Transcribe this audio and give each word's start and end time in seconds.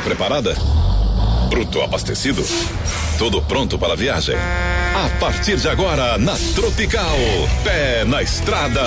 Preparada? 0.00 0.56
Bruto 1.48 1.80
abastecido? 1.82 2.44
Tudo 3.18 3.40
pronto 3.42 3.78
para 3.78 3.92
a 3.92 3.96
viagem? 3.96 4.34
A 4.36 5.08
partir 5.18 5.56
de 5.56 5.68
agora, 5.68 6.18
na 6.18 6.34
Tropical, 6.54 7.16
pé 7.62 8.04
na 8.04 8.22
estrada. 8.22 8.82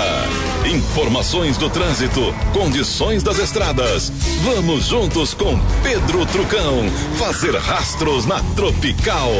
Informações 0.66 1.56
do 1.56 1.68
trânsito, 1.70 2.34
condições 2.52 3.22
das 3.22 3.38
estradas. 3.38 4.10
Vamos 4.42 4.86
juntos 4.86 5.34
com 5.34 5.58
Pedro 5.82 6.24
Trucão, 6.26 6.88
fazer 7.18 7.54
rastros 7.56 8.26
na 8.26 8.40
Tropical. 8.54 9.30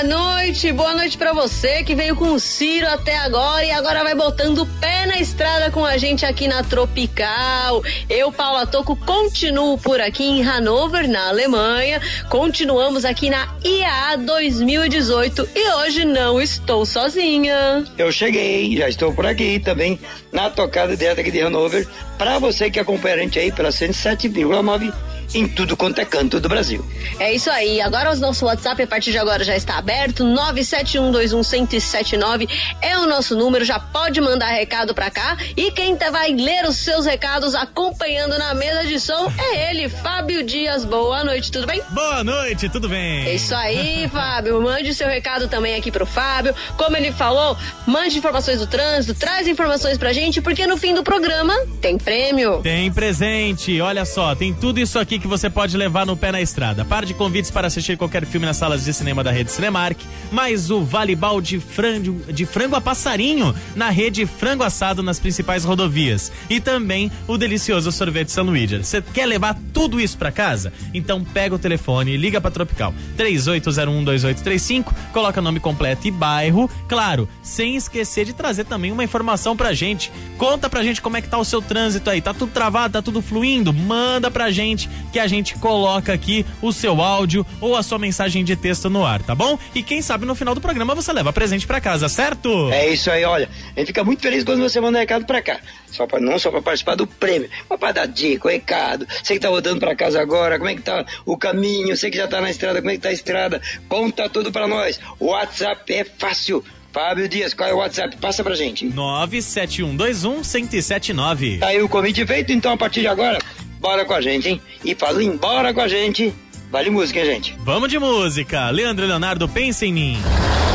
Boa 0.00 0.08
noite, 0.08 0.72
boa 0.72 0.94
noite 0.94 1.18
para 1.18 1.34
você 1.34 1.84
que 1.84 1.94
veio 1.94 2.16
com 2.16 2.32
o 2.32 2.40
Ciro 2.40 2.88
até 2.88 3.18
agora 3.18 3.62
e 3.62 3.70
agora 3.70 4.02
vai 4.02 4.14
botando 4.14 4.60
o 4.60 4.66
pé 4.66 5.04
na 5.04 5.20
estrada 5.20 5.70
com 5.70 5.84
a 5.84 5.98
gente 5.98 6.24
aqui 6.24 6.48
na 6.48 6.62
Tropical. 6.62 7.82
Eu, 8.08 8.32
Paula 8.32 8.66
Toco, 8.66 8.96
continuo 8.96 9.76
por 9.76 10.00
aqui 10.00 10.24
em 10.24 10.42
Hanover, 10.42 11.06
na 11.06 11.28
Alemanha. 11.28 12.00
Continuamos 12.30 13.04
aqui 13.04 13.28
na 13.28 13.54
IAA 13.62 14.16
2018 14.16 15.48
e 15.54 15.68
hoje 15.74 16.06
não 16.06 16.40
estou 16.40 16.86
sozinha. 16.86 17.84
Eu 17.98 18.10
cheguei, 18.10 18.74
já 18.78 18.88
estou 18.88 19.12
por 19.12 19.26
aqui 19.26 19.60
também 19.60 20.00
na 20.32 20.48
tocada 20.48 20.96
direto 20.96 21.20
aqui 21.20 21.30
de 21.30 21.42
Hanover. 21.42 21.86
Para 22.16 22.38
você 22.38 22.70
que 22.70 22.80
acompanha 22.80 23.16
a 23.16 23.18
gente 23.18 23.38
aí 23.38 23.52
pela 23.52 23.68
107,9 23.68 24.94
em 25.32 25.46
tudo 25.46 25.76
quanto 25.76 26.00
é 26.00 26.04
canto 26.04 26.40
do 26.40 26.48
Brasil. 26.48 26.84
É 27.18 27.32
isso 27.32 27.50
aí. 27.50 27.80
Agora 27.80 28.12
o 28.12 28.16
nosso 28.16 28.44
WhatsApp 28.46 28.82
a 28.82 28.86
partir 28.86 29.10
de 29.12 29.18
agora 29.18 29.44
já 29.44 29.54
está 29.56 29.78
aberto. 29.78 30.24
971211079 30.24 32.48
é 32.82 32.98
o 32.98 33.06
nosso 33.06 33.36
número. 33.36 33.64
Já 33.64 33.78
pode 33.78 34.20
mandar 34.20 34.48
recado 34.48 34.92
para 34.94 35.08
cá. 35.10 35.36
E 35.56 35.70
quem 35.70 35.94
tá, 35.96 36.10
vai 36.10 36.32
ler 36.32 36.66
os 36.66 36.76
seus 36.76 37.06
recados 37.06 37.54
acompanhando 37.54 38.36
na 38.38 38.52
mesa 38.54 38.84
de 38.86 38.98
som 38.98 39.30
é 39.38 39.70
ele, 39.70 39.88
Fábio 39.88 40.42
Dias. 40.42 40.84
Boa 40.84 41.22
noite, 41.22 41.52
tudo 41.52 41.66
bem? 41.66 41.80
Boa 41.90 42.24
noite, 42.24 42.68
tudo 42.68 42.88
bem? 42.88 43.26
É 43.26 43.34
isso 43.34 43.54
aí, 43.54 44.08
Fábio. 44.08 44.60
Mande 44.60 44.90
o 44.90 44.94
seu 44.94 45.06
recado 45.08 45.46
também 45.48 45.76
aqui 45.76 45.92
pro 45.92 46.06
Fábio. 46.06 46.54
Como 46.76 46.96
ele 46.96 47.12
falou, 47.12 47.56
mande 47.86 48.18
informações 48.18 48.58
do 48.58 48.66
trânsito, 48.66 49.14
traz 49.14 49.46
informações 49.46 49.96
pra 49.96 50.12
gente, 50.12 50.40
porque 50.40 50.66
no 50.66 50.76
fim 50.76 50.92
do 50.94 51.04
programa 51.04 51.54
tem 51.80 51.96
prêmio. 51.96 52.60
Tem 52.62 52.90
presente. 52.92 53.80
Olha 53.80 54.04
só, 54.04 54.34
tem 54.34 54.52
tudo 54.52 54.80
isso 54.80 54.98
aqui 54.98 55.19
que 55.20 55.28
você 55.28 55.50
pode 55.50 55.76
levar 55.76 56.06
no 56.06 56.16
pé 56.16 56.32
na 56.32 56.40
estrada. 56.40 56.84
Par 56.84 57.04
de 57.04 57.14
convites 57.14 57.50
para 57.50 57.66
assistir 57.66 57.96
qualquer 57.96 58.24
filme 58.24 58.46
nas 58.46 58.56
salas 58.56 58.84
de 58.84 58.92
cinema 58.94 59.22
da 59.22 59.30
rede 59.30 59.52
Cinemark, 59.52 59.98
mais 60.30 60.70
o 60.70 60.82
Vale 60.82 61.14
Bal 61.14 61.40
de 61.40 61.58
frango, 61.60 62.32
de 62.32 62.46
frango 62.46 62.76
a 62.76 62.80
passarinho 62.80 63.54
na 63.74 63.90
rede 63.90 64.26
Frango 64.26 64.62
Assado 64.62 65.02
nas 65.02 65.18
principais 65.18 65.64
rodovias. 65.64 66.30
E 66.48 66.60
também 66.60 67.10
o 67.26 67.36
delicioso 67.36 67.90
sorvete 67.92 68.30
São 68.30 68.44
Luís. 68.44 68.60
Você 68.60 69.02
quer 69.02 69.26
levar 69.26 69.58
tudo 69.72 70.00
isso 70.00 70.18
para 70.18 70.30
casa? 70.30 70.72
Então 70.92 71.24
pega 71.24 71.54
o 71.54 71.58
telefone 71.58 72.12
e 72.12 72.16
liga 72.16 72.40
para 72.40 72.50
Tropical 72.50 72.94
38012835, 73.16 74.92
coloca 75.12 75.40
nome 75.40 75.60
completo 75.60 76.06
e 76.06 76.10
bairro, 76.10 76.70
claro, 76.88 77.28
sem 77.42 77.76
esquecer 77.76 78.26
de 78.26 78.32
trazer 78.32 78.64
também 78.64 78.92
uma 78.92 79.02
informação 79.02 79.56
pra 79.56 79.72
gente. 79.72 80.12
Conta 80.36 80.68
pra 80.68 80.82
gente 80.82 81.00
como 81.00 81.16
é 81.16 81.22
que 81.22 81.28
tá 81.28 81.38
o 81.38 81.44
seu 81.44 81.60
trânsito 81.60 82.10
aí. 82.10 82.20
Tá 82.20 82.34
tudo 82.34 82.52
travado, 82.52 82.92
tá 82.92 83.02
tudo 83.02 83.22
fluindo? 83.22 83.72
Manda 83.72 84.30
pra 84.30 84.50
gente 84.50 84.88
que 85.10 85.18
a 85.18 85.26
gente 85.26 85.54
coloca 85.56 86.12
aqui 86.12 86.44
o 86.62 86.72
seu 86.72 87.00
áudio 87.00 87.44
ou 87.60 87.76
a 87.76 87.82
sua 87.82 87.98
mensagem 87.98 88.44
de 88.44 88.56
texto 88.56 88.88
no 88.88 89.04
ar, 89.04 89.22
tá 89.22 89.34
bom? 89.34 89.58
E 89.74 89.82
quem 89.82 90.02
sabe 90.02 90.26
no 90.26 90.34
final 90.34 90.54
do 90.54 90.60
programa 90.60 90.94
você 90.94 91.12
leva 91.12 91.32
presente 91.32 91.66
para 91.66 91.80
casa, 91.80 92.08
certo? 92.08 92.70
É 92.72 92.88
isso 92.88 93.10
aí, 93.10 93.24
olha. 93.24 93.48
A 93.76 93.80
gente 93.80 93.88
fica 93.88 94.04
muito 94.04 94.22
feliz 94.22 94.44
quando 94.44 94.60
você 94.60 94.80
manda 94.80 94.98
um 94.98 95.00
recado 95.00 95.24
pra 95.24 95.42
cá. 95.42 95.58
Só 95.90 96.06
pra, 96.06 96.20
não 96.20 96.38
só 96.38 96.50
para 96.50 96.62
participar 96.62 96.94
do 96.94 97.06
prêmio, 97.06 97.50
mas 97.68 97.78
para 97.78 97.92
dar 97.92 98.06
dica, 98.06 98.48
o 98.48 98.50
recado. 98.50 99.06
Você 99.22 99.34
que 99.34 99.40
tá 99.40 99.50
voltando 99.50 99.80
para 99.80 99.94
casa 99.96 100.20
agora, 100.20 100.58
como 100.58 100.70
é 100.70 100.74
que 100.74 100.82
tá 100.82 101.04
o 101.26 101.36
caminho? 101.36 101.96
Você 101.96 102.10
que 102.10 102.16
já 102.16 102.28
tá 102.28 102.40
na 102.40 102.50
estrada, 102.50 102.80
como 102.80 102.90
é 102.90 102.94
que 102.94 103.00
tá 103.00 103.08
a 103.08 103.12
estrada? 103.12 103.60
Conta 103.88 104.28
tudo 104.28 104.52
para 104.52 104.68
nós. 104.68 105.00
O 105.18 105.26
WhatsApp 105.26 105.92
é 105.92 106.04
fácil. 106.04 106.64
Fábio 106.92 107.28
Dias, 107.28 107.54
qual 107.54 107.68
é 107.68 107.72
o 107.72 107.78
WhatsApp? 107.78 108.16
Passa 108.16 108.42
pra 108.42 108.54
gente. 108.54 108.86
97121-1079. 108.88 111.60
Tá 111.60 111.68
aí 111.68 111.80
o 111.80 111.88
convite 111.88 112.26
feito, 112.26 112.52
então 112.52 112.72
a 112.72 112.76
partir 112.76 113.00
de 113.00 113.06
agora, 113.06 113.38
bora 113.80 114.04
com 114.04 114.12
a 114.14 114.20
gente, 114.20 114.48
hein? 114.48 114.60
E 114.84 114.94
falou 114.94 115.22
embora 115.22 115.72
com 115.74 115.80
a 115.80 115.88
gente. 115.88 116.32
Vale 116.70 116.90
música, 116.90 117.18
hein, 117.18 117.26
gente? 117.26 117.56
Vamos 117.64 117.88
de 117.88 117.98
música. 117.98 118.70
Leandro 118.70 119.04
e 119.04 119.08
Leonardo, 119.08 119.48
pensa 119.48 119.84
em 119.86 119.92
mim. 119.92 120.18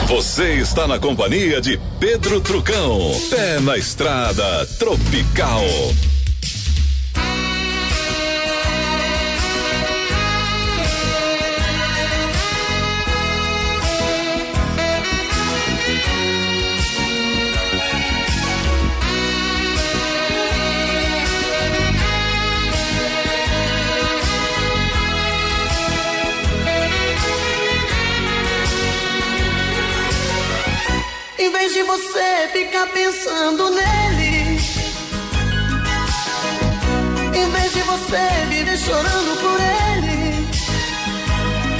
Você 0.07 0.55
está 0.55 0.87
na 0.87 0.99
companhia 0.99 1.61
de 1.61 1.79
Pedro 1.99 2.41
Trucão. 2.41 3.11
Pé 3.29 3.59
na 3.61 3.77
estrada, 3.77 4.65
tropical. 4.77 5.63
Vez 31.57 31.73
de 31.73 31.83
você 31.83 32.49
ficar 32.51 32.87
pensando 32.87 33.69
nele, 33.69 34.59
em 37.33 37.49
vez 37.49 37.73
de 37.73 37.81
você 37.81 38.23
viver 38.49 38.77
chorando 38.77 39.39
por 39.39 39.59
ele, 39.61 40.47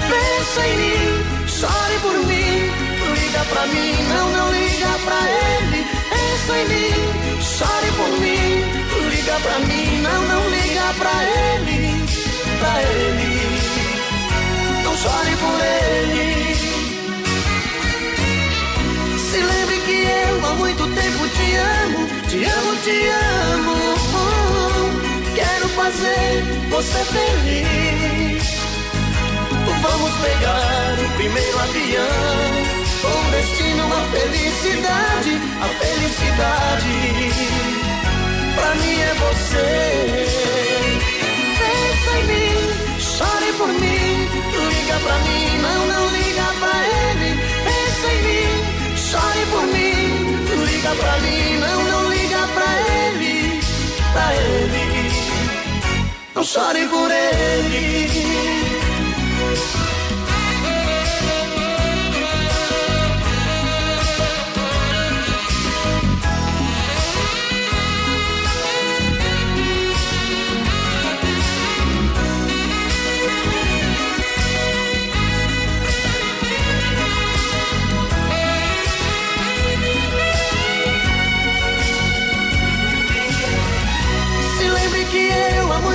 pensa 0.09 0.67
em 0.67 0.77
mim, 0.77 1.47
chore 1.47 1.99
por 2.01 2.17
mim, 2.25 2.71
liga 3.19 3.45
pra 3.51 3.67
mim, 3.67 3.95
não, 4.13 4.29
não 4.29 4.51
liga 4.51 4.91
pra 5.03 5.19
ele. 5.29 5.85
Pensa 6.09 6.57
em 6.57 6.67
mim, 6.69 7.41
chore 7.41 7.91
por 7.97 8.11
mim, 8.19 9.09
liga 9.09 9.39
pra 9.41 9.59
mim, 9.59 10.01
não, 10.01 10.21
não 10.21 10.49
liga 10.49 10.93
pra 10.97 11.15
ele, 11.23 12.05
pra 12.59 12.81
ele. 12.81 13.34
Te 21.55 21.61
amo, 21.61 22.07
te 22.27 22.45
amo, 22.45 22.71
te 22.83 22.97
amo. 23.53 23.75
Quero 25.35 25.67
fazer 25.69 26.43
você 26.69 26.99
feliz. 27.05 28.43
Vamos 29.81 30.11
pegar 30.15 30.95
o 30.99 31.09
primeiro 31.15 31.59
avião, 31.59 32.51
com 33.01 33.31
destino 33.31 33.83
à 33.93 34.01
felicidade, 34.15 35.33
a 35.61 35.67
felicidade. 35.79 36.95
Pra 38.55 38.75
mim 38.75 38.97
é 38.99 39.13
você. 39.25 39.69
Pensa 41.59 42.11
em 42.17 42.23
mim, 42.31 42.55
chore 42.99 43.51
por 43.57 43.67
mim, 43.67 44.27
liga 44.69 44.97
pra 45.03 45.17
mim, 45.19 45.45
não, 45.61 45.87
não 45.87 46.05
liga 46.09 46.47
pra 46.59 46.75
ele. 47.11 47.29
Pensa 47.63 48.07
em 48.13 48.19
mim, 48.27 48.51
chore 48.97 49.43
por 49.51 49.63
mim, 49.67 50.04
liga 50.85 50.95
pra 50.97 51.17
mim, 51.19 51.57
não, 51.57 51.83
não 51.83 52.09
liga 52.09 52.47
pra 52.53 52.81
ele, 52.91 53.59
pra 54.13 54.35
ele, 54.35 55.11
não 56.35 56.43
chore 56.43 56.87
por 56.87 57.09
ele. 57.09 58.84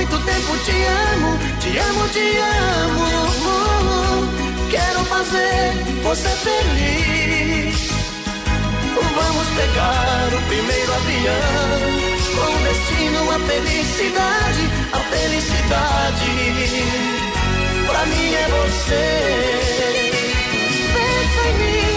Muito 0.01 0.17
tempo 0.25 0.57
te 0.65 0.71
amo, 1.13 1.37
te 1.59 1.77
amo, 1.77 2.07
te 2.09 2.37
amo. 2.89 3.57
Quero 4.71 5.05
fazer 5.05 5.73
você 6.01 6.29
feliz. 6.29 7.91
Vamos 9.13 9.47
pegar 9.49 10.29
o 10.33 10.41
primeiro 10.47 10.93
avião, 10.93 11.79
com 12.35 12.51
destino 12.63 13.31
à 13.31 13.39
felicidade, 13.39 14.63
a 14.91 14.99
felicidade. 15.13 16.31
Pra 17.85 18.05
mim 18.07 18.33
é 18.33 18.47
você. 18.57 19.05
Pensa 20.95 21.41
em 21.47 21.53
mim, 21.59 21.93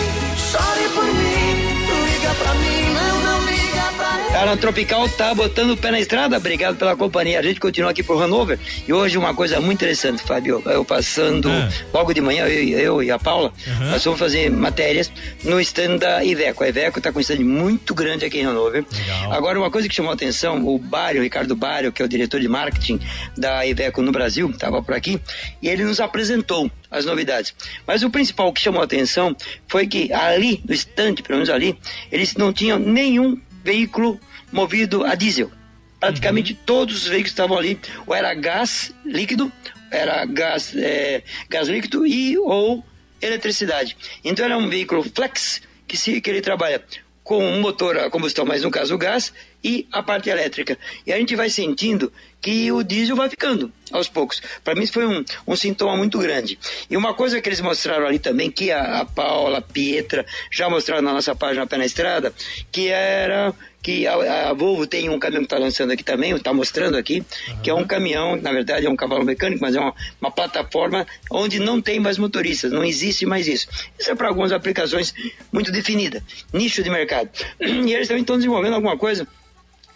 na 4.42 4.56
Tropical 4.58 5.08
tá 5.08 5.34
botando 5.34 5.70
o 5.70 5.76
pé 5.76 5.90
na 5.90 5.98
estrada. 5.98 6.36
Obrigado 6.36 6.76
pela 6.76 6.94
companhia. 6.94 7.38
A 7.40 7.42
gente 7.42 7.58
continua 7.58 7.90
aqui 7.92 8.02
por 8.02 8.22
Hanover. 8.22 8.58
E 8.86 8.92
hoje 8.92 9.16
uma 9.16 9.34
coisa 9.34 9.58
muito 9.58 9.78
interessante, 9.78 10.22
Fábio. 10.22 10.62
Eu 10.66 10.84
passando 10.84 11.48
Ah. 11.48 11.68
logo 11.94 12.12
de 12.12 12.20
manhã, 12.20 12.46
eu, 12.46 12.78
eu 12.78 13.02
e 13.02 13.10
a 13.10 13.18
Paula, 13.18 13.52
Aham. 13.66 13.90
nós 13.92 14.04
vamos 14.04 14.18
fazer 14.20 14.50
matérias 14.50 15.10
no 15.42 15.58
stand 15.60 15.96
da 15.96 16.22
Iveco. 16.22 16.62
A 16.62 16.68
Iveco 16.68 17.00
tá 17.00 17.10
com 17.10 17.18
um 17.18 17.22
stand 17.22 17.38
muito 17.40 17.94
grande 17.94 18.26
aqui 18.26 18.38
em 18.40 18.44
Hanover. 18.44 18.84
Legal. 18.92 19.32
Agora, 19.32 19.58
uma 19.58 19.70
coisa 19.70 19.88
que 19.88 19.94
chamou 19.94 20.10
a 20.10 20.14
atenção, 20.14 20.66
o 20.66 20.78
Bário, 20.78 21.20
o 21.20 21.24
Ricardo 21.24 21.56
Bário, 21.56 21.90
que 21.90 22.02
é 22.02 22.04
o 22.04 22.08
diretor 22.08 22.38
de 22.38 22.48
marketing 22.48 23.00
da 23.36 23.64
Iveco 23.66 24.02
no 24.02 24.12
Brasil, 24.12 24.50
estava 24.50 24.82
por 24.82 24.94
aqui, 24.94 25.18
e 25.62 25.68
ele 25.68 25.84
nos 25.84 26.00
apresentou 26.00 26.70
as 26.90 27.06
novidades. 27.06 27.54
Mas 27.86 28.02
o 28.02 28.10
principal 28.10 28.52
que 28.52 28.60
chamou 28.60 28.82
a 28.82 28.84
atenção 28.84 29.34
foi 29.66 29.86
que 29.86 30.12
ali, 30.12 30.62
no 30.68 30.74
stand, 30.74 31.14
pelo 31.16 31.38
menos 31.38 31.48
ali, 31.48 31.78
eles 32.12 32.34
não 32.34 32.52
tinham 32.52 32.78
nenhum 32.78 33.38
veículo 33.64 34.20
movido 34.52 35.04
a 35.04 35.14
diesel. 35.14 35.50
Praticamente 35.98 36.54
todos 36.54 36.96
os 36.96 37.08
veículos 37.08 37.32
estavam 37.32 37.58
ali, 37.58 37.80
ou 38.06 38.14
era 38.14 38.34
gás 38.34 38.94
líquido, 39.04 39.50
era 39.90 40.24
gás, 40.26 40.74
é, 40.76 41.22
gás 41.48 41.66
líquido 41.66 42.06
e 42.06 42.36
ou 42.38 42.84
eletricidade. 43.22 43.96
Então 44.22 44.44
era 44.44 44.58
um 44.58 44.68
veículo 44.68 45.02
flex 45.02 45.62
que, 45.86 45.96
se, 45.96 46.20
que 46.20 46.28
ele 46.28 46.42
trabalha 46.42 46.84
com 47.22 47.42
um 47.42 47.60
motor 47.60 47.96
a 47.98 48.10
combustão, 48.10 48.44
mas 48.44 48.62
no 48.62 48.70
caso 48.70 48.94
o 48.94 48.98
gás, 48.98 49.32
e 49.64 49.88
a 49.90 50.02
parte 50.02 50.28
elétrica. 50.28 50.78
E 51.06 51.12
a 51.12 51.16
gente 51.16 51.34
vai 51.34 51.48
sentindo 51.48 52.12
que 52.40 52.70
o 52.70 52.82
diesel 52.82 53.16
vai 53.16 53.30
ficando 53.30 53.72
aos 53.90 54.06
poucos. 54.06 54.42
Para 54.62 54.74
mim 54.74 54.82
isso 54.82 54.92
foi 54.92 55.06
um, 55.06 55.24
um 55.46 55.56
sintoma 55.56 55.96
muito 55.96 56.18
grande. 56.18 56.58
E 56.90 56.96
uma 56.96 57.14
coisa 57.14 57.40
que 57.40 57.48
eles 57.48 57.62
mostraram 57.62 58.06
ali 58.06 58.18
também, 58.18 58.50
que 58.50 58.70
a, 58.70 59.00
a 59.00 59.04
Paula, 59.06 59.58
a 59.58 59.62
Pietra, 59.62 60.26
já 60.50 60.68
mostraram 60.68 61.02
na 61.02 61.14
nossa 61.14 61.34
página 61.34 61.66
Pé 61.66 61.78
na 61.78 61.86
Estrada, 61.86 62.34
que 62.70 62.88
era 62.88 63.54
que 63.82 64.06
a, 64.06 64.48
a 64.48 64.52
Volvo 64.54 64.86
tem 64.86 65.10
um 65.10 65.18
caminhão 65.18 65.42
que 65.42 65.46
está 65.46 65.58
lançando 65.58 65.92
aqui 65.92 66.02
também, 66.02 66.34
está 66.34 66.54
mostrando 66.54 66.96
aqui, 66.96 67.22
que 67.62 67.68
é 67.68 67.74
um 67.74 67.86
caminhão, 67.86 68.34
na 68.34 68.50
verdade 68.50 68.86
é 68.86 68.90
um 68.90 68.96
cavalo 68.96 69.24
mecânico, 69.24 69.60
mas 69.60 69.76
é 69.76 69.80
uma, 69.80 69.94
uma 70.20 70.30
plataforma 70.30 71.06
onde 71.30 71.58
não 71.58 71.82
tem 71.82 72.00
mais 72.00 72.16
motoristas, 72.16 72.72
não 72.72 72.82
existe 72.82 73.26
mais 73.26 73.46
isso. 73.46 73.68
Isso 73.98 74.10
é 74.10 74.14
para 74.14 74.28
algumas 74.28 74.52
aplicações 74.52 75.14
muito 75.52 75.70
definidas, 75.70 76.22
nicho 76.50 76.82
de 76.82 76.90
mercado. 76.90 77.28
E 77.84 77.92
eles 77.92 78.08
também 78.08 78.22
estão 78.22 78.36
desenvolvendo 78.36 78.74
alguma 78.74 78.96
coisa 78.96 79.28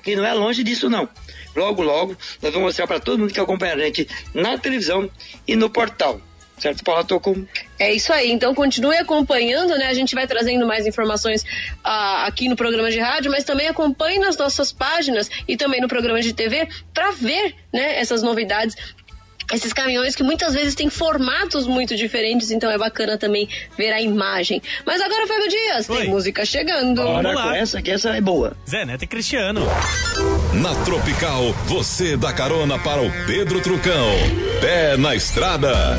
que 0.02 0.16
não 0.16 0.24
é 0.24 0.32
longe 0.32 0.62
disso 0.62 0.88
não. 0.88 1.08
Logo, 1.54 1.82
logo, 1.82 2.16
nós 2.42 2.52
vamos 2.52 2.68
mostrar 2.68 2.86
para 2.86 3.00
todo 3.00 3.18
mundo 3.18 3.32
que 3.32 3.40
acompanha 3.40 3.74
a 3.74 3.78
gente 3.78 4.08
na 4.34 4.56
televisão 4.58 5.10
e 5.46 5.56
no 5.56 5.68
portal. 5.68 6.20
Certo, 6.58 6.82
Paula 6.82 7.04
Tocum? 7.04 7.46
É 7.78 7.92
isso 7.92 8.12
aí, 8.12 8.32
então 8.32 8.52
continue 8.52 8.96
acompanhando, 8.96 9.76
né? 9.78 9.86
A 9.86 9.94
gente 9.94 10.14
vai 10.14 10.26
trazendo 10.26 10.66
mais 10.66 10.86
informações 10.86 11.44
ah, 11.84 12.26
aqui 12.26 12.48
no 12.48 12.56
programa 12.56 12.90
de 12.90 12.98
rádio, 12.98 13.30
mas 13.30 13.44
também 13.44 13.68
acompanhe 13.68 14.18
nas 14.18 14.36
nossas 14.36 14.72
páginas 14.72 15.30
e 15.46 15.56
também 15.56 15.80
no 15.80 15.86
programa 15.86 16.20
de 16.20 16.32
TV 16.32 16.68
para 16.92 17.12
ver, 17.12 17.54
né, 17.72 18.00
essas 18.00 18.22
novidades. 18.22 18.76
Esses 19.52 19.72
caminhões 19.72 20.14
que 20.14 20.22
muitas 20.22 20.52
vezes 20.52 20.74
têm 20.74 20.90
formatos 20.90 21.66
muito 21.66 21.96
diferentes, 21.96 22.50
então 22.50 22.70
é 22.70 22.76
bacana 22.76 23.16
também 23.16 23.48
ver 23.78 23.92
a 23.92 24.00
imagem. 24.00 24.60
Mas 24.84 25.00
agora, 25.00 25.26
Fábio 25.26 25.48
Dias, 25.48 25.88
Oi. 25.88 26.02
tem 26.02 26.10
música 26.10 26.44
chegando. 26.44 27.02
Bora 27.02 27.32
lá. 27.32 27.42
com 27.44 27.52
essa, 27.54 27.80
que 27.80 27.90
essa 27.90 28.10
é 28.10 28.20
boa. 28.20 28.54
Zé 28.68 28.84
Neto 28.84 29.04
e 29.04 29.06
Cristiano. 29.06 29.62
Na 30.52 30.74
Tropical, 30.84 31.52
você 31.64 32.14
dá 32.14 32.30
carona 32.30 32.78
para 32.78 33.00
o 33.00 33.10
Pedro 33.26 33.60
Trucão. 33.62 34.10
Pé 34.60 34.98
na 34.98 35.14
estrada. 35.14 35.96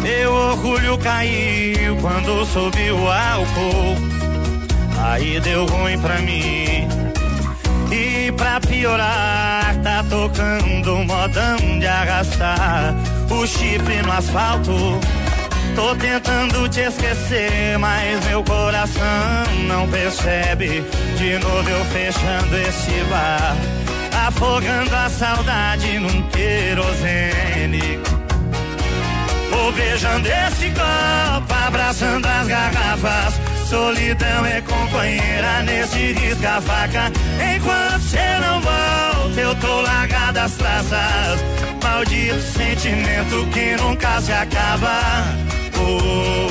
Meu 0.00 0.32
orgulho 0.32 0.96
caiu 0.98 1.96
quando 2.00 2.44
subiu 2.46 2.96
o 2.96 3.10
álcool. 3.10 4.15
Aí 4.98 5.40
deu 5.40 5.66
ruim 5.66 5.98
pra 5.98 6.18
mim. 6.18 6.88
E 7.90 8.32
pra 8.32 8.60
piorar, 8.60 9.74
tá 9.82 10.04
tocando 10.08 10.96
modão 11.04 11.78
de 11.78 11.86
arrastar 11.86 12.94
o 13.30 13.46
chifre 13.46 14.02
no 14.02 14.12
asfalto. 14.12 14.72
Tô 15.74 15.94
tentando 15.96 16.68
te 16.68 16.80
esquecer, 16.80 17.78
mas 17.78 18.24
meu 18.26 18.42
coração 18.42 19.04
não 19.68 19.88
percebe. 19.88 20.82
De 21.18 21.38
novo 21.38 21.68
eu 21.68 21.84
fechando 21.86 22.56
esse 22.56 23.04
bar, 23.10 23.56
afogando 24.26 24.94
a 24.94 25.08
saudade 25.10 25.98
num 25.98 26.22
querosene. 26.30 28.00
Vou 29.50 29.72
beijando 29.72 30.28
esse 30.28 30.70
copo, 30.70 31.54
abraçando 31.66 32.26
as 32.26 32.46
garrafas. 32.48 33.45
Solidão 33.68 34.46
é 34.46 34.60
companheira 34.60 35.62
nesse 35.64 36.12
risca-faca. 36.12 37.10
Enquanto 37.56 38.00
cê 38.00 38.38
não 38.40 38.60
volta, 38.60 39.40
eu 39.40 39.54
tô 39.56 39.80
largado 39.80 40.38
as 40.38 40.52
traças. 40.52 41.40
Maldito 41.82 42.40
sentimento 42.42 43.44
que 43.52 43.76
nunca 43.82 44.20
se 44.20 44.32
acaba. 44.32 45.00
Oh, 45.78 45.98
oh, 45.98 46.48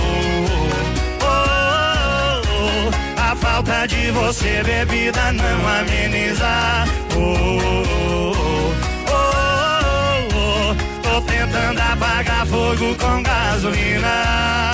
oh, 1.22 2.42
oh. 2.52 3.22
A 3.22 3.36
falta 3.38 3.88
de 3.88 4.12
você, 4.12 4.62
bebida, 4.64 5.32
não 5.32 5.68
ameniza. 5.80 6.84
Oh, 7.16 7.20
oh, 7.64 8.74
oh, 9.10 10.28
oh. 10.34 10.76
Tô 11.02 11.22
tentando 11.22 11.80
apagar 11.80 12.46
fogo 12.46 12.94
com 12.96 13.24
gasolina. 13.24 14.65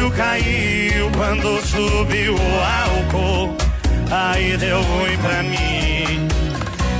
Orgulho 0.00 0.10
caiu 0.12 1.10
quando 1.16 1.60
subiu 1.62 2.34
o 2.34 2.60
álcool. 2.84 3.56
Aí 4.10 4.56
deu 4.56 4.82
ruim 4.82 5.18
pra 5.18 5.42
mim. 5.42 6.28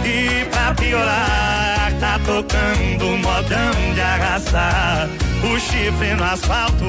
E 0.04 0.44
pra 0.46 0.74
piorar, 0.74 1.92
tá 1.98 2.20
tocando 2.24 3.16
modão 3.18 3.94
de 3.94 4.00
arrastar 4.00 5.08
o 5.42 5.58
chifre 5.58 6.14
no 6.14 6.24
asfalto. 6.24 6.84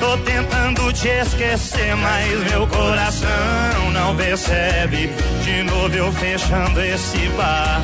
Tô 0.00 0.16
tentando 0.18 0.92
te 0.92 1.08
esquecer, 1.08 1.94
mas 1.96 2.50
meu 2.50 2.66
coração 2.66 3.90
não 3.92 4.16
percebe. 4.16 5.10
De 5.44 5.62
novo 5.62 5.94
eu 5.94 6.12
fechando 6.12 6.80
esse 6.80 7.28
bar, 7.36 7.80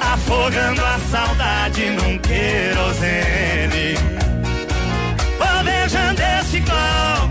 afogando 0.00 0.84
a 0.84 0.98
saudade 1.10 1.90
num 1.90 2.18
querosene. 2.18 3.96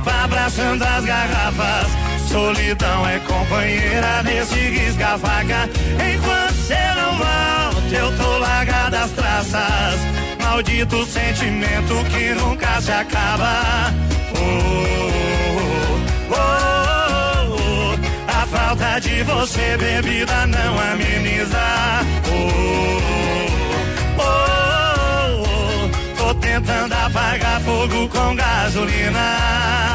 Copo, 0.05 0.09
abraçando 0.09 0.83
as 0.83 1.03
garrafas. 1.05 1.87
Solidão 2.29 3.07
é 3.07 3.19
companheira 3.19 4.23
nesse 4.23 4.55
risca-faca. 4.55 5.69
Enquanto 6.13 6.53
cê 6.53 6.77
não 6.95 7.17
volta, 7.17 7.95
eu 7.95 8.15
tô 8.17 8.37
largado 8.37 8.95
as 8.95 9.11
traças. 9.11 9.99
Maldito 10.41 11.05
sentimento 11.05 11.93
que 12.11 12.33
nunca 12.33 12.81
se 12.81 12.91
acaba. 12.91 13.93
Oh, 14.37 14.43
oh, 16.31 16.35
oh, 16.35 17.57
oh. 17.57 17.95
A 18.27 18.45
falta 18.47 18.99
de 18.99 19.23
você, 19.23 19.77
bebida, 19.77 20.47
não 20.47 20.79
ameniza. 20.91 21.57
Oh, 22.27 23.01
oh, 24.21 25.43
oh. 25.43 26.17
Tô 26.17 26.33
tentando 26.35 26.93
apagar 26.93 27.61
fogo 27.61 28.09
com 28.09 28.35
gasolina. 28.35 29.94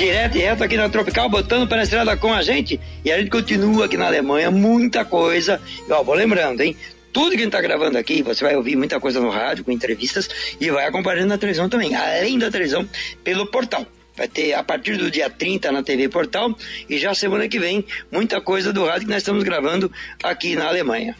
Direto 0.00 0.38
e 0.38 0.40
reto 0.40 0.64
aqui 0.64 0.78
na 0.78 0.88
Tropical, 0.88 1.28
botando 1.28 1.68
para 1.68 1.80
a 1.80 1.84
estrada 1.84 2.16
com 2.16 2.32
a 2.32 2.40
gente. 2.40 2.80
E 3.04 3.12
a 3.12 3.18
gente 3.18 3.30
continua 3.30 3.84
aqui 3.84 3.98
na 3.98 4.06
Alemanha, 4.06 4.50
muita 4.50 5.04
coisa. 5.04 5.60
E 5.86 5.92
ó, 5.92 6.02
vou 6.02 6.14
lembrando, 6.14 6.62
hein? 6.62 6.74
Tudo 7.12 7.32
que 7.32 7.36
a 7.36 7.40
gente 7.40 7.52
tá 7.52 7.60
gravando 7.60 7.98
aqui, 7.98 8.22
você 8.22 8.42
vai 8.42 8.56
ouvir 8.56 8.76
muita 8.76 8.98
coisa 8.98 9.20
no 9.20 9.28
rádio, 9.28 9.62
com 9.62 9.70
entrevistas, 9.70 10.56
e 10.58 10.70
vai 10.70 10.86
acompanhando 10.86 11.28
na 11.28 11.36
televisão 11.36 11.68
também, 11.68 11.94
além 11.94 12.38
da 12.38 12.50
televisão, 12.50 12.88
pelo 13.22 13.44
portal. 13.48 13.84
Vai 14.16 14.26
ter 14.26 14.54
a 14.54 14.64
partir 14.64 14.96
do 14.96 15.10
dia 15.10 15.28
30 15.28 15.70
na 15.70 15.82
TV 15.82 16.08
Portal 16.08 16.56
e 16.88 16.96
já 16.96 17.12
semana 17.12 17.46
que 17.46 17.58
vem 17.58 17.84
muita 18.10 18.40
coisa 18.40 18.72
do 18.72 18.86
rádio 18.86 19.06
que 19.06 19.12
nós 19.12 19.22
estamos 19.22 19.44
gravando 19.44 19.92
aqui 20.22 20.56
na 20.56 20.66
Alemanha. 20.66 21.14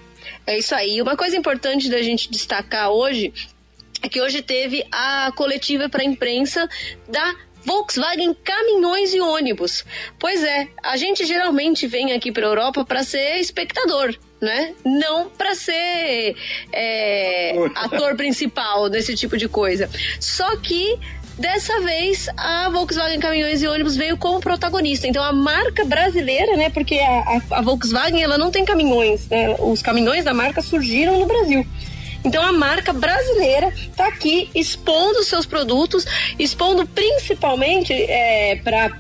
É 0.47 0.57
isso 0.57 0.75
aí. 0.75 1.03
Uma 1.03 1.19
coisa 1.19 1.37
importante 1.37 1.91
da 1.91 2.01
gente 2.01 2.31
destacar 2.31 2.89
hoje 2.91 3.31
é 4.03 4.09
que 4.09 4.21
hoje 4.23 4.41
teve 4.41 4.83
a 4.91 5.31
coletiva 5.37 5.87
para 5.91 6.01
a 6.01 6.05
imprensa 6.05 6.67
da 7.07 7.35
Volkswagen 7.65 8.35
Caminhões 8.43 9.15
e 9.15 9.21
Ônibus. 9.21 9.85
Pois 10.19 10.43
é, 10.43 10.69
a 10.83 10.97
gente 10.97 11.25
geralmente 11.25 11.87
vem 11.87 12.13
aqui 12.13 12.33
para 12.33 12.47
Europa 12.47 12.85
para 12.85 13.03
ser 13.03 13.39
espectador, 13.39 14.15
né? 14.41 14.75
Não 14.85 15.29
para 15.29 15.55
ser 15.55 16.37
é, 16.73 17.55
ator 17.75 18.17
principal 18.17 18.89
desse 18.89 19.15
tipo 19.15 19.37
de 19.37 19.49
coisa. 19.49 19.89
Só 20.19 20.57
que 20.57 20.99
Dessa 21.41 21.81
vez, 21.81 22.29
a 22.37 22.69
Volkswagen 22.69 23.19
Caminhões 23.19 23.63
e 23.63 23.67
Ônibus 23.67 23.97
veio 23.97 24.19
como 24.19 24.41
protagonista. 24.41 25.07
Então, 25.07 25.25
a 25.25 25.33
marca 25.33 25.87
brasileira, 25.87 26.55
né? 26.55 26.69
Porque 26.69 26.99
a, 26.99 27.41
a, 27.51 27.59
a 27.59 27.63
Volkswagen 27.63 28.23
ela 28.23 28.37
não 28.37 28.51
tem 28.51 28.63
caminhões, 28.63 29.27
né? 29.27 29.57
Os 29.59 29.81
caminhões 29.81 30.23
da 30.23 30.35
marca 30.35 30.61
surgiram 30.61 31.19
no 31.19 31.25
Brasil. 31.25 31.67
Então 32.25 32.43
a 32.43 32.53
marca 32.53 32.93
brasileira 32.93 33.69
está 33.69 34.07
aqui 34.07 34.51
expondo 34.55 35.23
seus 35.25 35.47
produtos, 35.47 36.05
expondo 36.39 36.87
principalmente 36.87 37.93
é, 37.93 38.57
para 38.57 38.99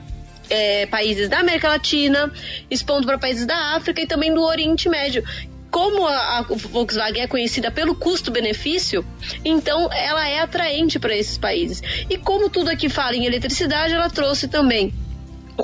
é, 0.48 0.86
países 0.86 1.28
da 1.28 1.40
América 1.40 1.68
Latina, 1.68 2.32
expondo 2.70 3.06
para 3.06 3.18
países 3.18 3.46
da 3.46 3.76
África 3.76 4.02
e 4.02 4.06
também 4.06 4.32
do 4.32 4.42
Oriente 4.42 4.88
Médio. 4.88 5.22
Como 5.70 6.04
a, 6.04 6.38
a 6.38 6.42
Volkswagen 6.42 7.22
é 7.22 7.26
conhecida 7.28 7.70
pelo 7.70 7.94
custo-benefício, 7.94 9.06
então 9.44 9.88
ela 9.92 10.28
é 10.28 10.40
atraente 10.40 10.98
para 10.98 11.14
esses 11.14 11.38
países. 11.38 11.80
E 12.10 12.18
como 12.18 12.50
tudo 12.50 12.70
aqui 12.70 12.88
fala 12.88 13.14
em 13.14 13.24
eletricidade, 13.24 13.94
ela 13.94 14.10
trouxe 14.10 14.48
também 14.48 14.92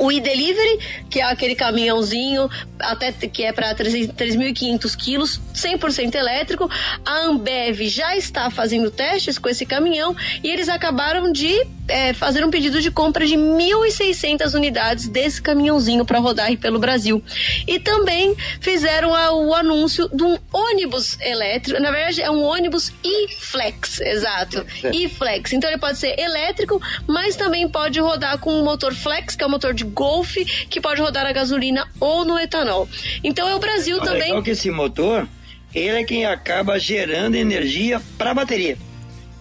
o 0.00 0.12
e-delivery, 0.12 1.04
que 1.10 1.20
é 1.20 1.24
aquele 1.24 1.54
caminhãozinho 1.54 2.48
até 2.78 3.12
que 3.12 3.42
é 3.42 3.52
para 3.52 3.74
3.500 3.74 4.96
quilos, 4.96 5.40
100% 5.54 6.14
elétrico. 6.14 6.70
A 7.04 7.26
Ambev 7.26 7.82
já 7.88 8.16
está 8.16 8.50
fazendo 8.50 8.90
testes 8.90 9.38
com 9.38 9.48
esse 9.48 9.64
caminhão 9.64 10.14
e 10.42 10.48
eles 10.48 10.68
acabaram 10.68 11.32
de 11.32 11.66
é, 11.88 12.12
fazer 12.12 12.44
um 12.44 12.50
pedido 12.50 12.80
de 12.80 12.90
compra 12.90 13.26
de 13.26 13.34
1.600 13.34 14.54
unidades 14.54 15.08
desse 15.08 15.40
caminhãozinho 15.40 16.04
para 16.04 16.18
rodar 16.18 16.56
pelo 16.56 16.78
Brasil. 16.78 17.22
E 17.66 17.78
também 17.78 18.34
fizeram 18.60 19.14
a, 19.14 19.32
o 19.32 19.54
anúncio 19.54 20.08
de 20.12 20.22
um 20.22 20.38
ônibus 20.52 21.18
elétrico, 21.20 21.80
na 21.80 21.90
verdade 21.90 22.22
é 22.22 22.30
um 22.30 22.42
ônibus 22.42 22.92
e-flex, 23.04 24.00
exato, 24.00 24.64
e-flex. 24.92 25.52
Então 25.52 25.68
ele 25.68 25.78
pode 25.78 25.98
ser 25.98 26.18
elétrico, 26.18 26.80
mas 27.06 27.36
também 27.36 27.68
pode 27.68 28.00
rodar 28.00 28.38
com 28.38 28.60
o 28.60 28.64
motor 28.64 28.94
flex, 28.94 29.34
que 29.34 29.42
é 29.42 29.46
o 29.46 29.50
motor 29.50 29.74
de 29.74 29.84
Golf, 29.84 30.36
que 30.68 30.80
pode 30.80 31.00
rodar 31.00 31.26
a 31.26 31.32
gasolina 31.32 31.88
ou 32.00 32.24
no 32.24 32.38
etanol. 32.38 32.88
Então 33.22 33.48
é 33.48 33.54
o 33.54 33.58
Brasil 33.58 34.00
também. 34.00 34.28
Legal 34.28 34.42
que 34.42 34.50
esse 34.50 34.70
motor, 34.70 35.28
ele 35.74 36.00
é 36.00 36.04
quem 36.04 36.26
acaba 36.26 36.78
gerando 36.78 37.34
energia 37.34 38.00
para 38.16 38.30
a 38.30 38.34
bateria. 38.34 38.76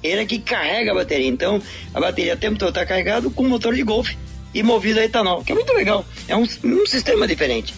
Ele 0.03 0.21
é 0.21 0.25
que 0.25 0.39
carrega 0.39 0.91
a 0.91 0.95
bateria. 0.95 1.27
Então, 1.27 1.61
a 1.93 1.99
bateria 1.99 2.33
o 2.33 2.37
tempo 2.37 2.57
todo 2.57 2.69
está 2.69 2.85
carregado 2.85 3.31
com 3.31 3.47
motor 3.47 3.73
de 3.73 3.83
Golf 3.83 4.11
e 4.53 4.63
movido 4.63 4.99
a 4.99 5.03
etanol, 5.03 5.43
que 5.43 5.51
é 5.51 5.55
muito 5.55 5.73
legal. 5.73 6.05
É 6.27 6.35
um, 6.35 6.47
um 6.63 6.85
sistema 6.85 7.27
diferente. 7.27 7.73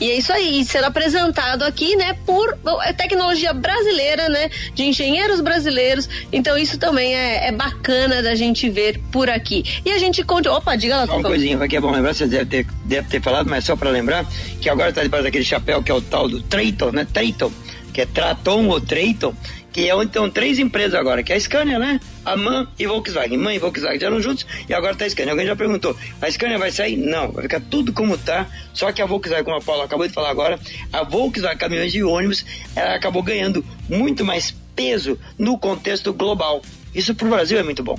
E 0.00 0.10
é 0.10 0.16
isso 0.16 0.32
aí, 0.32 0.64
sendo 0.64 0.84
apresentado 0.84 1.62
aqui, 1.62 1.94
né, 1.94 2.16
por 2.24 2.58
é 2.84 2.92
tecnologia 2.92 3.52
brasileira, 3.52 4.28
né, 4.28 4.50
de 4.74 4.84
engenheiros 4.84 5.40
brasileiros. 5.40 6.08
Então 6.32 6.56
isso 6.56 6.78
também 6.78 7.14
é, 7.14 7.48
é 7.48 7.52
bacana 7.52 8.22
da 8.22 8.34
gente 8.34 8.68
ver 8.70 8.98
por 9.12 9.28
aqui. 9.28 9.62
E 9.84 9.90
a 9.90 9.98
gente 9.98 10.22
conta. 10.24 10.50
Opa, 10.52 10.74
diga 10.74 10.96
lá, 10.96 11.06
Só 11.06 11.18
uma 11.18 11.28
coisinha 11.28 11.68
que 11.68 11.76
é 11.76 11.80
bom 11.80 11.90
lembrar, 11.90 12.14
você 12.14 12.26
deve 12.26 12.46
ter, 12.46 12.66
deve 12.84 13.08
ter 13.08 13.22
falado, 13.22 13.48
mas 13.48 13.64
só 13.64 13.76
para 13.76 13.90
lembrar, 13.90 14.26
que 14.60 14.70
agora 14.70 14.88
está 14.88 15.02
debaixo 15.02 15.24
daquele 15.24 15.44
chapéu 15.44 15.82
que 15.82 15.90
é 15.90 15.94
o 15.94 16.00
tal 16.00 16.28
do 16.28 16.40
Triton, 16.42 16.92
né? 16.92 17.06
Triton, 17.12 17.52
que 17.92 18.00
é 18.00 18.06
Traton 18.06 18.68
ou 18.68 18.80
Triton, 18.80 19.34
que 19.72 19.88
é 19.88 19.94
onde 19.94 20.06
estão 20.06 20.28
três 20.30 20.58
empresas 20.58 20.94
agora, 20.94 21.22
que 21.22 21.32
é 21.32 21.36
a 21.36 21.40
Scania, 21.40 21.78
né? 21.78 22.00
A 22.24 22.36
MAN 22.36 22.68
e 22.78 22.86
Volkswagen. 22.86 23.38
MAN 23.38 23.54
e 23.54 23.58
Volkswagen 23.58 24.04
eram 24.04 24.20
juntos 24.20 24.46
e 24.68 24.74
agora 24.74 24.94
tá 24.94 25.04
a 25.04 25.10
Scania. 25.10 25.32
Alguém 25.32 25.46
já 25.46 25.56
perguntou, 25.56 25.96
a 26.20 26.30
Scania 26.30 26.58
vai 26.58 26.70
sair? 26.70 26.96
Não, 26.96 27.32
vai 27.32 27.42
ficar 27.42 27.60
tudo 27.60 27.92
como 27.92 28.18
tá, 28.18 28.46
só 28.72 28.90
que 28.92 29.00
a 29.00 29.06
Volkswagen, 29.06 29.44
como 29.44 29.56
a 29.56 29.60
Paula 29.60 29.84
acabou 29.84 30.06
de 30.06 30.12
falar 30.12 30.30
agora, 30.30 30.58
a 30.92 31.02
Volkswagen 31.02 31.58
Caminhões 31.58 31.94
e 31.94 32.02
Ônibus, 32.02 32.44
ela 32.74 32.94
acabou 32.94 33.22
ganhando 33.22 33.64
muito 33.88 34.24
mais 34.24 34.54
peso 34.74 35.18
no 35.38 35.58
contexto 35.58 36.12
global. 36.12 36.62
Isso 36.94 37.14
pro 37.14 37.28
Brasil 37.28 37.58
é 37.58 37.62
muito 37.62 37.82
bom. 37.82 37.98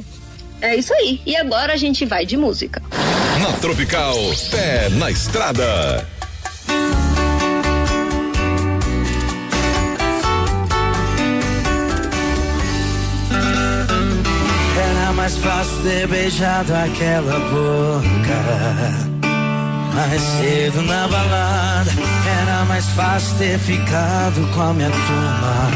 É 0.62 0.75
isso 0.75 0.94
aí. 0.94 1.20
E 1.25 1.36
agora 1.36 1.74
a 1.74 1.78
gente 1.78 2.06
vai 2.06 2.25
de 2.25 2.38
música. 2.38 2.82
Na 3.42 3.51
Tropical, 3.54 4.16
pé 4.51 4.90
na 4.90 5.10
estrada. 5.10 6.08
Mais 15.31 15.38
fácil 15.38 15.83
ter 15.83 16.07
beijado 16.07 16.73
aquela 16.73 17.39
boca. 17.39 18.41
Mais 19.93 20.21
cedo 20.21 20.81
na 20.83 21.07
balada. 21.07 21.91
Era 22.41 22.65
mais 22.65 22.85
fácil 22.89 23.38
ter 23.38 23.57
ficado 23.59 24.53
com 24.53 24.61
a 24.61 24.73
minha 24.73 24.89
turma. 24.89 25.71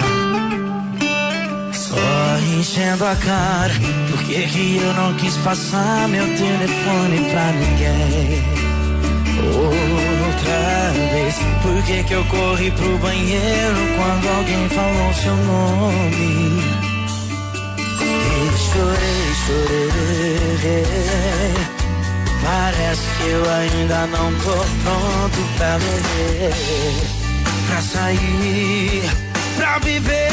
Só 1.74 2.58
enchendo 2.58 3.06
a 3.06 3.16
cara. 3.16 3.74
Por 4.10 4.24
que, 4.24 4.48
que 4.48 4.78
eu 4.78 4.94
não 4.94 5.14
quis 5.16 5.38
passar 5.38 6.08
meu 6.10 6.26
telefone 6.26 7.30
pra 7.32 7.52
ninguém? 7.52 8.44
Outra 9.54 10.92
vez. 11.12 11.36
Por 11.62 11.84
que, 11.84 12.04
que 12.04 12.14
eu 12.14 12.26
corri 12.26 12.72
pro 12.72 12.98
banheiro 12.98 13.78
quando 13.98 14.28
alguém 14.38 14.70
falou 14.70 15.14
seu 15.14 15.36
nome? 15.36 16.62
E 18.02 18.58
chorei, 18.58 18.96
chorei. 18.96 19.25
Parece 22.42 23.04
que 23.18 23.28
eu 23.30 23.48
ainda 23.48 24.08
não 24.08 24.34
tô 24.40 24.56
pronto 24.84 25.38
pra 25.58 25.78
beber, 25.78 26.52
pra 27.68 27.82
sair, 27.82 29.04
pra 29.56 29.78
viver. 29.80 30.26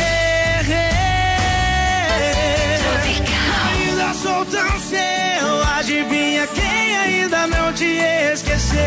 Ainda 3.69 4.14
sou 4.14 4.47
tão 4.47 4.81
seu, 4.81 5.62
adivinha 5.76 6.47
quem 6.47 6.97
ainda 6.97 7.47
não 7.49 7.73
te 7.75 7.99
esqueceu? 8.33 8.81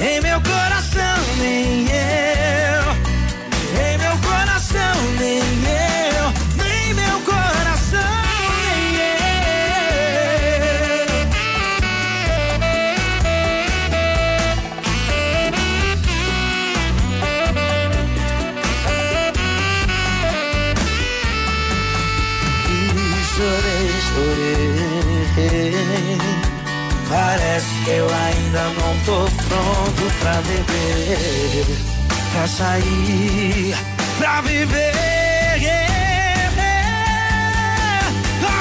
Em 0.00 0.20
meu 0.20 0.40
coração, 0.40 1.22
nem 1.38 1.86
eu. 1.88 2.53
Eu 27.86 28.06
ainda 28.08 28.62
não 28.80 28.96
tô 29.04 29.24
pronto 29.48 30.12
pra 30.20 30.34
beber, 30.42 31.66
pra 32.32 32.46
sair, 32.46 33.76
pra 34.18 34.40
viver. 34.40 34.94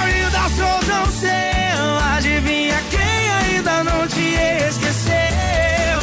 Ainda 0.04 0.50
sou 0.50 0.80
tão 0.88 1.06
seu, 1.12 2.00
adivinha 2.16 2.82
quem 2.90 3.32
ainda 3.32 3.84
não 3.84 4.08
te 4.08 4.36
esqueceu? 4.70 6.00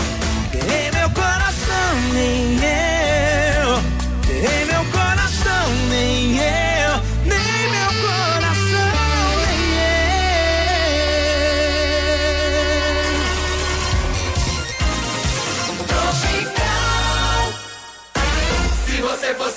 Em 0.55 0.91
meu 0.97 1.11
coração, 1.11 2.01
nem 2.15 2.60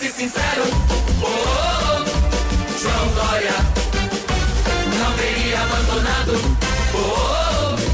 fosse 0.04 0.12
sincero, 0.12 0.64
oh, 1.22 1.26
oh, 1.26 1.30
oh, 1.30 2.78
João 2.78 3.08
Dória 3.16 3.54
não 5.00 5.14
teria 5.14 5.62
abandonado. 5.62 6.34
Oh, 6.94 6.98
oh, 6.98 7.74
oh, 7.74 7.86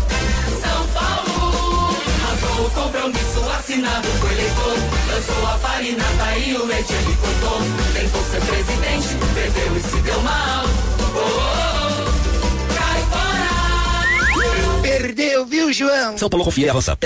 São 0.62 0.88
Paulo 0.88 1.96
rasgou 2.24 2.66
o 2.66 2.72
compromisso 2.72 3.50
assinado 3.58 4.08
com 4.20 4.28
o 4.28 4.32
eleitor. 4.32 4.78
Lançou 5.12 5.48
a 5.48 5.58
farinata 5.60 6.38
e 6.38 6.56
o 6.56 6.66
leite 6.66 6.94
ele 6.94 7.18
cortou. 7.18 7.60
Tentou 7.94 8.24
ser 8.24 8.42
presidente, 8.42 9.08
perdeu 9.36 9.78
e 9.78 9.82
se 9.82 10.02
deu 10.02 10.22
mal. 10.22 10.89
Perdeu, 15.10 15.46
viu, 15.46 15.74
João? 15.74 16.18
São 16.18 16.30
Paulo 16.30 16.46
confia, 16.46 16.70
avança. 16.72 16.98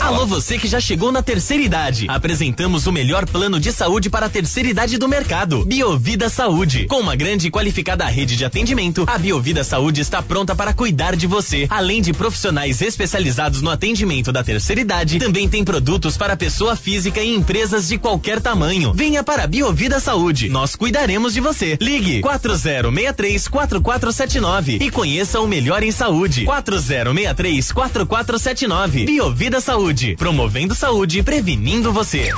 Alô, 0.00 0.26
você 0.26 0.58
que 0.58 0.66
já 0.66 0.80
chegou 0.80 1.12
na 1.12 1.22
terceira 1.22 1.62
idade. 1.62 2.06
Apresentamos 2.08 2.86
o 2.86 2.92
melhor 2.92 3.26
plano 3.26 3.60
de 3.60 3.70
saúde 3.70 4.08
para 4.08 4.26
a 4.26 4.28
terceira 4.28 4.68
idade 4.68 4.96
do 4.96 5.08
mercado. 5.08 5.64
Biovida 5.66 6.28
Saúde. 6.28 6.86
Com 6.86 7.00
uma 7.00 7.14
grande 7.14 7.48
e 7.48 7.50
qualificada 7.50 8.06
rede 8.06 8.36
de 8.36 8.44
atendimento, 8.44 9.04
a 9.06 9.18
Biovida 9.18 9.62
Saúde 9.62 10.00
está 10.00 10.22
pronta 10.22 10.54
para 10.54 10.72
cuidar 10.72 11.16
de 11.16 11.26
você. 11.26 11.66
Além 11.68 12.00
de 12.00 12.12
profissionais 12.12 12.80
especializados 12.80 13.60
no 13.60 13.70
atendimento 13.70 14.32
da 14.32 14.42
terceira 14.42 14.80
idade, 14.80 15.18
também 15.18 15.48
tem 15.48 15.64
produtos 15.64 16.16
para 16.16 16.36
pessoa 16.36 16.76
física 16.76 17.20
e 17.20 17.34
empresas 17.34 17.88
de 17.88 17.98
qualquer 17.98 18.40
tamanho. 18.40 18.92
Venha 18.94 19.22
para 19.22 19.44
a 19.44 19.46
Biovida 19.46 20.00
Saúde. 20.00 20.48
Nós 20.48 20.74
cuidaremos 20.74 21.34
de 21.34 21.40
você. 21.40 21.76
Ligue 21.80 22.20
4063 22.20 23.48
4479 23.48 24.61
e 24.70 24.90
conheça 24.90 25.40
o 25.40 25.46
melhor 25.46 25.82
em 25.82 25.90
saúde. 25.90 26.44
4063 26.44 27.72
4479. 27.72 29.04
Biovida 29.04 29.60
Saúde. 29.60 30.14
Promovendo 30.16 30.74
saúde, 30.74 31.22
prevenindo 31.22 31.92
você. 31.92 32.32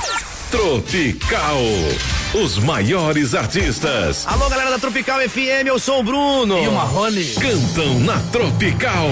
Tropical. 0.51 1.61
Os 2.33 2.57
maiores 2.57 3.33
artistas 3.33 4.25
Alô, 4.27 4.49
galera 4.49 4.71
da 4.71 4.79
Tropical 4.79 5.19
FM, 5.21 5.67
eu 5.67 5.79
sou 5.79 5.99
o 5.99 6.03
Bruno. 6.03 6.61
E 6.61 6.67
o 6.67 6.71
Marrone. 6.71 7.25
cantam 7.35 7.99
na 7.99 8.19
Tropical. 8.31 9.07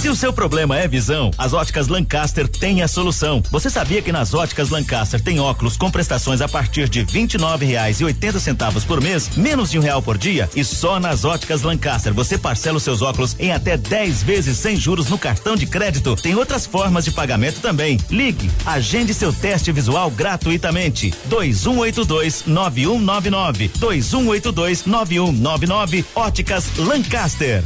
Se 0.00 0.08
o 0.08 0.14
seu 0.14 0.32
problema 0.32 0.78
é 0.78 0.86
visão, 0.86 1.32
as 1.36 1.52
óticas 1.52 1.88
Lancaster 1.88 2.46
têm 2.46 2.82
a 2.82 2.88
solução. 2.88 3.42
Você 3.50 3.68
sabia 3.68 4.00
que 4.00 4.12
nas 4.12 4.32
óticas 4.32 4.70
Lancaster 4.70 5.20
tem 5.20 5.40
óculos 5.40 5.76
com 5.76 5.90
prestações 5.90 6.40
a 6.40 6.48
partir 6.48 6.88
de 6.88 7.00
R$ 7.00 7.26
reais 7.66 8.00
e 8.00 8.04
oitenta 8.04 8.38
centavos 8.38 8.84
por 8.84 9.02
mês, 9.02 9.36
menos 9.36 9.72
de 9.72 9.78
um 9.78 9.82
real 9.82 10.00
por 10.00 10.16
dia? 10.16 10.48
E 10.54 10.62
só 10.62 11.00
nas 11.00 11.24
óticas 11.24 11.62
Lancaster 11.62 12.14
você 12.14 12.38
parcela 12.38 12.76
os 12.76 12.84
seus 12.84 13.02
óculos 13.02 13.34
em 13.40 13.50
até 13.50 13.76
10 13.76 14.22
vezes 14.22 14.56
sem 14.56 14.76
juros 14.76 15.08
no 15.08 15.18
cartão 15.18 15.56
de 15.56 15.66
crédito. 15.66 16.14
Tem 16.14 16.36
outras 16.36 16.64
formas 16.64 17.04
de 17.04 17.10
pagamento 17.10 17.60
também. 17.60 17.98
Ligue, 18.08 18.48
agende 18.64 19.12
seu 19.12 19.32
teste 19.32 19.72
visual 19.72 20.12
gratuitamente. 20.12 21.12
2182 21.24 22.44
9199 22.46 23.72
2182 23.80 24.86
9199 24.86 26.04
Óticas 26.14 26.66
Lancaster. 26.76 27.64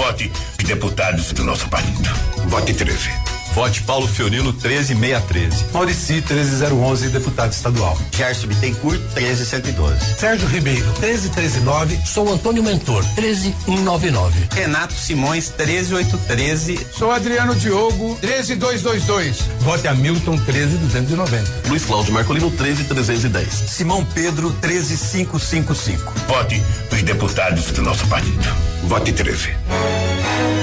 Vote 0.00 0.32
os 0.58 0.64
deputados 0.64 1.30
do 1.34 1.44
nosso 1.44 1.68
partido. 1.68 2.08
Vote 2.48 2.72
13. 2.72 3.29
Vote 3.54 3.82
Paulo 3.82 4.06
Fiorino 4.06 4.52
13613. 4.52 5.66
Maurici 5.72 6.20
13011, 6.22 7.08
deputado 7.08 7.52
estadual. 7.52 7.98
Gerson 8.12 8.46
Bittencourt 8.46 9.00
13112. 9.14 10.18
Sérgio 10.18 10.48
Ribeiro 10.48 10.86
13139. 11.00 12.00
Sou 12.06 12.32
Antônio 12.32 12.62
Mentor 12.62 13.04
13199. 13.16 14.48
Renato 14.52 14.94
Simões 14.94 15.48
13813. 15.50 16.86
Sou 16.96 17.10
Adriano 17.10 17.54
Diogo 17.54 18.16
13222. 18.20 19.38
Vote 19.60 19.88
Hamilton 19.88 20.38
13290. 20.38 21.68
Luiz 21.68 21.84
Cláudio 21.84 22.12
Marcolino 22.12 22.50
13310. 22.50 23.70
Simão 23.70 24.04
Pedro 24.04 24.52
13555. 24.60 26.12
Vote 26.28 26.62
os 26.92 27.02
deputados 27.02 27.64
do 27.72 27.82
nosso 27.82 28.06
partido. 28.06 28.48
Vote 28.84 29.12
13. 29.12 29.50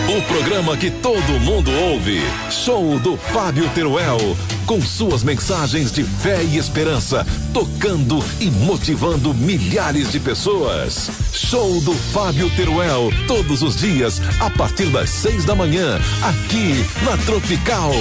O 0.10 0.22
programa 0.22 0.78
que 0.78 0.90
todo 0.90 1.38
mundo 1.42 1.70
ouve. 1.70 2.22
Show 2.50 2.98
do 2.98 3.18
Fábio 3.18 3.70
Teruel. 3.72 4.38
Com 4.66 4.82
suas 4.82 5.22
mensagens 5.22 5.92
de 5.92 6.02
fé 6.02 6.42
e 6.46 6.58
esperança. 6.58 7.28
Tocando 7.54 8.24
e 8.40 8.50
motivando 8.50 9.34
milhares 9.34 10.10
de 10.10 10.18
pessoas. 10.22 11.10
Show 11.34 11.82
do 11.82 11.94
Fábio 11.94 12.50
Teruel. 12.56 13.10
Todos 13.28 13.62
os 13.62 13.76
dias, 13.76 14.22
a 14.40 14.50
partir 14.50 14.86
das 14.86 15.10
seis 15.10 15.44
da 15.44 15.54
manhã. 15.54 16.00
Aqui 16.24 16.86
na 17.04 17.18
Tropical. 17.26 17.92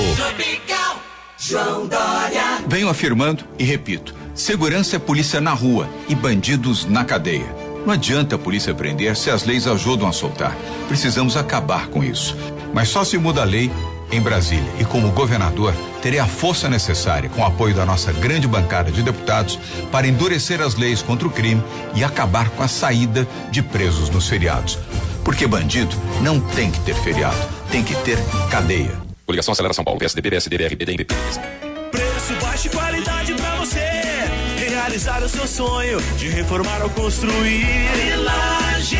Venho 2.69 2.89
afirmando 2.89 3.45
e 3.59 3.65
repito: 3.65 4.15
segurança 4.33 4.95
é 4.95 4.99
polícia 5.01 5.41
na 5.41 5.53
rua 5.53 5.89
e 6.09 6.15
bandidos 6.15 6.85
na 6.85 7.05
cadeia. 7.05 7.66
Não 7.87 7.93
adianta 7.93 8.35
a 8.35 8.39
polícia 8.39 8.75
prender 8.75 9.15
se 9.15 9.31
as 9.31 9.45
leis 9.45 9.69
ajudam 9.69 10.09
a 10.09 10.13
soltar. 10.13 10.57
Precisamos 10.89 11.37
acabar 11.37 11.87
com 11.87 12.03
isso. 12.03 12.37
Mas 12.75 12.89
só 12.89 13.05
se 13.05 13.17
muda 13.17 13.43
a 13.43 13.45
lei 13.45 13.71
em 14.11 14.21
Brasília. 14.21 14.69
E 14.81 14.85
como 14.85 15.13
governador, 15.13 15.73
terei 16.03 16.19
a 16.19 16.27
força 16.27 16.69
necessária, 16.69 17.29
com 17.29 17.43
o 17.43 17.45
apoio 17.45 17.77
da 17.77 17.87
nossa 17.87 18.13
grande 18.13 18.49
bancada 18.49 18.91
de 18.91 19.05
deputados, 19.05 19.57
para 19.93 20.09
endurecer 20.09 20.61
as 20.61 20.75
leis 20.75 21.01
contra 21.01 21.29
o 21.29 21.31
crime 21.31 21.63
e 21.95 22.03
acabar 22.03 22.51
com 22.51 22.65
a 22.65 22.69
saída 22.69 23.25
de 23.53 23.63
presos 23.63 24.11
nos 24.11 24.29
feriados. 24.29 24.77
Porque 25.23 25.47
bandido 25.47 25.95
não 26.23 26.41
tem 26.41 26.73
que 26.73 26.81
ter 26.81 26.97
feriado, 26.97 27.39
tem 27.71 27.85
que 27.85 27.95
ter 28.03 28.19
cadeia. 28.51 29.01
Coligação 29.25 29.53
Acelera 29.53 29.75
São 29.75 29.85
Paulo. 29.85 30.01
PSDB, 30.01 30.31
PSDB, 30.31 30.67
RBD. 30.67 31.05
Preço 31.93 32.35
baixo 32.41 32.67
e 32.67 32.71
qualidade 32.71 33.35
pra. 33.35 33.56
Realizar 34.97 35.23
o 35.23 35.29
seu 35.29 35.47
sonho 35.47 36.01
de 36.17 36.31
reformar 36.31 36.83
ou 36.83 36.89
construir. 36.89 37.67
Village. 37.97 38.97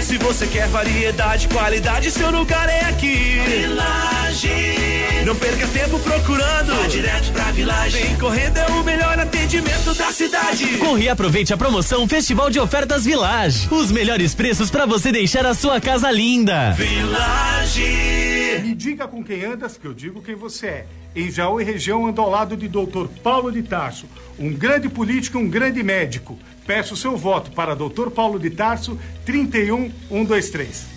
Se 0.00 0.16
você 0.18 0.46
quer 0.46 0.68
variedade, 0.68 1.48
qualidade, 1.48 2.12
seu 2.12 2.30
lugar 2.30 2.68
é 2.68 2.84
aqui. 2.84 3.40
Village. 3.44 5.05
Não 5.26 5.34
perca 5.34 5.66
tempo 5.66 5.98
procurando. 5.98 6.72
Vá 6.72 6.86
direto 6.86 7.32
pra 7.32 7.50
Village. 7.50 7.98
Vem 7.98 8.16
correndo, 8.16 8.58
é 8.58 8.66
o 8.66 8.84
melhor 8.84 9.18
atendimento 9.18 9.92
da 9.92 10.12
cidade. 10.12 10.78
Corre 10.78 11.06
e 11.06 11.08
aproveite 11.08 11.52
a 11.52 11.56
promoção 11.56 12.06
Festival 12.06 12.48
de 12.48 12.60
Ofertas 12.60 13.04
Village. 13.04 13.66
Os 13.68 13.90
melhores 13.90 14.36
preços 14.36 14.70
para 14.70 14.86
você 14.86 15.10
deixar 15.10 15.44
a 15.44 15.52
sua 15.52 15.80
casa 15.80 16.12
linda. 16.12 16.70
Village. 16.74 18.62
Me 18.62 18.72
diga 18.72 19.08
com 19.08 19.24
quem 19.24 19.44
andas, 19.44 19.76
que 19.76 19.88
eu 19.88 19.92
digo 19.92 20.22
quem 20.22 20.36
você 20.36 20.66
é. 20.68 20.86
Em 21.16 21.28
Jaú 21.28 21.60
e 21.60 21.64
região 21.64 22.06
ando 22.06 22.20
ao 22.20 22.30
lado 22.30 22.56
de 22.56 22.68
Dr. 22.68 23.08
Paulo 23.20 23.50
de 23.50 23.64
Tarso, 23.64 24.06
um 24.38 24.52
grande 24.52 24.88
político 24.88 25.38
e 25.38 25.42
um 25.42 25.50
grande 25.50 25.82
médico. 25.82 26.38
Peço 26.64 26.96
seu 26.96 27.16
voto 27.16 27.50
para 27.50 27.74
Dr. 27.74 28.10
Paulo 28.14 28.38
de 28.38 28.50
Tarso, 28.50 28.96
31123. 29.24 30.95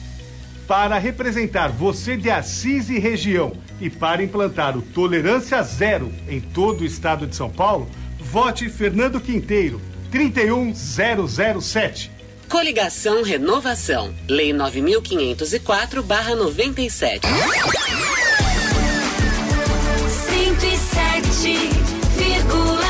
Para 0.69 0.97
representar 0.99 1.71
você 1.71 2.15
de 2.15 2.29
Assis 2.29 2.91
e 2.91 2.99
região 2.99 3.53
e 3.81 3.89
para 3.89 4.21
implantar 4.21 4.77
o 4.77 4.83
Tolerância 4.83 5.63
Zero 5.63 6.13
em 6.27 6.39
todo 6.39 6.81
o 6.81 6.85
estado 6.85 7.25
de 7.25 7.35
São 7.35 7.49
Paulo, 7.49 7.89
vote 8.19 8.69
Fernando 8.69 9.19
Quinteiro, 9.19 9.81
31007. 10.11 12.11
Coligação 12.47 13.23
Renovação. 13.23 14.13
Lei 14.27 14.53
9504/97. 14.53 17.25
107,9. 22.45 22.88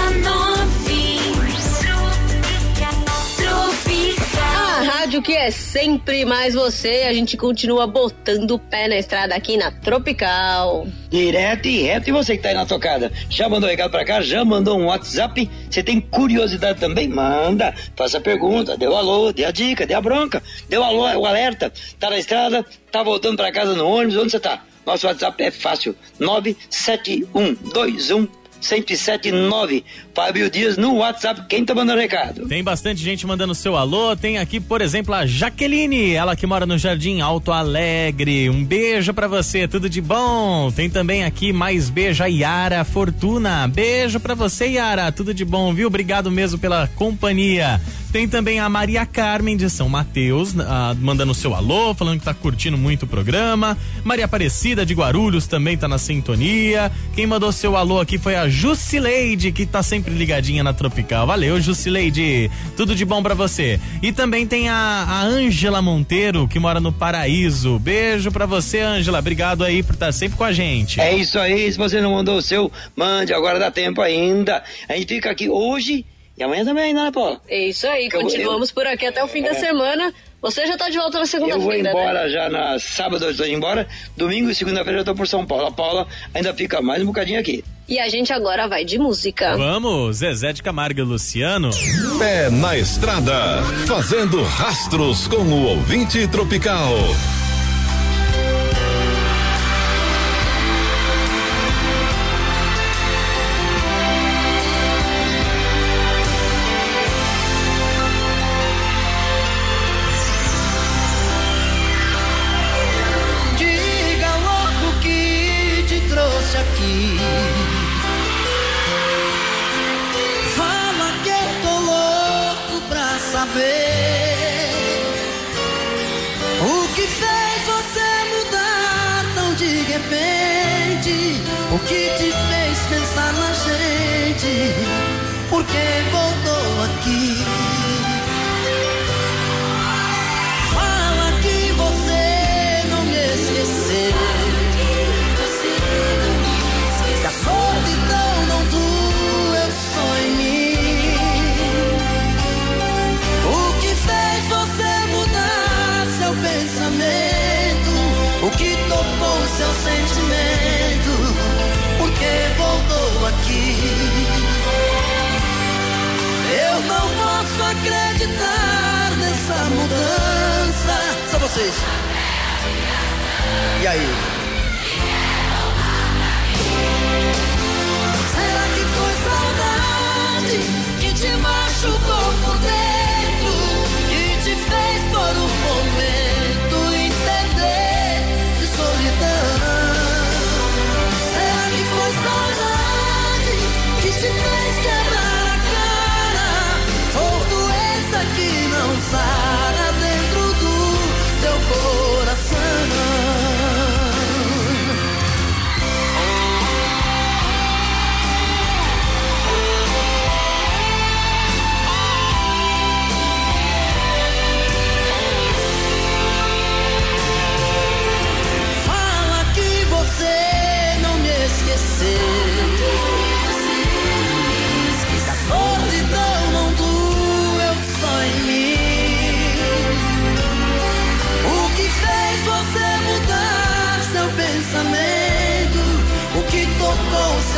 Rádio 5.19 5.21
que 5.21 5.33
é 5.33 5.51
sempre 5.51 6.25
mais 6.25 6.53
você. 6.53 7.05
A 7.07 7.13
gente 7.13 7.37
continua 7.37 7.85
botando 7.85 8.51
o 8.51 8.59
pé 8.59 8.87
na 8.87 8.97
estrada 8.97 9.35
aqui 9.35 9.57
na 9.57 9.71
Tropical. 9.71 10.87
Direto 11.09 11.67
e 11.67 11.83
reto. 11.83 12.09
E 12.09 12.11
você 12.11 12.37
que 12.37 12.43
tá 12.43 12.49
aí 12.49 12.55
na 12.55 12.65
tocada, 12.65 13.11
já 13.29 13.47
mandou 13.47 13.67
um 13.67 13.71
recado 13.71 13.91
pra 13.91 14.05
cá? 14.05 14.21
Já 14.21 14.43
mandou 14.43 14.79
um 14.79 14.85
WhatsApp? 14.85 15.49
Você 15.69 15.83
tem 15.83 15.99
curiosidade 15.99 16.79
também? 16.79 17.07
Manda. 17.07 17.73
Faça 17.95 18.19
pergunta. 18.19 18.77
Deu 18.77 18.95
alô, 18.95 19.31
dê 19.31 19.45
a 19.45 19.51
dica, 19.51 19.85
dê 19.85 19.93
a 19.93 20.01
bronca. 20.01 20.41
Deu 20.67 20.83
alô, 20.83 21.03
o 21.19 21.25
alerta. 21.25 21.71
Tá 21.99 22.09
na 22.09 22.17
estrada, 22.17 22.65
tá 22.91 23.03
voltando 23.03 23.37
pra 23.37 23.51
casa 23.51 23.75
no 23.75 23.87
ônibus. 23.87 24.17
Onde 24.17 24.31
você 24.31 24.39
tá? 24.39 24.63
Nosso 24.85 25.07
WhatsApp 25.07 25.43
é 25.43 25.51
fácil. 25.51 25.95
97121 26.19 28.27
1079. 28.61 29.83
Fábio 30.19 30.51
Dias 30.51 30.75
no 30.75 30.95
WhatsApp. 30.95 31.43
Quem 31.47 31.63
tá 31.63 31.73
mandando 31.73 32.01
recado? 32.01 32.45
Tem 32.45 32.61
bastante 32.61 33.01
gente 33.01 33.25
mandando 33.25 33.55
seu 33.55 33.77
alô. 33.77 34.17
Tem 34.17 34.37
aqui, 34.37 34.59
por 34.59 34.81
exemplo, 34.81 35.15
a 35.15 35.25
Jaqueline, 35.25 36.11
ela 36.11 36.35
que 36.35 36.45
mora 36.45 36.65
no 36.65 36.77
Jardim 36.77 37.21
Alto 37.21 37.53
Alegre. 37.53 38.49
Um 38.49 38.61
beijo 38.61 39.13
pra 39.13 39.29
você, 39.29 39.65
tudo 39.65 39.89
de 39.89 40.01
bom. 40.01 40.73
Tem 40.73 40.89
também 40.89 41.23
aqui 41.23 41.53
mais 41.53 41.89
beijo 41.89 42.21
a 42.21 42.27
Yara 42.27 42.83
Fortuna. 42.83 43.65
Beijo 43.69 44.19
pra 44.19 44.35
você, 44.35 44.67
Yara, 44.71 45.09
tudo 45.09 45.33
de 45.33 45.45
bom, 45.45 45.73
viu? 45.73 45.87
Obrigado 45.87 46.29
mesmo 46.29 46.59
pela 46.59 46.85
companhia. 46.95 47.79
Tem 48.11 48.27
também 48.27 48.59
a 48.59 48.67
Maria 48.67 49.05
Carmen 49.05 49.55
de 49.55 49.69
São 49.69 49.87
Mateus, 49.87 50.55
ah, 50.59 50.95
mandando 50.99 51.31
seu 51.31 51.53
alô, 51.53 51.93
falando 51.93 52.17
que 52.17 52.25
tá 52.25 52.33
curtindo 52.33 52.75
muito 52.75 53.03
o 53.03 53.07
programa. 53.07 53.77
Maria 54.03 54.25
Aparecida 54.25 54.83
de 54.83 54.95
Guarulhos 54.95 55.45
também 55.45 55.77
tá 55.77 55.87
na 55.87 55.99
sintonia. 55.99 56.91
Quem 57.15 57.27
mandou 57.27 57.51
seu 57.51 57.77
alô 57.77 57.99
aqui 57.99 58.17
foi 58.17 58.35
a 58.35 58.49
Jusileide, 58.49 59.51
que 59.51 59.63
tá 59.63 59.83
sempre 59.83 60.08
ligadinha 60.13 60.63
na 60.63 60.73
Tropical. 60.73 61.27
Valeu, 61.27 61.59
Jusileide. 61.59 62.49
Tudo 62.75 62.95
de 62.95 63.05
bom 63.05 63.21
pra 63.21 63.33
você. 63.33 63.79
E 64.01 64.11
também 64.11 64.45
tem 64.45 64.69
a 64.69 65.21
Ângela 65.23 65.81
Monteiro, 65.81 66.47
que 66.47 66.59
mora 66.59 66.79
no 66.79 66.91
Paraíso. 66.91 67.79
Beijo 67.79 68.31
pra 68.31 68.45
você, 68.45 68.81
Ângela. 68.81 69.19
Obrigado 69.19 69.63
aí 69.63 69.83
por 69.83 69.93
estar 69.93 70.11
sempre 70.11 70.37
com 70.37 70.43
a 70.43 70.51
gente. 70.51 70.99
É 70.99 71.15
isso 71.15 71.37
aí, 71.39 71.71
se 71.71 71.77
você 71.77 72.01
não 72.01 72.13
mandou 72.13 72.37
o 72.37 72.41
seu, 72.41 72.71
mande, 72.95 73.33
agora 73.33 73.59
dá 73.59 73.71
tempo 73.71 74.01
ainda. 74.01 74.63
A 74.87 74.95
gente 74.95 75.15
fica 75.15 75.31
aqui 75.31 75.49
hoje 75.49 76.05
E 76.39 76.43
amanhã 76.43 76.63
também, 76.63 76.93
né, 76.93 77.11
Paula? 77.13 77.41
É 77.49 77.67
isso 77.67 77.85
aí, 77.85 78.05
Eu 78.05 78.11
vou- 78.11 78.21
continuamos 78.21 78.71
por 78.71 78.87
aqui 78.87 79.05
até 79.05 79.21
o 79.21 79.27
fim 79.27 79.41
da 79.43 79.49
É. 79.49 79.53
semana. 79.55 80.13
Você 80.41 80.65
já 80.65 80.77
tá 80.77 80.89
de 80.89 80.97
volta 80.97 81.17
na 81.17 81.23
Eu 81.23 81.27
segunda-feira, 81.27 81.61
vou 81.65 81.83
né? 81.83 81.89
embora 81.89 82.29
já 82.29 82.49
na 82.49 82.79
sábado, 82.79 83.25
eu 83.25 83.31
estou 83.31 83.45
indo 83.45 83.57
embora. 83.57 83.85
Domingo 84.15 84.49
e 84.49 84.55
segunda-feira 84.55 84.99
eu 84.99 85.01
estou 85.01 85.13
por 85.13 85.27
São 85.27 85.45
Paulo. 85.45 85.65
A 85.67 85.71
Paula 85.71 86.07
ainda 86.33 86.53
fica 86.53 86.81
mais 86.81 87.03
um 87.03 87.07
bocadinho 87.07 87.37
aqui. 87.41 87.61
E 87.89 87.99
a 87.99 88.07
gente 88.07 88.31
agora 88.31 88.65
vai 88.69 88.85
de 88.85 88.97
música. 88.97 89.57
Vamos, 89.57 90.17
Zezé 90.17 90.53
de 90.53 90.63
Camargo 90.63 91.01
e 91.01 91.03
Luciano. 91.03 91.71
Pé 92.17 92.49
na 92.49 92.77
estrada, 92.77 93.61
fazendo 93.85 94.41
rastros 94.43 95.27
com 95.27 95.41
o 95.41 95.65
ouvinte 95.65 96.25
tropical. 96.29 96.87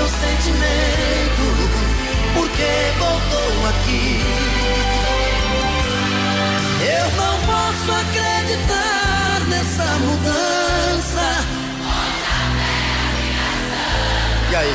Seu 0.02 0.08
sentimento? 0.08 1.44
Por 2.34 2.50
que 2.50 2.72
voltou 2.98 3.68
aqui? 3.70 4.20
Eu 6.82 7.12
não 7.18 7.40
posso 7.42 7.92
acreditar 7.92 9.42
nessa 9.48 9.86
mudança. 10.00 11.28
E 14.50 14.56
aí? 14.56 14.74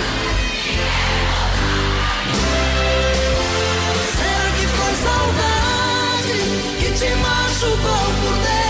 Será 4.16 4.50
que 4.58 4.66
foi 4.68 4.94
saudade 5.06 6.36
que 6.78 6.88
te 6.92 7.14
machucou 7.16 8.04
por 8.22 8.34
dentro? 8.44 8.65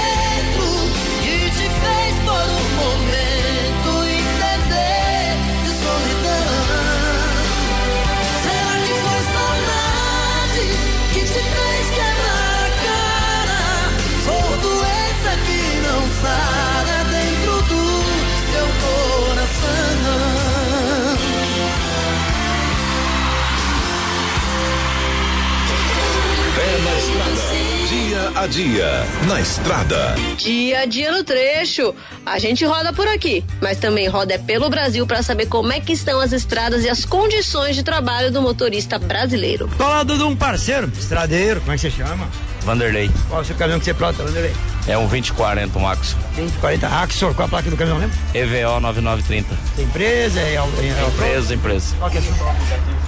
A 28.37 28.47
dia, 28.47 28.87
na 29.27 29.41
estrada. 29.41 30.15
Dia 30.37 30.81
a 30.81 30.85
dia 30.85 31.11
no 31.11 31.25
trecho. 31.25 31.95
A 32.25 32.39
gente 32.39 32.67
roda 32.67 32.93
por 32.93 33.09
aqui, 33.09 33.43
mas 33.63 33.79
também 33.79 34.09
roda 34.09 34.35
é 34.35 34.39
pelo 34.39 34.69
Brasil 34.69 35.07
para 35.07 35.23
saber 35.23 35.47
como 35.47 35.73
é 35.73 35.81
que 35.81 35.95
estão 35.95 36.21
as 36.21 36.33
estradas 36.33 36.85
e 36.85 36.89
as 36.91 37.07
condições 37.07 37.75
de 37.75 37.83
trabalho 37.83 38.31
do 38.31 38.43
motorista 38.43 38.99
brasileiro. 38.99 39.71
Tô 39.79 39.85
ao 39.85 39.89
lado 39.89 40.19
de 40.19 40.23
um 40.23 40.37
parceiro, 40.37 40.93
estradeiro, 40.99 41.61
como 41.61 41.73
é 41.73 41.77
que 41.77 41.81
você 41.81 41.91
chama? 41.91 42.29
Vanderlei. 42.67 43.09
Qual 43.29 43.41
é 43.41 43.43
o 43.43 43.47
seu 43.47 43.55
caminhão 43.55 43.79
que 43.79 43.85
você 43.85 43.95
plota, 43.95 44.25
Vanderlei? 44.25 44.53
É 44.89 44.99
um 44.99 45.07
2040 45.07 45.79
Max. 45.79 46.17
2040 46.35 46.87
Axor, 46.89 47.33
qual 47.33 47.47
a 47.47 47.49
placa 47.49 47.71
do 47.71 47.77
caminhão, 47.77 47.99
lembra? 47.99 48.17
EVO 48.35 48.81
9930. 48.81 49.57
Tem 49.77 49.85
empresa, 49.85 50.41
é, 50.41 50.55
é, 50.55 50.57
é 50.57 51.09
Empresa, 51.09 51.55
empresa. 51.55 51.95
Qual 51.97 52.11
que 52.11 52.19
é 52.19 52.21
a 52.21 52.23
sua 52.25 52.57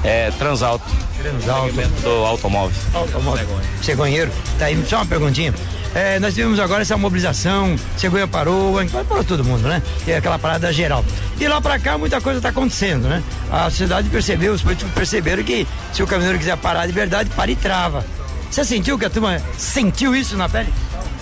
É 0.04 0.30
Transalto. 0.30 0.84
Transalto. 1.20 1.74
Do 2.02 2.10
automóvel. 2.24 2.76
Automóvel. 2.94 3.46
Cegonheiro. 3.82 4.30
Tá 4.60 4.66
aí, 4.66 4.84
só 4.86 4.96
uma 4.96 5.06
perguntinha. 5.06 5.52
É, 5.92 6.20
nós 6.20 6.34
tivemos 6.34 6.60
agora 6.60 6.82
essa 6.82 6.96
mobilização, 6.96 7.74
Cegonha 7.96 8.28
parou, 8.28 8.76
parou 9.08 9.24
todo 9.24 9.42
mundo, 9.42 9.66
né? 9.66 9.82
É 10.06 10.16
aquela 10.16 10.38
parada 10.38 10.72
geral. 10.72 11.04
E 11.40 11.48
lá 11.48 11.60
pra 11.60 11.78
cá 11.78 11.98
muita 11.98 12.20
coisa 12.20 12.40
tá 12.40 12.50
acontecendo, 12.50 13.08
né? 13.08 13.22
A 13.50 13.64
sociedade 13.64 14.08
percebeu, 14.08 14.52
os 14.52 14.62
políticos 14.62 14.92
perceberam 14.92 15.42
que 15.42 15.66
se 15.92 16.02
o 16.02 16.06
caminhoneiro 16.06 16.38
quiser 16.38 16.56
parar 16.58 16.86
de 16.86 16.92
verdade, 16.92 17.30
para 17.30 17.50
e 17.50 17.56
trava. 17.56 18.04
Você 18.50 18.64
sentiu 18.64 18.98
que 18.98 19.04
a 19.04 19.10
turma 19.10 19.40
sentiu 19.56 20.14
isso 20.16 20.36
na 20.36 20.48
pele? 20.48 20.72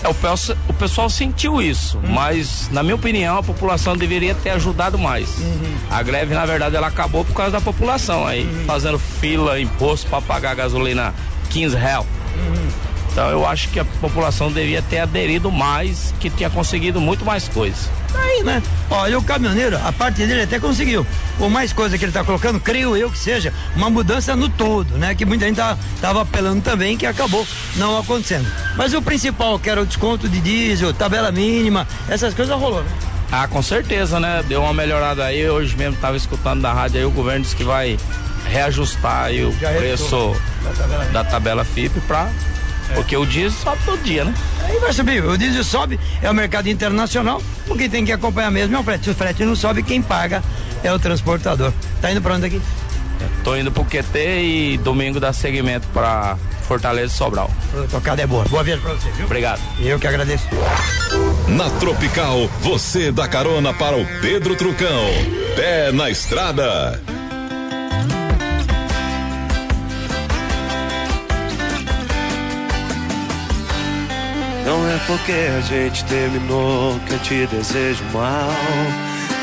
É, 0.03 0.07
o, 0.07 0.13
pe- 0.13 0.27
o 0.69 0.73
pessoal 0.73 1.09
sentiu 1.09 1.61
isso, 1.61 1.99
mas, 2.07 2.69
na 2.71 2.83
minha 2.83 2.95
opinião, 2.95 3.37
a 3.37 3.43
população 3.43 3.97
deveria 3.97 4.35
ter 4.35 4.51
ajudado 4.51 4.97
mais. 4.97 5.29
A 5.89 6.01
greve, 6.03 6.33
na 6.35 6.45
verdade, 6.45 6.75
ela 6.75 6.87
acabou 6.87 7.25
por 7.25 7.33
causa 7.35 7.51
da 7.53 7.61
população 7.61 8.25
aí, 8.25 8.47
fazendo 8.67 8.99
fila, 8.99 9.59
imposto 9.59 10.07
para 10.07 10.21
pagar 10.21 10.55
gasolina 10.55 11.13
15 11.49 11.75
real. 11.75 12.05
Então 13.17 13.31
eu 13.31 13.47
acho 13.47 13.69
que 13.69 13.79
a 13.79 13.85
população 13.99 14.51
devia 14.51 14.79
ter 14.79 14.99
aderido 14.99 15.51
mais, 15.51 16.13
que 16.19 16.29
tinha 16.29 16.51
conseguido 16.51 17.01
muito 17.01 17.25
mais 17.25 17.49
coisas. 17.49 17.89
Aí, 18.13 18.43
né? 18.43 18.61
Olha, 18.91 19.17
o 19.17 19.23
caminhoneiro, 19.23 19.75
a 19.83 19.91
parte 19.91 20.17
dele 20.17 20.43
até 20.43 20.59
conseguiu. 20.59 21.03
Por 21.35 21.49
mais 21.49 21.73
coisa 21.73 21.97
que 21.97 22.05
ele 22.05 22.11
tá 22.11 22.23
colocando, 22.23 22.59
creio 22.59 22.95
eu 22.95 23.09
que 23.09 23.17
seja 23.17 23.51
uma 23.75 23.89
mudança 23.89 24.35
no 24.35 24.47
todo, 24.47 24.99
né? 24.99 25.15
Que 25.15 25.25
muita 25.25 25.47
gente 25.47 25.55
tá, 25.55 25.75
tava 25.99 26.21
apelando 26.21 26.61
também, 26.61 26.95
que 26.95 27.07
acabou 27.07 27.43
não 27.77 27.97
acontecendo. 27.97 28.47
Mas 28.75 28.93
o 28.93 29.01
principal, 29.01 29.57
que 29.57 29.67
era 29.67 29.81
o 29.81 29.85
desconto 29.87 30.29
de 30.29 30.39
diesel, 30.39 30.93
tabela 30.93 31.31
mínima, 31.31 31.87
essas 32.07 32.35
coisas 32.35 32.55
rolou, 32.55 32.83
né? 32.83 32.91
Ah, 33.31 33.47
com 33.47 33.63
certeza, 33.63 34.19
né? 34.19 34.43
Deu 34.47 34.61
uma 34.61 34.75
melhorada 34.75 35.25
aí. 35.25 35.49
Hoje 35.49 35.75
mesmo 35.75 35.95
estava 35.95 36.15
escutando 36.15 36.61
da 36.61 36.71
rádio 36.71 36.99
aí, 36.99 37.05
o 37.05 37.09
governo 37.09 37.41
disse 37.41 37.55
que 37.55 37.63
vai 37.63 37.97
reajustar 38.45 39.23
aí 39.23 39.43
o 39.43 39.51
Já 39.59 39.71
preço 39.71 40.05
reajustou. 40.05 41.11
da 41.11 41.23
tabela 41.23 41.65
FIP 41.65 41.99
para 42.01 42.29
porque 42.93 43.15
o 43.15 43.25
diesel 43.25 43.51
sobe 43.51 43.81
todo 43.85 44.03
dia, 44.03 44.23
né? 44.23 44.33
Aí 44.63 44.79
vai 44.79 44.93
subir, 44.93 45.23
o 45.23 45.37
diesel 45.37 45.63
sobe, 45.63 45.99
é 46.21 46.29
o 46.29 46.33
mercado 46.33 46.67
internacional, 46.69 47.41
o 47.67 47.75
que 47.75 47.87
tem 47.87 48.05
que 48.05 48.11
acompanhar 48.11 48.51
mesmo 48.51 48.75
é 48.75 48.79
o 48.79 48.83
frete. 48.83 49.05
Se 49.05 49.09
o 49.11 49.15
frete 49.15 49.45
não 49.45 49.55
sobe, 49.55 49.83
quem 49.83 50.01
paga 50.01 50.43
é 50.83 50.91
o 50.91 50.99
transportador. 50.99 51.71
Tá 52.01 52.11
indo 52.11 52.21
pra 52.21 52.35
onde 52.35 52.45
aqui? 52.45 52.61
Tô 53.43 53.55
indo 53.55 53.71
pro 53.71 53.83
QT 53.83 54.17
e 54.17 54.77
domingo 54.77 55.19
dá 55.19 55.33
seguimento 55.33 55.87
pra 55.93 56.37
Fortaleza 56.67 57.13
e 57.13 57.17
Sobral. 57.17 57.49
A 57.83 57.87
tocada 57.87 58.21
é 58.21 58.27
boa. 58.27 58.43
Boa 58.45 58.63
viagem 58.63 58.83
pra 58.83 58.93
você, 58.93 59.09
viu? 59.11 59.25
Obrigado. 59.25 59.61
Eu 59.79 59.97
que 59.97 60.05
agradeço. 60.05 60.45
Na 61.47 61.69
Tropical, 61.69 62.49
você 62.59 63.11
dá 63.11 63.27
carona 63.27 63.73
para 63.73 63.97
o 63.97 64.05
Pedro 64.21 64.55
Trucão. 64.55 65.05
Pé 65.55 65.91
na 65.91 66.09
estrada. 66.09 67.01
Não 74.67 74.85
é 74.85 74.99
porque 75.07 75.31
a 75.31 75.61
gente 75.61 76.03
terminou 76.03 76.99
que 77.07 77.13
eu 77.13 77.19
te 77.19 77.47
desejo 77.47 78.03
mal. 78.11 78.49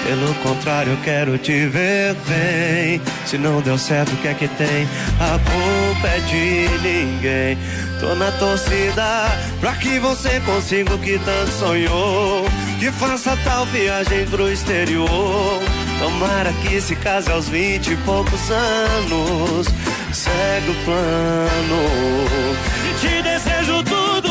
Pelo 0.04 0.34
contrário, 0.42 0.92
eu 0.92 0.98
quero 0.98 1.38
te 1.38 1.66
ver 1.66 2.14
bem. 2.28 3.00
Se 3.24 3.38
não 3.38 3.62
deu 3.62 3.78
certo, 3.78 4.12
o 4.12 4.16
que 4.18 4.28
é 4.28 4.34
que 4.34 4.46
tem? 4.48 4.86
A 5.18 5.38
culpa 5.38 6.08
é 6.08 6.18
de 6.28 6.68
ninguém. 6.86 7.58
Tô 8.00 8.14
na 8.16 8.30
torcida 8.32 9.32
pra 9.60 9.72
que 9.72 9.98
você 9.98 10.42
consiga 10.44 10.94
o 10.94 10.98
que 10.98 11.18
tanto 11.20 11.52
sonhou. 11.52 12.44
Que 12.78 12.92
faça 12.92 13.34
tal 13.44 13.64
viagem 13.64 14.26
pro 14.26 14.52
exterior. 14.52 15.62
Tomara 16.00 16.52
que 16.52 16.78
se 16.82 16.94
case 16.96 17.32
aos 17.32 17.48
vinte 17.48 17.92
e 17.92 17.96
poucos 18.04 18.50
anos. 18.50 19.68
Segue 20.12 20.70
o 20.70 20.74
plano. 20.84 21.80
E 22.90 23.00
te 23.00 23.22
desejo 23.22 23.82
tudo 23.84 24.23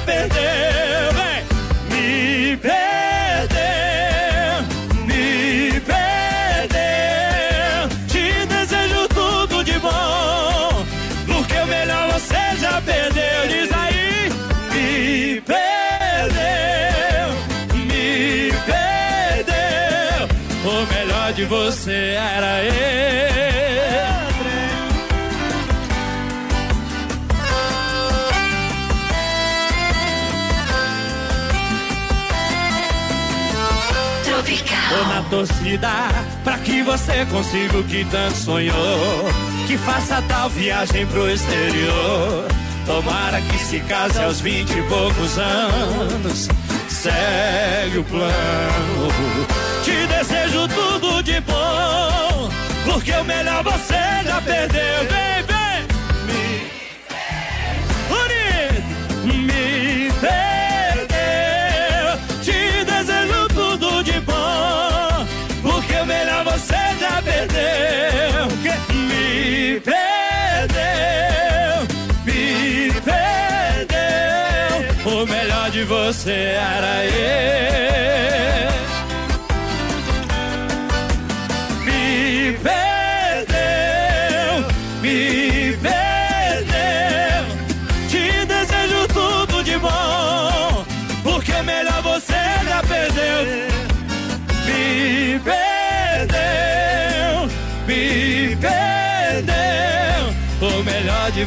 perdeu. 0.00 1.12
Vem! 1.12 1.48
Me 1.90 2.56
perdeu, 2.56 3.58
me 5.06 5.80
perdeu. 5.80 6.78
Te 8.08 8.46
desejo 8.46 9.08
tudo 9.08 9.64
de 9.64 9.78
bom, 9.78 10.86
porque 11.26 11.54
o 11.54 11.66
melhor 11.66 12.12
você 12.12 12.56
já 12.60 12.80
perdeu. 12.82 13.48
Diz 13.48 13.70
aí, 13.72 14.30
me 14.72 15.40
perdeu, 15.42 17.28
me 17.74 18.52
perdeu. 18.66 20.28
O 20.64 20.86
melhor 20.92 21.32
de 21.32 21.44
você 21.44 22.16
era 22.16 22.64
eu. 22.64 23.27
Torcida 35.48 35.90
pra 36.44 36.58
que 36.58 36.82
você 36.82 37.26
consiga 37.26 37.78
o 37.78 37.84
que 37.84 38.04
tanto 38.04 38.36
sonhou. 38.36 39.24
Que 39.66 39.76
faça 39.78 40.22
tal 40.28 40.48
viagem 40.50 41.06
pro 41.06 41.28
exterior. 41.28 42.46
Tomara 42.86 43.40
que 43.40 43.58
se 43.58 43.80
case 43.80 44.18
aos 44.18 44.40
vinte 44.40 44.70
e 44.70 44.82
poucos 44.82 45.38
anos. 45.38 46.48
Segue 46.88 47.98
o 47.98 48.04
plano. 48.04 49.08
Te 49.84 50.06
desejo 50.06 50.68
tudo 50.68 51.22
de 51.22 51.40
bom. 51.40 52.50
Porque 52.84 53.12
o 53.12 53.24
melhor 53.24 53.62
você 53.62 54.24
já 54.24 54.40
perdeu. 54.40 54.80
Vem, 55.08 55.42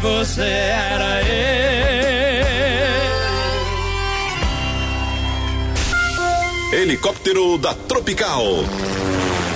você 0.02 0.42
era 0.42 1.22
eu. 1.22 1.82
Helicóptero 6.74 7.58
da 7.60 7.76
Tropical. 7.76 8.64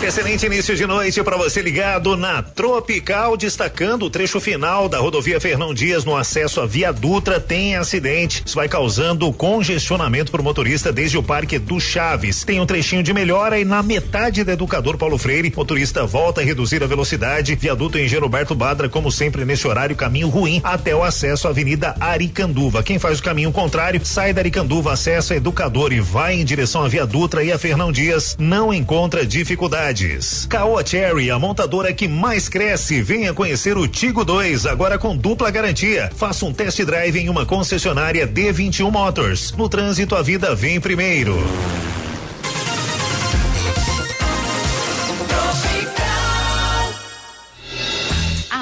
Excelente 0.05 0.45
início 0.45 0.75
de 0.75 0.85
noite 0.85 1.23
para 1.23 1.35
você 1.35 1.63
ligado 1.63 2.15
na 2.15 2.43
Tropical, 2.43 3.35
destacando 3.35 4.03
o 4.03 4.09
trecho 4.09 4.39
final 4.39 4.87
da 4.87 4.99
rodovia 4.99 5.41
Fernão 5.41 5.73
Dias 5.73 6.05
no 6.05 6.15
acesso 6.15 6.61
à 6.61 6.65
Via 6.67 6.93
Dutra 6.93 7.39
tem 7.39 7.75
acidente. 7.75 8.43
Isso 8.45 8.55
vai 8.55 8.69
causando 8.69 9.33
congestionamento 9.33 10.31
para 10.31 10.41
o 10.41 10.43
motorista 10.43 10.93
desde 10.93 11.17
o 11.17 11.23
Parque 11.23 11.57
do 11.57 11.79
Chaves. 11.79 12.43
Tem 12.43 12.61
um 12.61 12.67
trechinho 12.67 13.01
de 13.01 13.11
melhora 13.15 13.59
e 13.59 13.65
na 13.65 13.81
metade 13.81 14.43
da 14.43 14.53
Educador 14.53 14.95
Paulo 14.95 15.17
Freire, 15.17 15.51
motorista 15.55 16.05
volta 16.05 16.39
a 16.39 16.43
reduzir 16.43 16.83
a 16.83 16.87
velocidade. 16.87 17.55
Viaduto 17.55 17.97
em 17.97 18.07
Roberto 18.07 18.53
Badra, 18.53 18.87
como 18.87 19.11
sempre 19.11 19.43
nesse 19.43 19.67
horário, 19.67 19.95
caminho 19.95 20.29
ruim 20.29 20.61
até 20.63 20.95
o 20.95 21.03
acesso 21.03 21.47
à 21.47 21.49
Avenida 21.49 21.95
Aricanduva. 21.99 22.83
Quem 22.83 22.99
faz 22.99 23.19
o 23.19 23.23
caminho 23.23 23.51
contrário, 23.51 23.99
sai 24.03 24.33
da 24.33 24.41
Aricanduva, 24.41 24.93
acessa 24.93 25.35
Educador 25.35 25.91
e 25.91 25.99
vai 25.99 26.35
em 26.35 26.45
direção 26.45 26.83
à 26.83 26.87
Via 26.87 27.07
Dutra 27.07 27.43
e 27.43 27.51
a 27.51 27.57
Fernão 27.57 27.91
Dias, 27.91 28.37
não 28.39 28.71
encontra 28.71 29.25
dificuldades. 29.95 30.45
Caoa 30.47 30.85
Cherry, 30.85 31.31
a 31.31 31.39
montadora 31.39 31.93
que 31.93 32.07
mais 32.07 32.49
cresce. 32.49 33.01
Venha 33.01 33.33
conhecer 33.33 33.77
o 33.77 33.87
Tigo 33.87 34.25
2, 34.25 34.65
agora 34.65 34.97
com 34.97 35.15
dupla 35.15 35.49
garantia. 35.49 36.11
Faça 36.15 36.45
um 36.45 36.53
test 36.53 36.79
drive 36.83 37.17
em 37.17 37.29
uma 37.29 37.45
concessionária 37.45 38.27
D21 38.27 38.91
Motors. 38.91 39.53
No 39.57 39.69
trânsito, 39.69 40.15
a 40.15 40.21
vida 40.21 40.53
vem 40.53 40.79
primeiro. 40.79 41.35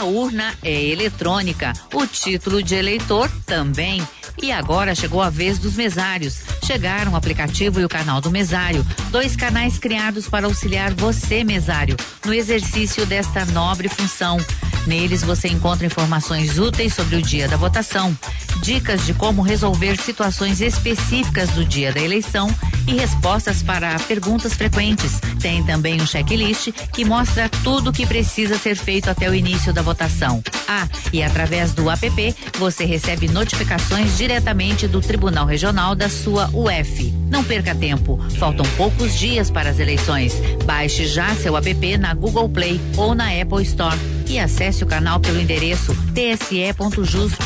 A 0.04 0.06
urna 0.06 0.54
é 0.62 0.84
eletrônica, 0.84 1.72
o 1.94 2.06
título 2.06 2.62
de 2.62 2.76
eleitor 2.76 3.32
também. 3.46 4.06
E 4.42 4.52
agora 4.52 4.94
chegou 4.94 5.22
a 5.22 5.30
vez 5.30 5.58
dos 5.58 5.76
mesários. 5.76 6.42
Chegaram 6.62 7.14
o 7.14 7.16
aplicativo 7.16 7.80
e 7.80 7.86
o 7.86 7.90
canal 7.90 8.20
do 8.20 8.30
mesário, 8.30 8.86
dois 9.12 9.38
canais 9.38 9.80
criados 9.80 10.28
para 10.28 10.46
auxiliar 10.46 10.94
você, 10.94 11.46
mesário, 11.46 11.96
no 12.26 12.34
exercício 12.34 13.06
desta 13.06 13.46
nobre 13.46 13.88
função. 13.88 14.38
Neles 14.86 15.24
você 15.24 15.48
encontra 15.48 15.86
informações 15.86 16.60
úteis 16.60 16.94
sobre 16.94 17.16
o 17.16 17.22
dia 17.22 17.48
da 17.48 17.56
votação, 17.56 18.14
dicas 18.62 19.06
de 19.06 19.14
como 19.14 19.42
resolver 19.42 19.96
situações 19.96 20.60
específicas 20.60 21.50
do 21.52 21.64
dia 21.64 21.94
da 21.94 22.02
eleição 22.02 22.54
e 22.88 22.94
respostas 22.94 23.64
para 23.64 23.98
perguntas 24.00 24.54
frequentes. 24.54 25.20
Tem 25.42 25.64
também 25.64 26.02
um 26.02 26.06
checklist 26.06 26.72
que 26.94 27.06
mostra 27.06 27.50
tudo 27.64 27.90
o 27.90 27.94
que 27.94 28.06
precisa 28.06 28.58
ser 28.58 28.76
feito 28.76 29.10
até 29.10 29.30
o 29.30 29.34
início 29.34 29.74
da 29.74 29.82
votação. 29.82 30.44
Ah, 30.68 30.88
e 31.12 31.24
através 31.24 31.74
do 31.74 31.90
app 31.90 32.36
você 32.58 32.86
recebe 32.86 33.28
notificações 33.28 34.18
diretamente 34.18 34.88
do 34.88 35.02
Tribunal 35.02 35.46
Regional 35.46 35.96
da 35.96 36.10
sua 36.10 36.50
UF. 36.54 37.14
Não 37.30 37.44
perca 37.44 37.74
tempo, 37.74 38.20
faltam 38.38 38.66
poucos 38.78 39.18
dias 39.18 39.50
para 39.50 39.70
as 39.70 39.80
eleições. 39.80 40.34
Baixe 40.66 41.08
já 41.08 41.34
seu 41.36 41.58
app 41.58 41.98
na 41.98 42.14
Google 42.14 42.50
Play 42.50 42.80
ou 42.96 43.16
na 43.16 43.30
Apple 43.30 43.64
Store 43.64 43.98
e 44.28 44.40
acesse 44.40 44.84
o 44.84 44.88
canal 44.88 45.20
pelo 45.20 45.40
endereço 45.40 45.96
tse.jus.br 46.14 47.44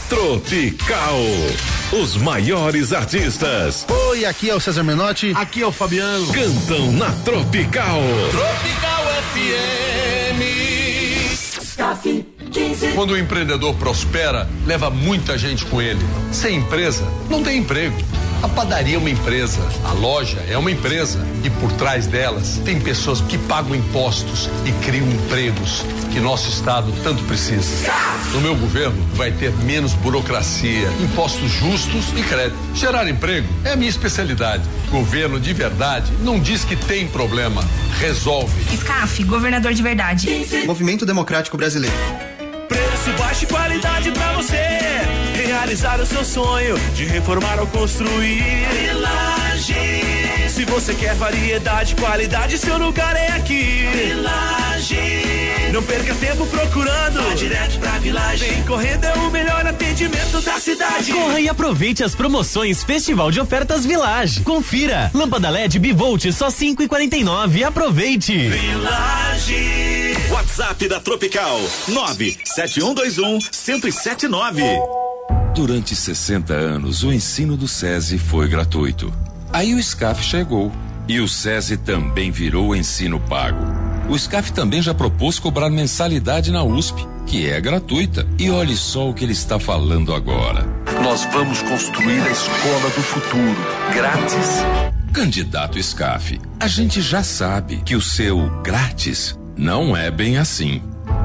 Tropical. 0.09 1.19
Os 1.93 2.17
maiores 2.17 2.93
artistas 2.93 3.87
Oi, 4.09 4.25
aqui 4.25 4.51
é 4.51 4.55
o 4.55 4.61
César 4.61 4.83
Menotti. 4.83 5.33
Aqui 5.35 5.63
é 5.63 5.67
o 5.67 5.73
Fabiano. 5.73 6.27
cantam 6.33 6.93
na 6.93 7.11
Tropical. 7.25 8.01
Tropical 8.31 9.05
FM. 9.33 10.41
Quando 12.95 13.11
o 13.11 13.19
empreendedor 13.19 13.75
prospera, 13.75 14.49
leva 14.67 14.91
muita 14.91 15.37
gente 15.37 15.65
com 15.67 15.81
ele. 15.81 16.01
Sem 16.33 16.57
empresa, 16.57 17.07
não 17.29 17.43
tem 17.43 17.59
emprego. 17.59 17.97
A 18.43 18.49
padaria 18.49 18.97
é 18.97 18.99
uma 18.99 19.09
empresa, 19.09 19.67
a 19.85 19.93
loja 19.93 20.39
é 20.47 20.59
uma 20.59 20.71
empresa 20.71 21.19
e 21.43 21.49
por 21.49 21.73
trás 21.73 22.07
delas 22.07 22.61
tem 22.63 22.79
pessoas 22.79 23.23
que 23.23 23.39
pagam 23.39 23.75
impostos 23.75 24.51
e 24.67 24.73
criam 24.85 25.09
empregos 25.11 25.83
que 26.13 26.21
nosso 26.21 26.51
estado 26.51 26.93
tanto 27.03 27.23
precisa. 27.25 27.91
No 28.33 28.43
meu 28.43 28.55
governo 28.55 29.03
vai 29.15 29.33
ter 29.33 29.51
menos 29.65 29.95
burocracia, 29.95 30.89
impostos 31.03 31.51
justos 31.51 32.11
e 32.15 32.23
crédito. 32.23 32.59
Gerar 32.75 33.09
emprego 33.09 33.49
é 33.65 33.73
a 33.73 33.77
minha 33.77 33.89
especialidade. 33.89 34.63
Governo 34.91 35.41
de 35.41 35.53
verdade 35.55 36.13
não 36.21 36.39
diz 36.39 36.65
que 36.65 36.77
tem 36.77 37.09
problema, 37.09 37.65
resolve. 37.99 38.63
SCAF, 38.77 39.25
governador 39.25 39.73
de 39.73 39.83
verdade. 39.83 40.47
Movimento 40.67 41.07
Democrático 41.07 41.57
Brasileiro. 41.57 41.97
Preço 43.05 43.19
baixo 43.19 43.45
e 43.45 43.47
qualidade 43.47 44.11
pra 44.13 44.33
você 44.33 44.57
realizar 45.47 46.01
o 46.01 46.07
seu 46.07 46.25
sonho 46.25 46.75
de 46.95 47.05
reformar 47.05 47.61
ou 47.61 47.67
construir. 47.67 48.43
Village. 48.73 50.49
Se 50.49 50.65
você 50.65 50.95
quer 50.95 51.15
variedade, 51.15 51.95
qualidade, 51.97 52.57
seu 52.57 52.79
lugar 52.79 53.15
é 53.15 53.29
aqui. 53.33 53.87
Village. 53.93 55.44
Não 55.75 55.83
perca 55.83 56.15
tempo 56.15 56.47
procurando. 56.47 57.21
Vá 57.21 57.35
direto 57.35 57.81
pra 57.81 57.99
Village. 57.99 58.45
Vem 58.45 58.63
correndo 58.63 59.07
é 59.07 59.15
o 59.15 59.29
melhor 59.29 59.67
atendimento 59.67 60.41
da 60.41 60.61
cidade. 60.61 61.13
Corra 61.13 61.41
e 61.41 61.49
aproveite 61.49 62.05
as 62.05 62.15
promoções 62.15 62.85
Festival 62.85 63.33
de 63.33 63.41
Ofertas 63.41 63.85
Village. 63.85 64.43
Confira. 64.43 65.11
Lâmpada 65.13 65.51
LED 65.51 65.81
Bivolt 65.81 66.31
só 66.31 66.47
5,49. 66.47 67.65
Aproveite. 67.65 68.51
Village. 68.51 70.15
WhatsApp 70.31 70.87
da 70.87 71.01
Tropical 71.01 71.61
97121 71.89 73.39
1079. 73.51 74.63
Durante 75.57 75.97
60 75.97 76.55
anos, 76.55 77.03
o 77.03 77.13
ensino 77.13 77.57
do 77.57 77.67
SESI 77.67 78.17
foi 78.17 78.47
gratuito. 78.47 79.13
Aí 79.53 79.75
o 79.75 79.83
SCAF 79.83 80.23
chegou 80.23 80.71
e 81.09 81.19
o 81.19 81.27
SESI 81.27 81.79
também 81.79 82.31
virou 82.31 82.77
ensino 82.77 83.19
pago. 83.19 83.94
O 84.09 84.19
SCAF 84.19 84.53
também 84.53 84.83
já 84.83 84.93
propôs 84.93 85.39
cobrar 85.39 85.71
mensalidade 85.71 86.53
na 86.53 86.63
USP, 86.63 87.07
que 87.27 87.49
é 87.49 87.61
gratuita. 87.61 88.27
E 88.39 88.51
olhe 88.51 88.77
só 88.77 89.09
o 89.09 89.15
que 89.15 89.25
ele 89.25 89.33
está 89.33 89.59
falando 89.59 90.15
agora. 90.15 90.67
Nós 91.03 91.25
vamos 91.33 91.63
construir 91.63 92.21
a 92.21 92.31
escola 92.31 92.91
do 92.95 93.03
futuro, 93.03 93.57
grátis. 93.95 94.63
Candidato 95.13 95.83
SCAF, 95.83 96.41
a 96.61 96.67
gente 96.67 97.01
já 97.01 97.23
sabe 97.23 97.77
que 97.79 97.95
o 97.95 98.01
seu 98.01 98.51
grátis 98.63 99.39
não 99.57 99.97
é 99.97 100.11
bem 100.11 100.37
assim. 100.39 100.83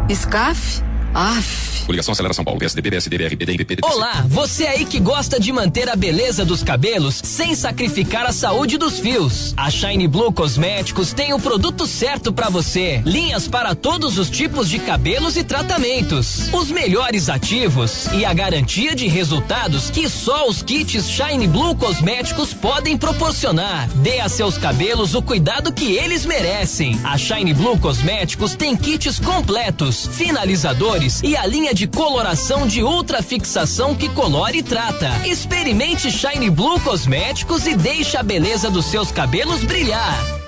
SCAF? 0.09 0.88
Aff. 1.13 1.69
Coligação 1.89 2.11
Acelera 2.11 2.35
São 2.35 2.45
Paulo, 2.45 2.59
PSDB, 2.59 2.91
PSDB, 2.91 3.25
RBD, 3.25 3.57
PPD. 3.57 3.81
Olá, 3.83 4.23
você 4.27 4.67
aí 4.67 4.85
que 4.85 4.99
gosta 4.99 5.39
de 5.39 5.51
manter 5.51 5.89
a 5.89 5.95
beleza 5.95 6.45
dos 6.45 6.61
cabelos 6.61 7.19
sem 7.23 7.55
sacrificar 7.55 8.27
a 8.27 8.31
saúde 8.31 8.77
dos 8.77 8.99
fios. 8.99 9.55
A 9.57 9.71
Shine 9.71 10.07
Blue 10.07 10.31
Cosméticos 10.31 11.13
tem 11.13 11.33
o 11.33 11.39
produto 11.39 11.87
certo 11.87 12.31
para 12.31 12.47
você. 12.47 13.01
Linhas 13.03 13.47
para 13.47 13.73
todos 13.73 14.19
os 14.19 14.29
tipos 14.29 14.69
de 14.69 14.77
cabelos 14.77 15.35
e 15.35 15.43
tratamentos. 15.43 16.53
Os 16.53 16.69
melhores 16.69 17.27
ativos 17.27 18.05
e 18.13 18.23
a 18.23 18.35
garantia 18.35 18.93
de 18.93 19.07
resultados 19.07 19.89
que 19.89 20.07
só 20.07 20.47
os 20.47 20.61
kits 20.61 21.09
Shine 21.09 21.47
Blue 21.47 21.75
Cosméticos 21.75 22.53
podem 22.53 22.95
proporcionar. 22.95 23.89
Dê 23.95 24.19
a 24.19 24.29
seus 24.29 24.59
cabelos 24.59 25.15
o 25.15 25.23
cuidado 25.23 25.73
que 25.73 25.97
eles 25.97 26.23
merecem. 26.23 26.99
A 27.03 27.17
Shine 27.17 27.55
Blue 27.55 27.79
Cosméticos 27.79 28.53
tem 28.53 28.77
kits 28.77 29.17
completos, 29.17 30.07
finalizadores 30.11 30.98
e 31.23 31.35
a 31.35 31.45
linha 31.45 31.73
de 31.73 31.87
coloração 31.87 32.67
de 32.67 32.83
ultra 32.83 33.21
fixação 33.21 33.95
que 33.95 34.09
colore 34.09 34.59
e 34.59 34.63
trata. 34.63 35.09
Experimente 35.25 36.11
Shine 36.11 36.49
Blue 36.49 36.79
Cosméticos 36.81 37.65
e 37.67 37.75
deixe 37.75 38.17
a 38.17 38.23
beleza 38.23 38.69
dos 38.69 38.85
seus 38.85 39.11
cabelos 39.11 39.63
brilhar 39.63 40.38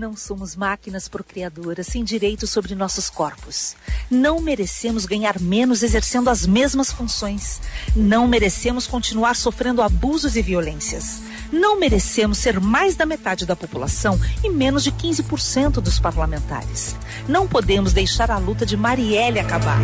não 0.00 0.16
somos 0.16 0.56
máquinas 0.56 1.08
procriadoras 1.08 1.86
sem 1.86 2.02
direitos 2.02 2.48
sobre 2.48 2.74
nossos 2.74 3.10
corpos. 3.10 3.76
Não 4.10 4.40
merecemos 4.40 5.04
ganhar 5.04 5.38
menos 5.38 5.82
exercendo 5.82 6.30
as 6.30 6.46
mesmas 6.46 6.90
funções. 6.90 7.60
Não 7.94 8.26
merecemos 8.26 8.86
continuar 8.86 9.36
sofrendo 9.36 9.82
abusos 9.82 10.36
e 10.36 10.42
violências. 10.42 11.20
Não 11.52 11.78
merecemos 11.78 12.38
ser 12.38 12.58
mais 12.60 12.96
da 12.96 13.04
metade 13.04 13.44
da 13.44 13.54
população 13.54 14.18
e 14.42 14.48
menos 14.48 14.82
de 14.82 14.90
15% 14.90 15.82
dos 15.82 16.00
parlamentares. 16.00 16.96
Não 17.28 17.46
podemos 17.46 17.92
deixar 17.92 18.30
a 18.30 18.38
luta 18.38 18.64
de 18.64 18.78
Marielle 18.78 19.38
acabar. 19.38 19.78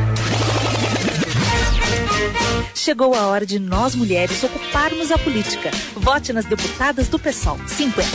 Chegou 2.74 3.14
a 3.14 3.26
hora 3.26 3.44
de 3.44 3.58
nós 3.58 3.94
mulheres 3.94 4.42
ocuparmos 4.42 5.10
a 5.10 5.18
política. 5.18 5.70
Vote 5.94 6.32
nas 6.32 6.46
deputadas 6.46 7.06
do 7.08 7.18
PSOL 7.18 7.58
50. 7.68 8.08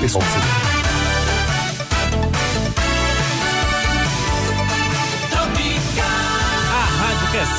PSOL 0.00 0.22
50. 0.22 0.83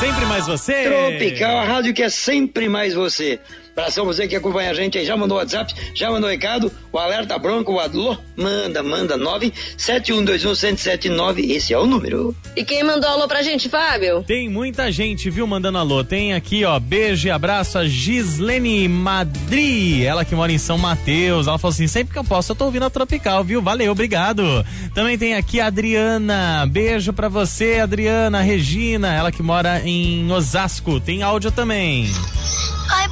Sempre 0.06 0.26
mais 0.28 0.46
você. 0.46 0.84
Tropical, 0.84 1.58
a 1.58 1.64
rádio 1.64 1.94
que 1.94 2.04
é 2.04 2.10
sempre 2.10 2.70
mais 2.70 2.94
você. 2.94 3.40
Abração 3.78 4.06
você 4.06 4.26
que 4.26 4.38
acompanha 4.38 4.72
a 4.72 4.74
gente 4.74 4.98
aí, 4.98 5.06
já 5.06 5.18
mandou 5.18 5.38
WhatsApp, 5.38 5.74
já 5.94 6.10
mandou 6.10 6.30
recado, 6.30 6.72
o 6.94 6.98
alerta 6.98 7.38
bronco, 7.38 7.74
o 7.74 7.80
alô, 7.82 8.18
manda, 8.38 8.82
manda, 8.82 9.18
971211079, 9.18 11.52
esse 11.52 11.74
é 11.74 11.78
o 11.78 11.86
número. 11.86 12.34
E 12.56 12.64
quem 12.64 12.86
mandou 12.86 13.10
alô 13.10 13.28
pra 13.28 13.44
gente, 13.44 13.68
Fábio? 13.68 14.24
Tem 14.24 14.48
muita 14.48 14.90
gente, 14.94 15.30
viu, 15.30 15.46
mandando 15.46 15.78
alô. 15.78 16.06
Tem 16.06 16.34
aqui, 16.34 16.64
ó, 16.64 16.80
beijo 16.80 17.28
e 17.28 17.32
abraço 17.32 17.78
a 17.78 17.86
Gislene 17.86 18.88
Madri, 18.88 20.06
ela 20.06 20.24
que 20.24 20.34
mora 20.34 20.54
em 20.54 20.58
São 20.58 20.78
Mateus. 20.78 21.46
Ela 21.46 21.58
falou 21.58 21.74
assim: 21.74 21.88
sempre 21.88 22.14
que 22.14 22.20
eu 22.20 22.24
posso, 22.24 22.54
eu 22.54 22.56
tô 22.56 22.64
ouvindo 22.64 22.86
a 22.86 22.90
Tropical, 22.90 23.44
viu? 23.44 23.62
Valeu, 23.62 23.92
obrigado. 23.92 24.66
Também 24.94 25.18
tem 25.18 25.36
aqui 25.36 25.60
a 25.60 25.68
Adriana, 25.68 26.66
beijo 26.66 27.12
pra 27.12 27.28
você, 27.28 27.82
Adriana. 27.82 28.40
Regina, 28.40 29.14
ela 29.14 29.34
que 29.34 29.44
mora 29.44 29.82
em 29.84 30.32
Osasco. 30.32 31.02
Tem 31.02 31.24
áudio 31.24 31.52
também. 31.52 32.06
Oi, 32.06 33.10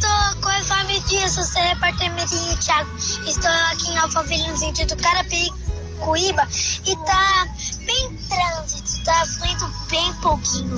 Tô 0.00 0.40
com 0.40 0.48
a 0.48 0.82
Dias, 1.08 1.32
sou 1.32 1.44
seu 1.44 1.62
repórter 1.62 2.12
Medinho 2.14 2.56
Thiago. 2.58 2.90
Estou 3.26 3.50
aqui 3.72 3.90
em 3.90 3.98
Alphaville, 3.98 4.48
no 4.48 4.56
sentido 4.56 4.96
Carapicuíba, 4.96 6.48
e 6.84 6.96
tá 7.04 7.46
bem 7.84 8.16
trânsito, 8.28 9.04
tá 9.04 9.26
fluindo 9.26 9.72
bem 9.90 10.12
pouquinho, 10.14 10.76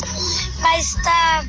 mas 0.61 0.95
tá 1.03 1.45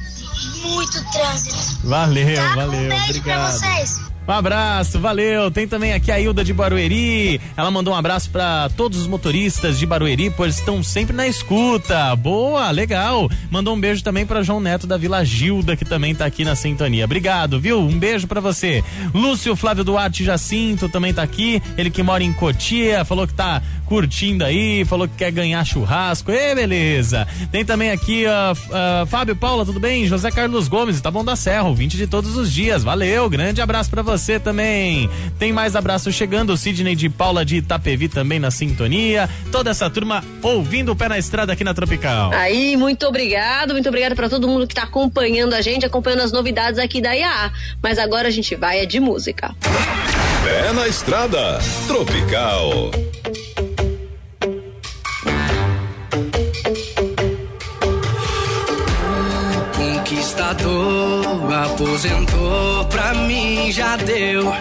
muito 0.63 1.11
trânsito. 1.11 1.79
Valeu, 1.87 2.35
Tá? 2.35 2.55
valeu, 2.55 2.79
um 2.81 2.89
beijo 2.89 3.03
obrigado. 3.05 3.59
pra 3.59 3.75
vocês. 3.75 4.08
Um 4.29 4.31
abraço, 4.31 4.99
valeu. 4.99 5.49
Tem 5.49 5.67
também 5.67 5.91
aqui 5.91 6.11
a 6.11 6.19
Hilda 6.19 6.43
de 6.43 6.53
Barueri. 6.53 7.41
Ela 7.57 7.71
mandou 7.71 7.95
um 7.95 7.97
abraço 7.97 8.29
para 8.29 8.69
todos 8.77 8.99
os 8.99 9.07
motoristas 9.07 9.79
de 9.79 9.87
Barueri, 9.87 10.29
pois 10.29 10.59
estão 10.59 10.83
sempre 10.83 11.15
na 11.15 11.27
escuta. 11.27 12.15
Boa, 12.15 12.69
legal. 12.69 13.27
Mandou 13.49 13.75
um 13.75 13.79
beijo 13.79 14.03
também 14.03 14.27
para 14.27 14.43
João 14.43 14.59
Neto 14.59 14.85
da 14.85 14.97
Vila 14.97 15.25
Gilda, 15.25 15.75
que 15.75 15.83
também 15.83 16.13
tá 16.13 16.27
aqui 16.27 16.45
na 16.45 16.55
sintonia. 16.55 17.05
Obrigado, 17.05 17.59
viu? 17.59 17.79
Um 17.79 17.97
beijo 17.97 18.27
para 18.27 18.39
você. 18.39 18.83
Lúcio 19.15 19.55
Flávio 19.55 19.83
Duarte 19.83 20.23
Jacinto 20.23 20.87
também 20.87 21.11
tá 21.11 21.23
aqui. 21.23 21.59
Ele 21.75 21.89
que 21.89 22.03
mora 22.03 22.23
em 22.23 22.31
Cotia, 22.31 23.03
falou 23.03 23.25
que 23.25 23.33
tá 23.33 23.63
curtindo 23.87 24.45
aí, 24.45 24.85
falou 24.85 25.07
que 25.07 25.15
quer 25.15 25.31
ganhar 25.31 25.65
churrasco. 25.65 26.31
Ê, 26.31 26.53
beleza. 26.53 27.27
Tem 27.51 27.65
também 27.65 27.89
aqui, 27.89 28.25
ó, 28.27 28.53
ah, 28.71 29.05
Fábio 29.07 29.35
Paula, 29.35 29.65
tudo 29.65 29.79
bem? 29.79 30.05
José 30.05 30.29
Carlos 30.29 30.67
Gomes, 30.67 31.01
tá 31.01 31.09
bom 31.09 31.25
da 31.25 31.35
Serra, 31.35 31.63
ouvinte 31.63 31.97
de 31.97 32.05
todos 32.05 32.37
os 32.37 32.53
dias. 32.53 32.83
Valeu, 32.83 33.27
grande 33.27 33.59
abraço 33.59 33.89
para 33.89 34.03
você. 34.03 34.18
Você 34.19 34.39
também. 34.39 35.09
Tem 35.39 35.51
mais 35.51 35.75
abraço 35.75 36.11
chegando, 36.11 36.51
o 36.51 36.57
Sidney 36.57 36.95
de 36.95 37.09
Paula 37.09 37.45
de 37.45 37.57
Itapevi 37.57 38.07
também 38.07 38.39
na 38.39 38.51
sintonia. 38.51 39.29
Toda 39.51 39.71
essa 39.71 39.89
turma 39.89 40.23
ouvindo 40.43 40.91
o 40.91 40.95
pé 40.95 41.07
na 41.07 41.17
estrada 41.17 41.53
aqui 41.53 41.63
na 41.63 41.73
Tropical. 41.73 42.31
Aí, 42.33 42.75
muito 42.75 43.07
obrigado, 43.07 43.71
muito 43.71 43.87
obrigado 43.87 44.15
para 44.15 44.29
todo 44.29 44.47
mundo 44.47 44.67
que 44.67 44.75
tá 44.75 44.83
acompanhando 44.83 45.53
a 45.53 45.61
gente, 45.61 45.85
acompanhando 45.85 46.21
as 46.21 46.31
novidades 46.31 46.79
aqui 46.79 47.01
da 47.01 47.15
IA. 47.15 47.51
Mas 47.81 47.97
agora 47.97 48.27
a 48.27 48.31
gente 48.31 48.55
vai 48.55 48.79
é 48.79 48.85
de 48.85 48.99
música. 48.99 49.55
Pé 50.43 50.73
na 50.73 50.87
estrada, 50.87 51.59
Tropical. 51.87 52.91
Conquistador, 59.75 61.53
aposentou, 61.53 62.78
pra 63.09 63.13
mim 63.13 63.71
já 63.71 63.95
deu. 63.95 64.53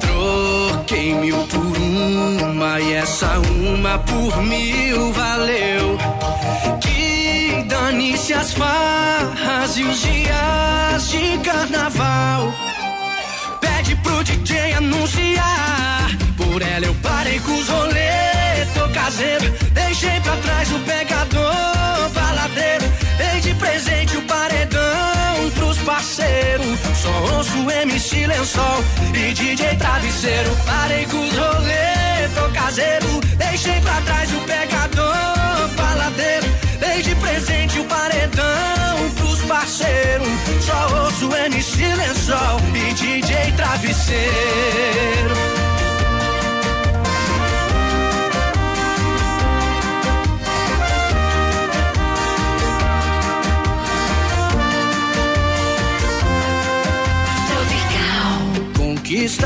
Troquei 0.00 1.14
mil 1.14 1.36
por 1.46 1.76
uma 1.78 2.80
e 2.80 2.94
essa 2.94 3.38
uma 3.38 3.98
por 3.98 4.42
mil 4.42 5.12
valeu. 5.12 5.98
Que 6.80 7.64
dane-se 7.68 8.32
as 8.32 8.52
farras 8.54 9.76
e 9.76 9.82
os 9.82 10.00
dias 10.00 11.10
de 11.10 11.38
carnaval. 11.38 12.52
Pede 13.60 13.94
pro 13.96 14.24
DJ 14.24 14.74
anunciar. 14.74 16.10
Por 16.36 16.62
ela 16.62 16.86
eu 16.86 16.94
parei 17.02 17.38
com 17.40 17.52
os 17.58 17.68
rolê, 17.68 18.64
tô 18.72 18.88
caseiro. 18.88 19.52
Deixei 19.72 20.18
pra 20.20 20.36
trás 20.36 20.72
o 20.72 20.78
pegador, 20.80 21.13
pros 26.14 26.16
parceiros. 26.16 26.78
Só 26.96 27.36
ouço 27.36 27.70
MC 27.70 28.26
Lençol 28.26 28.84
e 29.14 29.32
DJ 29.32 29.76
Travesseiro. 29.76 30.56
Parei 30.64 31.06
com 31.06 31.20
os 31.20 31.32
rolê, 31.32 32.28
tô 32.34 32.48
caseiro. 32.52 33.20
Deixei 33.36 33.80
pra 33.80 34.00
trás 34.02 34.30
o 34.32 34.40
pegador, 34.40 35.68
baladeiro. 35.76 36.46
Dei 36.78 37.02
de 37.02 37.14
presente 37.16 37.80
o 37.80 37.84
paredão 37.84 39.10
pros 39.16 39.42
parceiros. 39.42 40.28
Só 40.60 41.04
ouço 41.04 41.34
MC 41.34 41.94
Lençol 41.94 42.60
e 42.74 42.94
DJ 42.94 43.52
Travesseiro. 43.56 45.34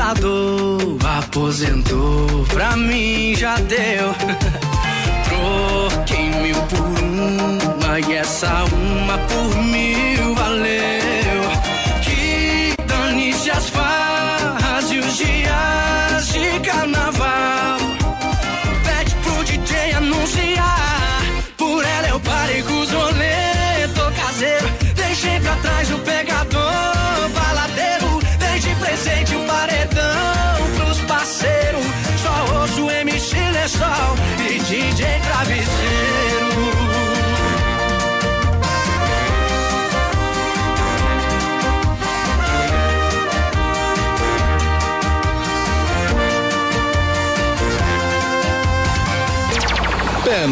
Conquistador, 0.09 0.97
aposentou, 1.19 2.45
pra 2.51 2.75
mim 2.75 3.35
já 3.35 3.57
deu. 3.57 4.15
Troquei 5.29 6.29
mil 6.41 6.55
por 6.63 6.79
uma 6.79 7.99
e 7.99 8.13
essa 8.15 8.63
uma 8.73 9.17
por 9.19 9.48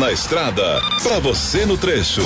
na 0.07 0.13
estrada, 0.13 0.81
pra 1.03 1.19
você 1.19 1.65
no 1.65 1.77
trecho. 1.77 2.21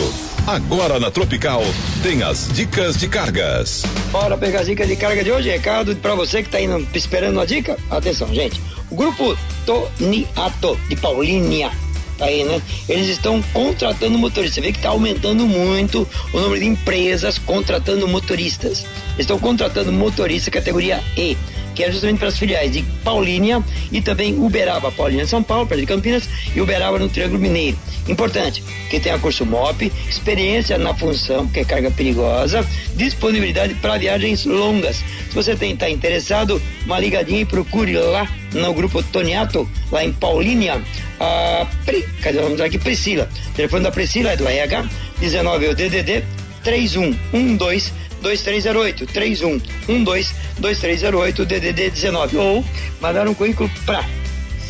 Agora 0.46 1.00
na 1.00 1.10
Tropical 1.10 1.64
tem 2.04 2.22
as 2.22 2.48
dicas 2.54 2.96
de 2.96 3.08
cargas. 3.08 3.82
Bora 4.12 4.38
pegar 4.38 4.60
as 4.60 4.68
dicas 4.68 4.88
de 4.88 4.96
carga 4.96 5.24
de 5.24 5.32
hoje. 5.32 5.50
Recado 5.50 5.96
pra 5.96 6.14
você 6.14 6.44
que 6.44 6.50
tá 6.50 6.62
indo 6.62 6.88
esperando 6.94 7.38
uma 7.38 7.48
dica. 7.48 7.76
Atenção, 7.90 8.32
gente. 8.36 8.62
O 8.92 8.96
grupo 8.96 9.36
Toniato 9.66 10.80
de 10.90 10.96
Paulínia. 10.96 11.72
Tá 12.20 12.26
aí, 12.26 12.44
né? 12.44 12.62
Eles 12.88 13.08
estão 13.08 13.42
contratando 13.52 14.16
motoristas. 14.16 14.54
Você 14.54 14.62
vê 14.62 14.72
que 14.72 14.78
está 14.78 14.90
aumentando 14.90 15.48
muito 15.48 16.08
o 16.32 16.40
número 16.40 16.60
de 16.60 16.68
empresas 16.68 17.40
contratando 17.40 18.08
motoristas. 18.08 18.86
Estão 19.18 19.40
contratando 19.40 19.92
motorista 19.92 20.52
categoria 20.52 21.04
E, 21.18 21.36
que 21.82 21.86
é 21.86 21.92
justamente 21.92 22.20
para 22.20 22.28
as 22.28 22.38
filiais 22.38 22.72
de 22.72 22.84
Paulínia 23.04 23.64
e 23.92 24.02
também 24.02 24.38
Uberaba. 24.38 24.92
Paulínia 24.92 25.26
São 25.26 25.42
Paulo, 25.42 25.66
perto 25.66 25.82
de 25.82 25.88
Campinas, 25.88 26.30
e 26.56 26.62
Uberaba 26.62 27.00
no 27.00 27.10
Triângulo 27.10 27.40
Mineiro. 27.40 27.76
Importante, 28.08 28.64
que 28.88 29.00
tenha 29.00 29.18
curso 29.18 29.48
MOP, 29.48 29.92
experiência 30.08 30.78
na 30.78 30.94
função, 30.94 31.48
que 31.48 31.62
é 31.62 31.66
carga 31.66 31.90
perigosa, 31.90 32.64
disponibilidade 32.96 33.74
para 33.76 33.98
viagens 33.98 34.46
longas. 34.46 34.98
Se 34.98 35.34
você 35.34 35.54
está 35.54 35.90
interessado, 35.90 36.62
uma 36.86 37.00
ligadinha 37.00 37.42
e 37.42 37.46
procure 37.46 37.94
lá 37.94 38.30
no 38.54 38.74
grupo 38.76 39.02
Toniato, 39.02 39.68
lá 39.92 40.06
em 40.06 40.14
Paulínia, 40.14 40.80
a 41.20 41.66
Pri, 41.84 42.04
cadê 42.22 42.38
o 42.38 42.44
nome 42.44 42.58
dela 42.58 42.68
aqui? 42.68 42.78
Priscila. 42.78 43.28
O 43.48 43.54
telefone 43.56 43.84
da 43.84 43.92
Priscila 43.92 44.34
é 44.34 44.38
do 44.38 44.48
RH 44.48 44.86
19 45.20 45.66
é 45.66 45.70
o 45.70 45.76
DDD 45.76 46.24
3112 46.64 47.92
2308 48.22 49.06
3112 49.08 50.34
2308 50.60 51.46
DDD 51.46 51.90
19 51.90 52.38
ou 52.38 52.64
mandar 53.00 53.28
um 53.28 53.34
currículo 53.34 53.70
para 53.86 54.06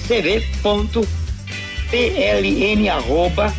cv.pln 0.07 1.09
arroba 2.89 3.53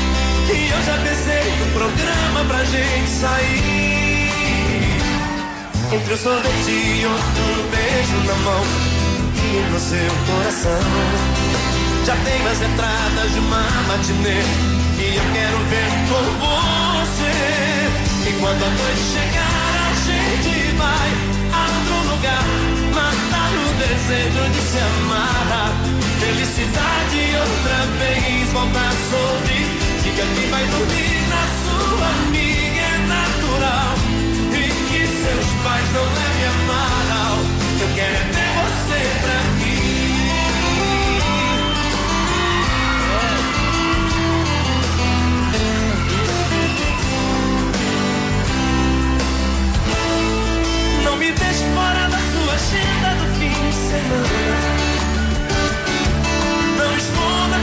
Que 0.45 0.69
eu 0.69 0.81
já 0.83 0.97
pensei 0.97 1.45
no 1.59 1.67
programa 1.71 2.43
pra 2.47 2.63
gente 2.65 3.09
sair. 3.09 4.29
Entre 5.91 6.13
um 6.13 6.17
sorvete 6.17 6.71
e 6.71 7.05
outro 7.05 7.69
beijo 7.71 8.17
na 8.27 8.35
mão 8.45 8.63
e 9.35 9.71
no 9.71 9.79
seu 9.79 10.11
coração. 10.27 10.83
Já 12.05 12.15
tenho 12.25 12.47
as 12.49 12.61
entradas 12.61 13.31
de 13.31 13.39
uma 13.39 13.63
matinê 13.87 14.41
e 14.99 15.15
eu 15.15 15.25
quero 15.33 15.57
ver 15.71 15.91
com 16.09 16.23
você. 16.43 17.33
E 18.27 18.31
quando 18.39 18.63
a 18.63 18.69
noite 18.69 19.03
chegar, 19.15 19.71
a 19.83 19.93
gente 20.07 20.55
vai 20.75 21.09
a 21.53 21.61
outro 21.77 21.97
lugar, 22.11 22.45
matar 22.93 23.51
o 23.53 23.73
desejo 23.75 24.43
de 24.51 24.61
se 24.61 24.79
amar. 24.79 25.73
Felicidade 26.19 27.19
outra 27.37 27.79
vez, 27.99 28.51
voltar 28.53 28.93
sorrir. 29.09 29.67
Diga 30.03 30.23
que 30.23 30.43
vai 30.49 30.65
dormir 30.67 31.21
na 31.29 31.43
sua 31.63 32.07
amiga, 32.27 32.81
é 32.81 32.97
natural. 33.07 33.93
E 34.53 34.63
que 34.87 35.01
seus 35.07 35.47
pais 35.63 35.87
não 35.93 36.03
levem 36.03 36.45
a 36.45 36.53
mal. 36.67 37.35
Eu 37.81 37.89
quero 37.95 38.15
é 38.15 38.23
ter 38.33 38.51
você 38.59 39.01
pra 39.23 39.37
mim. 39.59 39.83
Não 51.03 51.15
me 51.17 51.29
deixe 51.31 51.63
Não 56.77 56.97
esconda 56.97 57.57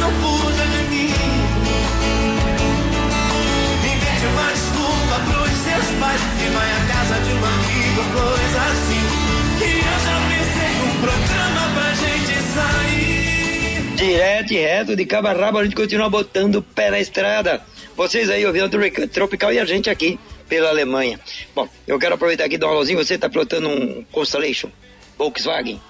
não 0.00 0.12
de 0.66 0.82
mim. 0.90 1.10
Invente 3.82 4.26
uma 4.26 4.48
desculpa 4.52 5.16
seus 5.64 5.98
pais 5.98 6.20
casa 6.86 7.20
de 7.20 7.32
um 7.32 7.40
coisa 8.12 8.60
assim. 8.70 9.04
Que 9.58 9.70
eu 9.78 9.98
já 10.04 10.16
pensei 10.28 10.72
num 10.78 10.94
programa 11.00 11.62
gente 11.94 12.34
sair. 12.54 13.96
Direto 13.96 14.52
e 14.52 14.56
reto, 14.56 14.96
de 14.96 15.04
cabo 15.04 15.28
a 15.28 15.32
rabo, 15.32 15.58
a 15.58 15.64
gente 15.64 15.74
continua 15.76 16.08
botando 16.08 16.62
pé 16.62 16.90
na 16.90 17.00
estrada. 17.00 17.60
Vocês 17.96 18.30
aí 18.30 18.46
ouvindo 18.46 18.66
o 18.66 19.08
Tropical 19.08 19.52
e 19.52 19.58
a 19.58 19.64
gente 19.64 19.90
aqui 19.90 20.18
pela 20.48 20.68
Alemanha. 20.68 21.18
Bom, 21.54 21.68
eu 21.86 21.98
quero 21.98 22.14
aproveitar 22.14 22.44
aqui 22.44 22.54
e 22.54 22.58
dar 22.58 22.68
um 22.68 22.70
alôzinho. 22.70 22.98
Você 22.98 23.14
está 23.14 23.28
pilotando 23.28 23.68
um 23.68 24.04
Constellation 24.12 24.70
Volkswagen. 25.18 25.80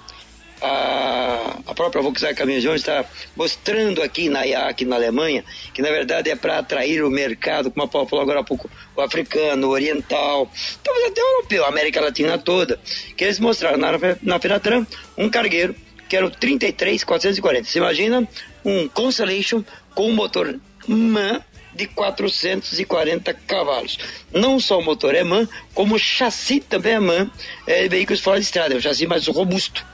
A, 0.61 1.59
a 1.66 1.75
própria 1.75 2.03
Volkswagen 2.03 2.37
Caminhões 2.37 2.81
está 2.81 3.05
mostrando 3.35 4.01
aqui 4.01 4.29
na 4.29 4.45
IAC, 4.45 4.85
na 4.85 4.97
Alemanha, 4.97 5.45
que 5.75 5.83
na 5.83 5.91
verdade 5.91 6.31
é 6.31 6.37
para 6.37 6.59
atrair 6.59 7.03
o 7.03 7.11
mercado, 7.11 7.70
como 7.70 7.85
a 7.85 7.89
Paula 7.89 8.09
falou 8.09 8.23
agora 8.23 8.41
há 8.41 8.45
pouco, 8.45 8.70
o 8.97 9.01
africano, 9.01 9.68
o 9.68 9.70
oriental, 9.70 10.49
talvez 10.85 11.07
até 11.07 11.20
o 11.20 11.27
europeu, 11.27 11.64
a 11.64 11.68
América 11.68 12.01
Latina 12.01 12.39
toda, 12.39 12.79
que 13.16 13.25
eles 13.25 13.41
mostraram 13.41 13.79
na, 13.79 13.91
na 14.23 14.39
Fenatran 14.39 14.87
um 15.18 15.29
cargueiro 15.29 15.75
que 16.12 16.16
era 16.16 16.27
o 16.27 16.31
33440. 16.31 17.64
Você 17.64 17.79
imagina 17.79 18.29
um 18.62 18.87
Constellation 18.87 19.64
com 19.95 20.11
um 20.11 20.14
motor 20.14 20.61
MAN 20.87 21.43
de 21.75 21.87
440 21.87 23.35
cavalos. 23.35 23.99
Não 24.33 24.61
só 24.61 24.79
o 24.79 24.85
motor 24.85 25.14
é 25.14 25.25
MAN, 25.25 25.49
como 25.75 25.95
o 25.95 25.99
chassi 25.99 26.61
também 26.61 26.95
é 26.95 27.01
MAN, 27.01 27.31
é 27.66 27.89
veículos 27.89 28.20
fora 28.20 28.39
de 28.39 28.45
estrada, 28.45 28.75
é 28.75 28.77
um 28.77 28.81
chassi 28.81 29.07
mais 29.07 29.27
robusto. 29.27 29.85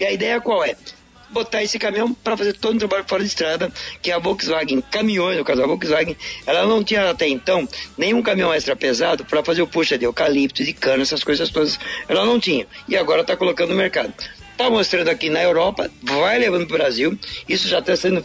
E 0.00 0.04
a 0.04 0.12
ideia 0.12 0.40
qual 0.40 0.64
é? 0.64 0.76
Botar 1.30 1.62
esse 1.62 1.78
caminhão 1.78 2.14
para 2.14 2.36
fazer 2.36 2.54
todo 2.54 2.76
o 2.76 2.78
trabalho 2.78 3.04
fora 3.06 3.22
de 3.22 3.28
estrada, 3.28 3.70
que 4.00 4.10
a 4.10 4.18
Volkswagen, 4.18 4.80
caminhões, 4.80 5.36
no 5.36 5.44
caso 5.44 5.60
da 5.60 5.66
Volkswagen, 5.66 6.16
ela 6.46 6.64
não 6.66 6.82
tinha 6.82 7.10
até 7.10 7.28
então 7.28 7.68
nenhum 7.98 8.22
caminhão 8.22 8.52
extra 8.54 8.74
pesado 8.74 9.26
para 9.26 9.44
fazer 9.44 9.60
o 9.60 9.66
puxa 9.66 9.98
de 9.98 10.06
eucalipto, 10.06 10.64
de 10.64 10.72
cana, 10.72 11.02
essas 11.02 11.22
coisas 11.22 11.50
todas, 11.50 11.78
ela 12.08 12.24
não 12.24 12.40
tinha. 12.40 12.66
E 12.88 12.96
agora 12.96 13.20
está 13.20 13.36
colocando 13.36 13.70
no 13.70 13.76
mercado 13.76 14.14
está 14.58 14.68
mostrando 14.68 15.08
aqui 15.08 15.30
na 15.30 15.40
Europa, 15.40 15.88
vai 16.02 16.36
levando 16.36 16.66
para 16.66 16.74
o 16.74 16.78
Brasil. 16.78 17.16
Isso 17.48 17.68
já 17.68 17.78
está 17.78 17.96
sendo, 17.96 18.24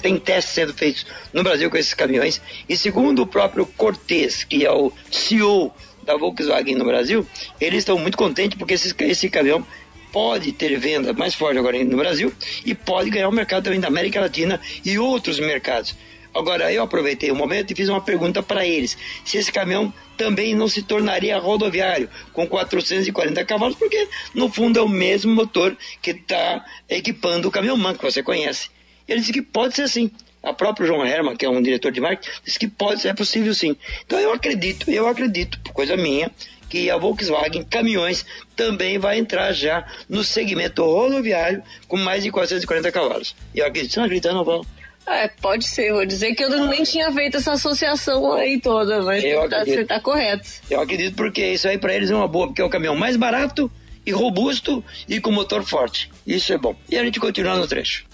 tem 0.00 0.18
testes 0.18 0.54
sendo 0.54 0.72
feitos 0.72 1.06
no 1.30 1.42
Brasil 1.42 1.70
com 1.70 1.76
esses 1.76 1.92
caminhões. 1.92 2.40
E 2.66 2.74
segundo 2.74 3.20
o 3.20 3.26
próprio 3.26 3.66
Cortez, 3.66 4.44
que 4.44 4.64
é 4.64 4.72
o 4.72 4.90
CEO 5.12 5.70
da 6.02 6.16
Volkswagen 6.16 6.74
no 6.74 6.86
Brasil, 6.86 7.26
eles 7.60 7.80
estão 7.80 7.98
muito 7.98 8.16
contentes 8.16 8.58
porque 8.58 8.72
esse, 8.72 8.94
esse 9.00 9.28
caminhão 9.28 9.64
pode 10.10 10.52
ter 10.52 10.78
venda 10.78 11.12
mais 11.12 11.34
forte 11.34 11.58
agora 11.58 11.82
no 11.84 11.96
Brasil 11.98 12.32
e 12.64 12.74
pode 12.74 13.10
ganhar 13.10 13.28
o 13.28 13.32
mercado 13.32 13.64
também 13.64 13.80
da 13.80 13.88
América 13.88 14.20
Latina 14.20 14.58
e 14.84 14.98
outros 14.98 15.38
mercados. 15.38 15.94
Agora, 16.34 16.72
eu 16.72 16.82
aproveitei 16.82 17.30
o 17.30 17.36
momento 17.36 17.70
e 17.70 17.76
fiz 17.76 17.88
uma 17.88 18.00
pergunta 18.00 18.42
para 18.42 18.66
eles: 18.66 18.98
se 19.24 19.38
esse 19.38 19.52
caminhão 19.52 19.94
também 20.16 20.54
não 20.54 20.68
se 20.68 20.82
tornaria 20.82 21.38
rodoviário 21.38 22.10
com 22.32 22.46
440 22.46 23.44
cavalos, 23.44 23.76
porque 23.76 24.08
no 24.34 24.50
fundo 24.50 24.78
é 24.78 24.82
o 24.82 24.88
mesmo 24.88 25.32
motor 25.32 25.76
que 26.02 26.10
está 26.10 26.64
equipando 26.88 27.48
o 27.48 27.50
caminhão 27.50 27.76
MAN 27.76 27.94
que 27.94 28.02
você 28.02 28.22
conhece. 28.22 28.68
Ele 29.06 29.20
disse 29.20 29.32
que 29.32 29.42
pode 29.42 29.76
ser 29.76 29.82
assim. 29.82 30.10
A 30.42 30.52
própria 30.52 30.86
João 30.86 31.06
Herman, 31.06 31.36
que 31.36 31.46
é 31.46 31.48
um 31.48 31.62
diretor 31.62 31.90
de 31.90 32.02
marketing, 32.02 32.30
disse 32.44 32.58
que 32.58 32.68
pode 32.68 33.00
ser 33.00 33.08
é 33.08 33.14
possível 33.14 33.54
sim. 33.54 33.74
Então 34.04 34.18
eu 34.18 34.30
acredito, 34.30 34.90
eu 34.90 35.08
acredito, 35.08 35.58
por 35.60 35.72
coisa 35.72 35.96
minha, 35.96 36.30
que 36.68 36.90
a 36.90 36.98
Volkswagen 36.98 37.64
Caminhões 37.64 38.26
também 38.54 38.98
vai 38.98 39.18
entrar 39.18 39.52
já 39.52 39.86
no 40.06 40.22
segmento 40.22 40.84
rodoviário 40.84 41.62
com 41.88 41.96
mais 41.96 42.24
de 42.24 42.30
440 42.30 42.92
cavalos. 42.92 43.34
E 43.54 43.60
eu 43.60 43.66
acredito, 43.66 43.92
você 43.92 44.00
não 44.00 44.04
acredita 44.04 44.34
não, 44.34 44.44
Paulo? 44.44 44.66
É, 45.06 45.28
pode 45.28 45.66
ser. 45.66 45.92
Vou 45.92 46.06
dizer 46.06 46.34
que 46.34 46.42
eu 46.44 46.66
nem 46.66 46.82
tinha 46.82 47.12
feito 47.12 47.36
essa 47.36 47.52
associação 47.52 48.32
aí 48.32 48.60
toda, 48.60 49.02
mas 49.02 49.22
Eu 49.22 49.48
tá, 49.48 49.58
acredito. 49.58 49.78
você 49.80 49.84
tá 49.84 50.00
correto. 50.00 50.48
Eu 50.70 50.80
acredito 50.80 51.14
porque 51.14 51.46
isso 51.52 51.68
aí 51.68 51.78
para 51.78 51.94
eles 51.94 52.10
é 52.10 52.14
uma 52.14 52.28
boa, 52.28 52.46
porque 52.46 52.62
é 52.62 52.64
o 52.64 52.70
caminhão 52.70 52.96
mais 52.96 53.16
barato 53.16 53.70
e 54.06 54.10
robusto 54.12 54.84
e 55.08 55.20
com 55.20 55.30
motor 55.30 55.62
forte. 55.62 56.10
Isso 56.26 56.52
é 56.52 56.58
bom. 56.58 56.74
E 56.88 56.96
a 56.96 57.04
gente 57.04 57.20
continua 57.20 57.54
no 57.56 57.66
trecho. 57.66 58.04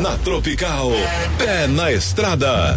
Na 0.00 0.16
Tropical, 0.18 0.90
pé 1.38 1.66
na 1.66 1.92
estrada. 1.92 2.74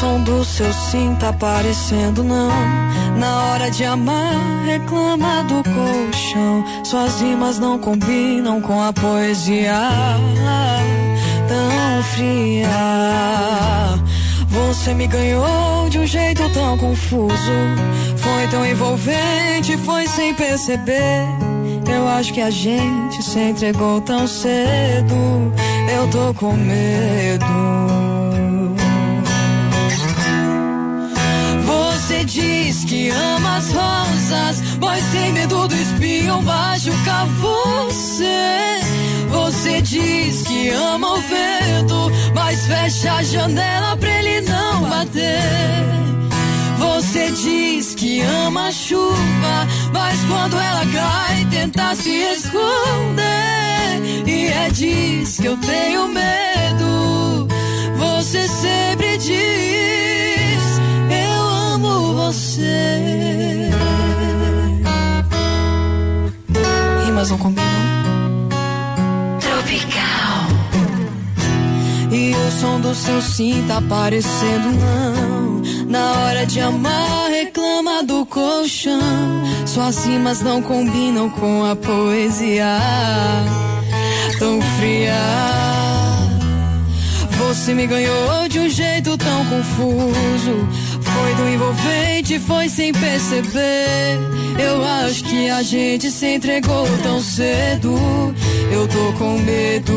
Som 0.00 0.22
do 0.22 0.42
seu 0.42 0.72
sim 0.72 1.14
tá 1.20 1.30
parecendo 1.30 2.24
não. 2.24 2.50
Na 3.18 3.44
hora 3.44 3.70
de 3.70 3.84
amar, 3.84 4.32
reclama 4.64 5.44
do 5.44 5.62
colchão. 5.62 6.64
Suas 6.82 7.20
rimas 7.20 7.58
não 7.58 7.78
combinam 7.78 8.62
com 8.62 8.82
a 8.82 8.94
poesia 8.94 9.78
tão 11.46 12.02
fria. 12.14 12.68
Você 14.48 14.94
me 14.94 15.06
ganhou 15.06 15.90
de 15.90 15.98
um 15.98 16.06
jeito 16.06 16.48
tão 16.54 16.78
confuso. 16.78 17.52
Foi 18.16 18.48
tão 18.50 18.64
envolvente, 18.64 19.76
foi 19.84 20.06
sem 20.06 20.32
perceber. 20.32 21.26
Eu 21.94 22.08
acho 22.08 22.32
que 22.32 22.40
a 22.40 22.50
gente 22.50 23.22
se 23.22 23.38
entregou 23.38 24.00
tão 24.00 24.26
cedo. 24.26 25.52
Eu 25.94 26.08
tô 26.08 26.32
com 26.32 26.54
medo. 26.54 27.99
Você 32.20 32.26
diz 32.26 32.84
que 32.84 33.08
ama 33.08 33.56
as 33.56 33.72
rosas, 33.72 34.62
mas 34.78 35.02
sem 35.04 35.32
medo 35.32 35.66
do 35.66 35.74
espinho 35.74 36.42
machucar 36.42 37.26
você. 37.26 38.78
Você 39.30 39.80
diz 39.80 40.42
que 40.42 40.68
ama 40.68 41.14
o 41.14 41.16
vento, 41.16 42.12
mas 42.34 42.66
fecha 42.66 43.14
a 43.14 43.22
janela 43.22 43.96
pra 43.96 44.10
ele 44.18 44.42
não 44.42 44.82
bater. 44.82 45.40
Você 46.76 47.30
diz 47.30 47.94
que 47.94 48.20
ama 48.20 48.66
a 48.66 48.72
chuva, 48.72 49.66
mas 49.90 50.20
quando 50.28 50.58
ela 50.58 50.84
cai, 50.92 51.46
tenta 51.50 51.94
se 51.94 52.10
esconder. 52.10 53.16
E 54.26 54.48
é 54.48 54.68
disso 54.68 55.40
que 55.40 55.48
eu 55.48 55.56
tenho 55.56 56.06
medo. 56.08 57.48
Você 57.96 58.46
sempre 58.46 59.16
diz: 59.16 60.39
você. 62.30 63.70
Rimas 67.04 67.30
não 67.30 67.38
combinam. 67.38 67.68
Tropical. 69.40 70.46
E 72.12 72.32
o 72.32 72.60
som 72.60 72.80
do 72.80 72.94
seu 72.94 73.20
sim 73.20 73.64
tá 73.66 73.82
parecendo 73.82 74.70
não. 74.70 75.60
Na 75.88 76.12
hora 76.20 76.46
de 76.46 76.60
amar, 76.60 77.28
reclama 77.30 78.04
do 78.04 78.24
colchão. 78.26 79.42
Suas 79.66 80.06
rimas 80.06 80.40
não 80.40 80.62
combinam 80.62 81.28
com 81.30 81.64
a 81.64 81.74
poesia 81.74 82.78
tão 84.38 84.60
fria. 84.78 85.60
Você 87.48 87.74
me 87.74 87.86
ganhou 87.86 88.48
de 88.48 88.60
um 88.60 88.68
jeito 88.68 89.18
tão 89.18 89.44
confuso 89.46 90.68
foi 91.14 91.34
do 91.34 91.48
envolvente 91.48 92.38
foi 92.38 92.68
sem 92.68 92.92
perceber. 92.92 94.18
Eu 94.58 94.84
acho 94.84 95.24
que 95.24 95.48
a 95.48 95.62
gente 95.62 96.10
se 96.10 96.34
entregou 96.34 96.86
tão 97.02 97.20
cedo. 97.20 97.94
Eu 98.70 98.86
tô 98.88 99.12
com 99.18 99.38
medo. 99.38 99.92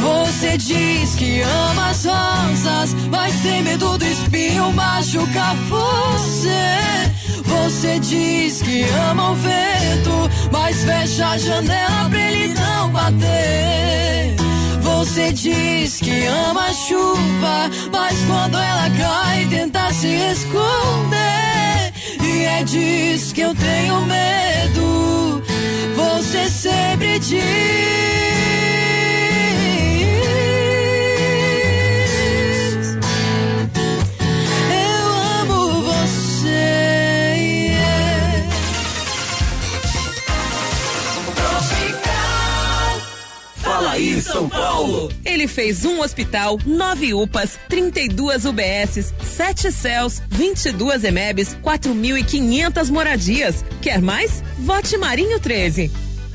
Você 0.00 0.56
diz 0.58 1.14
que 1.14 1.40
ama 1.40 1.90
as 1.90 2.04
rosas, 2.04 2.94
mas 3.10 3.34
tem 3.42 3.62
medo 3.62 3.96
do 3.96 4.04
espinho 4.04 4.72
machucar 4.72 5.54
você. 5.68 7.12
Você 7.44 7.98
diz 8.00 8.60
que 8.62 8.84
ama 9.10 9.30
o 9.30 9.34
vento, 9.34 10.30
mas 10.50 10.82
fecha 10.84 11.28
a 11.28 11.38
janela 11.38 12.08
pra 12.10 12.20
ele 12.20 12.54
não 12.54 12.90
bater. 12.90 14.36
Você 15.02 15.32
diz 15.32 15.98
que 15.98 16.26
ama 16.26 16.66
a 16.66 16.72
chuva, 16.72 17.68
mas 17.90 18.16
quando 18.24 18.56
ela 18.56 18.88
cai 18.96 19.44
tenta 19.46 19.92
se 19.92 20.06
esconder. 20.06 21.92
E 22.24 22.44
é 22.44 22.62
disso 22.62 23.34
que 23.34 23.40
eu 23.40 23.52
tenho 23.52 24.00
medo. 24.02 25.42
Você 25.96 26.48
sempre 26.48 27.18
diz. 27.18 27.42
Eu 34.70 35.06
amo 35.40 35.82
você. 35.82 36.48
yeah. 37.48 38.48
Fala 43.56 43.90
aí, 43.90 44.22
São 44.22 44.48
Paulo! 44.48 44.81
Ele 45.42 45.48
fez 45.48 45.84
um 45.84 46.00
hospital, 46.00 46.56
nove 46.64 47.12
UPAs, 47.12 47.58
32 47.68 48.44
UBSs, 48.44 49.12
sete 49.24 49.72
céus, 49.72 50.22
22 50.28 51.02
EMEBs, 51.02 51.56
4.500 51.56 52.90
moradias. 52.92 53.64
Quer 53.80 54.00
mais? 54.00 54.40
Vote 54.60 54.96
Marinho 54.96 55.40
13. 55.40 55.90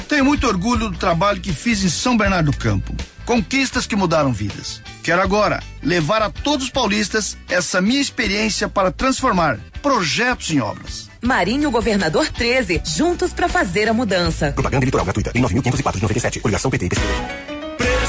Tenho 0.09 0.25
muito 0.25 0.45
orgulho 0.45 0.89
do 0.89 0.97
trabalho 0.97 1.39
que 1.39 1.53
fiz 1.53 1.85
em 1.85 1.89
São 1.89 2.17
Bernardo 2.17 2.51
do 2.51 2.57
Campo. 2.57 2.93
Conquistas 3.25 3.87
que 3.87 3.95
mudaram 3.95 4.33
vidas. 4.33 4.81
Quero 5.01 5.21
agora 5.21 5.63
levar 5.81 6.21
a 6.21 6.29
todos 6.29 6.65
os 6.65 6.71
paulistas 6.71 7.37
essa 7.47 7.79
minha 7.79 8.01
experiência 8.01 8.67
para 8.67 8.91
transformar 8.91 9.57
projetos 9.81 10.51
em 10.51 10.59
obras. 10.59 11.09
Marinho 11.21 11.71
Governador 11.71 12.27
13, 12.27 12.81
juntos 12.85 13.31
pra 13.31 13.47
fazer 13.47 13.87
a 13.87 13.93
mudança. 13.93 14.51
Propaganda 14.51 14.83
eleitoral 14.83 15.05
gratuita 15.05 15.31
em 15.33 15.41
9.504 15.41 15.95
de 15.95 16.01
97. 16.01 16.39
Coligação 16.41 16.69
PT 16.69 16.87
e 16.87 16.89
PSDB. 16.89 17.56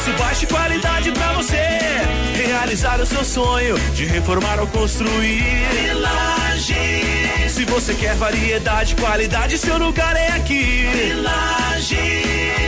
Preço 0.09 0.23
baixo 0.23 0.45
e 0.45 0.47
qualidade 0.47 1.13
pra 1.13 1.33
você 1.35 1.57
realizar 2.47 3.01
o 3.01 3.07
seu 3.07 3.25
sonho 3.25 3.79
de 3.95 4.07
reformar 4.07 4.59
ou 4.61 4.67
construir. 4.69 5.43
Village. 5.73 6.75
Se 7.49 7.65
você 7.65 7.95
quer 7.95 8.15
variedade, 8.15 8.95
qualidade, 8.95 9.59
seu 9.59 9.77
lugar 9.79 10.17
é 10.17 10.29
aqui. 10.29 10.89
Village. 10.95 11.99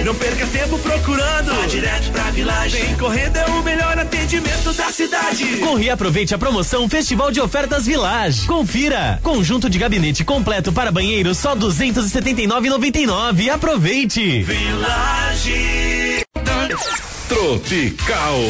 Não 0.05 0.15
perca 0.15 0.47
tempo 0.47 0.79
procurando. 0.79 1.55
Vá 1.55 1.67
direto 1.67 2.11
pra 2.11 2.25
Village. 2.25 2.77
Vem 2.77 2.97
correndo 2.97 3.37
é 3.37 3.47
o 3.47 3.63
melhor 3.63 3.99
atendimento 3.99 4.73
da 4.75 4.91
cidade. 4.91 5.45
Corre 5.59 5.85
e 5.85 5.91
aproveite 5.91 6.35
a 6.35 6.39
promoção 6.39 6.89
Festival 6.89 7.31
de 7.31 7.41
Ofertas 7.41 7.87
Village. 7.87 8.47
Confira. 8.47 9.19
Conjunto 9.23 9.71
de 9.71 9.79
gabinete 9.79 10.25
completo 10.25 10.73
para 10.73 10.91
banheiro 10.93 11.35
só 11.35 11.57
279,99. 11.57 13.49
Aproveite. 13.51 14.43
Village. 14.43 15.91
Tropical. 17.31 18.41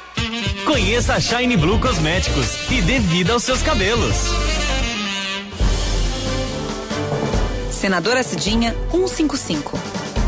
Conheça 0.65 1.13
a 1.13 1.19
Shine 1.19 1.55
Blue 1.55 1.79
Cosméticos 1.79 2.47
e 2.71 2.81
dê 2.81 2.99
vida 2.99 3.33
aos 3.33 3.43
seus 3.43 3.61
cabelos. 3.61 4.15
Senadora 7.83 8.23
Cidinha 8.23 8.73
155. 8.91 9.77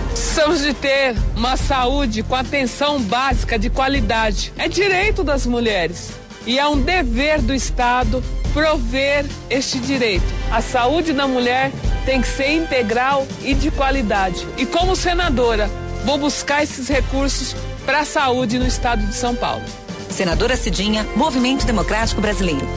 Precisamos 0.10 0.62
de 0.62 0.74
ter 0.74 1.16
uma 1.38 1.56
saúde 1.56 2.22
com 2.22 2.36
atenção 2.36 3.02
básica 3.02 3.58
de 3.58 3.70
qualidade. 3.70 4.52
É 4.58 4.68
direito 4.68 5.24
das 5.24 5.46
mulheres 5.46 6.10
e 6.46 6.60
é 6.60 6.68
um 6.68 6.78
dever 6.78 7.42
do 7.42 7.54
Estado 7.54 8.22
prover 8.54 9.26
este 9.50 9.80
direito. 9.80 10.26
A 10.52 10.62
saúde 10.62 11.14
da 11.14 11.30
mulher 11.30 11.72
tem 12.06 12.22
que 12.22 12.28
ser 12.28 12.52
integral 12.52 13.26
e 13.42 13.54
de 13.54 13.72
qualidade. 13.72 14.46
E 14.58 14.66
como 14.66 14.94
senadora, 14.94 15.70
vou 16.04 16.18
buscar 16.18 16.62
esses 16.62 16.90
recursos 16.90 17.56
para 17.86 18.00
a 18.00 18.06
saúde 18.06 18.60
no 18.60 18.68
estado 18.68 19.08
de 19.08 19.16
São 19.16 19.34
Paulo. 19.34 19.64
Senadora 20.10 20.58
Cidinha, 20.58 21.08
Movimento 21.16 21.66
Democrático 21.66 22.20
Brasileiro. 22.20 22.68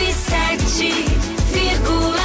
107,7 0.00 2.19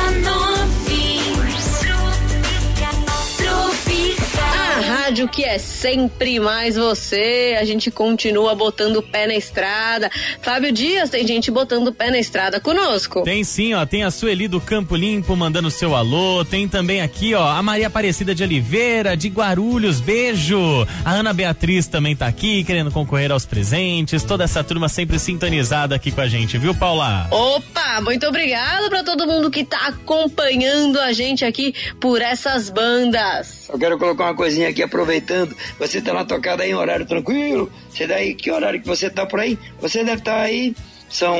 rádio 5.15 5.29
que 5.29 5.45
é 5.45 5.57
sempre 5.57 6.41
mais 6.41 6.75
você. 6.75 7.55
A 7.57 7.63
gente 7.63 7.89
continua 7.89 8.53
botando 8.53 8.97
o 8.97 9.01
pé 9.01 9.25
na 9.25 9.33
estrada. 9.33 10.11
Fábio 10.41 10.73
Dias, 10.73 11.09
tem 11.09 11.25
gente 11.25 11.49
botando 11.49 11.87
o 11.87 11.93
pé 11.93 12.11
na 12.11 12.19
estrada 12.19 12.59
conosco. 12.59 13.23
Tem 13.23 13.41
sim, 13.41 13.73
ó. 13.73 13.85
Tem 13.85 14.03
a 14.03 14.11
Sueli 14.11 14.49
do 14.49 14.59
Campo 14.59 14.93
Limpo 14.93 15.33
mandando 15.33 15.71
seu 15.71 15.95
alô. 15.95 16.43
Tem 16.43 16.67
também 16.67 17.01
aqui, 17.01 17.33
ó, 17.33 17.47
a 17.47 17.63
Maria 17.63 17.87
Aparecida 17.87 18.35
de 18.35 18.43
Oliveira, 18.43 19.15
de 19.15 19.29
Guarulhos. 19.29 20.01
Beijo. 20.01 20.85
A 21.05 21.13
Ana 21.13 21.31
Beatriz 21.31 21.87
também 21.87 22.13
tá 22.13 22.27
aqui, 22.27 22.65
querendo 22.65 22.91
concorrer 22.91 23.31
aos 23.31 23.45
presentes. 23.45 24.21
Toda 24.21 24.43
essa 24.43 24.65
turma 24.65 24.89
sempre 24.89 25.17
sintonizada 25.17 25.95
aqui 25.95 26.11
com 26.11 26.19
a 26.19 26.27
gente, 26.27 26.57
viu, 26.57 26.75
Paula? 26.75 27.25
Opa, 27.31 28.01
muito 28.01 28.27
obrigado 28.27 28.89
para 28.89 29.01
todo 29.01 29.25
mundo 29.25 29.49
que 29.49 29.63
tá 29.63 29.87
acompanhando 29.87 30.99
a 30.99 31.13
gente 31.13 31.45
aqui 31.45 31.73
por 32.01 32.21
essas 32.21 32.69
bandas. 32.69 33.69
Eu 33.71 33.79
quero 33.79 33.97
colocar 33.97 34.25
uma 34.25 34.35
coisinha 34.35 34.69
aqui, 34.69 34.83
aproveitando. 35.05 35.55
Você 35.79 36.01
tá 36.01 36.13
na 36.13 36.25
tocada 36.25 36.63
aí 36.63 36.71
em 36.71 36.75
horário 36.75 37.05
tranquilo. 37.05 37.71
Você 37.89 38.07
daí, 38.07 38.33
que 38.33 38.51
horário 38.51 38.81
que 38.81 38.87
você 38.87 39.09
tá 39.09 39.25
por 39.25 39.39
aí? 39.39 39.57
Você 39.79 40.03
deve 40.03 40.19
estar 40.19 40.41
aí 40.41 40.75
São. 41.15 41.39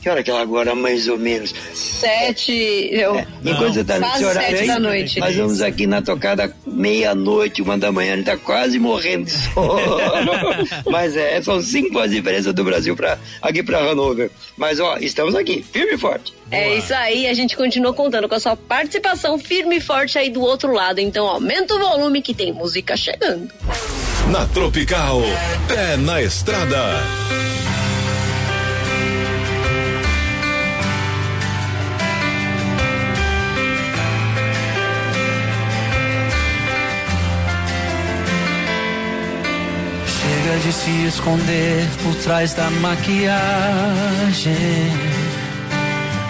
Que 0.00 0.08
hora 0.08 0.22
que 0.22 0.30
é 0.30 0.40
agora, 0.40 0.72
mais 0.72 1.08
ou 1.08 1.18
menos? 1.18 1.52
Sete. 1.74 2.52
Eu, 2.92 3.18
Enquanto 3.44 3.74
você 3.74 3.82
tá 3.82 3.98
nesse 3.98 4.24
horário 4.24 4.50
sete 4.50 4.60
aí, 4.60 4.66
da 4.68 4.78
noite. 4.78 5.18
nós 5.18 5.34
vamos 5.34 5.60
aqui 5.60 5.84
na 5.84 6.00
tocada 6.00 6.54
meia-noite, 6.64 7.60
uma 7.60 7.76
da 7.76 7.90
manhã, 7.90 8.12
a 8.12 8.16
gente 8.18 8.26
tá 8.26 8.36
quase 8.36 8.78
morrendo 8.78 9.24
de 9.24 9.32
sono. 9.32 9.80
Mas 10.88 11.16
é, 11.16 11.42
são 11.42 11.60
cinco 11.60 11.98
horas 11.98 12.12
de 12.12 12.18
diferença 12.18 12.52
do 12.52 12.62
Brasil 12.62 12.94
pra, 12.94 13.18
aqui 13.42 13.64
pra 13.64 13.80
Hanover. 13.80 14.30
Mas 14.56 14.78
ó, 14.78 14.96
estamos 14.98 15.34
aqui, 15.34 15.60
firme 15.60 15.94
e 15.94 15.98
forte. 15.98 16.32
É 16.48 16.78
isso 16.78 16.94
aí, 16.94 17.26
a 17.26 17.34
gente 17.34 17.56
continua 17.56 17.92
contando 17.92 18.28
com 18.28 18.36
a 18.36 18.40
sua 18.40 18.54
participação 18.54 19.36
firme 19.40 19.78
e 19.78 19.80
forte 19.80 20.18
aí 20.18 20.30
do 20.30 20.40
outro 20.40 20.72
lado. 20.72 21.00
Então 21.00 21.26
aumenta 21.26 21.74
o 21.74 21.80
volume 21.80 22.22
que 22.22 22.32
tem 22.32 22.52
música 22.52 22.96
chegando. 22.96 23.50
Na 24.30 24.46
Tropical, 24.46 25.20
pé 25.66 25.96
na 25.96 26.22
estrada. 26.22 27.02
De 40.62 40.72
se 40.72 41.06
esconder 41.06 41.86
por 42.02 42.14
trás 42.16 42.52
da 42.54 42.70
maquiagem. 42.70 43.30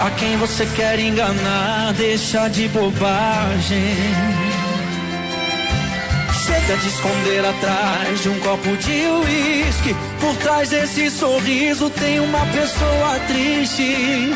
A 0.00 0.10
quem 0.12 0.36
você 0.36 0.64
quer 0.76 0.98
enganar, 0.98 1.92
deixa 1.94 2.48
de 2.48 2.68
bobagem. 2.68 3.96
Chega 6.46 6.76
de 6.76 6.88
esconder 6.88 7.44
atrás 7.44 8.22
de 8.22 8.28
um 8.28 8.38
copo 8.40 8.76
de 8.76 9.06
uísque. 9.06 9.96
Por 10.20 10.36
trás 10.36 10.70
desse 10.70 11.10
sorriso 11.10 11.90
tem 11.90 12.20
uma 12.20 12.46
pessoa 12.46 13.18
triste. 13.26 14.32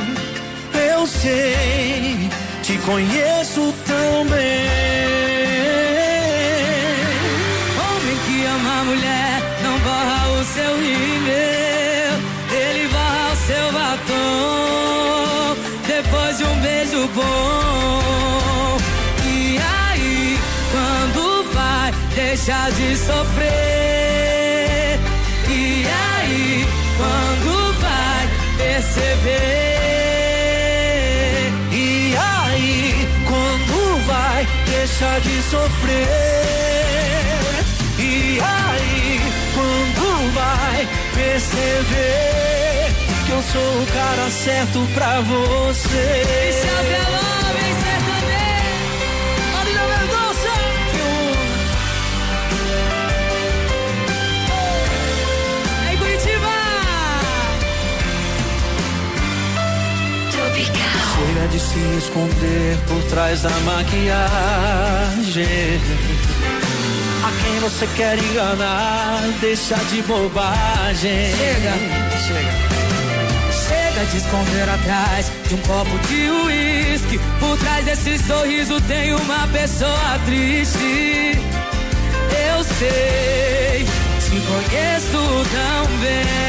Eu 0.92 1.06
sei, 1.06 2.28
te 2.62 2.76
conheço 2.78 3.74
tão 3.86 4.26
bem. 4.26 5.23
Seu 10.44 10.76
rímel. 10.76 12.18
Ele 12.52 12.88
borra 12.88 13.32
o 13.32 13.36
seu 13.46 13.72
batom. 13.72 15.56
Depois 15.86 16.38
de 16.38 16.44
um 16.44 16.60
beijo 16.60 17.08
bom. 17.14 18.78
E 19.24 19.58
aí, 19.58 20.38
quando 20.72 21.44
vai 21.52 21.92
deixar 22.14 22.70
de 22.72 22.96
sofrer? 22.96 23.44
E 25.48 25.86
aí, 25.86 26.66
quando 26.96 27.72
vai 27.80 28.28
perceber? 28.58 29.34
E 31.72 32.16
aí, 32.16 33.08
quando 33.26 34.06
vai 34.06 34.46
deixar 34.66 35.20
de 35.20 35.42
sofrer? 35.42 36.83
Vai 40.44 40.88
perceber 41.14 42.88
que 43.26 43.32
eu 43.32 43.42
sou 43.42 43.82
o 43.82 43.86
cara 43.86 44.30
certo 44.30 44.86
pra 44.94 45.20
você? 45.20 46.24
Em 55.90 55.96
Curitiba! 55.96 56.54
Chega 61.14 61.48
de 61.48 61.60
se 61.60 61.78
esconder 61.98 62.76
por 62.88 63.02
trás 63.04 63.42
da 63.42 63.50
maquiagem. 63.60 65.44
Quem 67.42 67.58
você 67.60 67.86
quer 67.96 68.18
enganar, 68.18 69.20
deixa 69.40 69.76
de 69.76 70.02
bobagem. 70.02 71.34
Chega, 71.36 71.72
chega. 72.26 72.74
Chega 73.66 74.04
de 74.06 74.16
esconder 74.18 74.68
atrás 74.68 75.32
de 75.48 75.54
um 75.54 75.58
copo 75.58 75.98
de 76.08 76.30
uísque. 76.30 77.18
Por 77.40 77.56
trás 77.58 77.84
desse 77.84 78.18
sorriso 78.18 78.80
tem 78.82 79.14
uma 79.14 79.46
pessoa 79.48 80.18
triste. 80.26 81.38
Eu 82.54 82.64
sei, 82.64 83.86
te 84.20 84.40
conheço 84.46 85.46
tão 85.52 85.86
bem. 86.00 86.44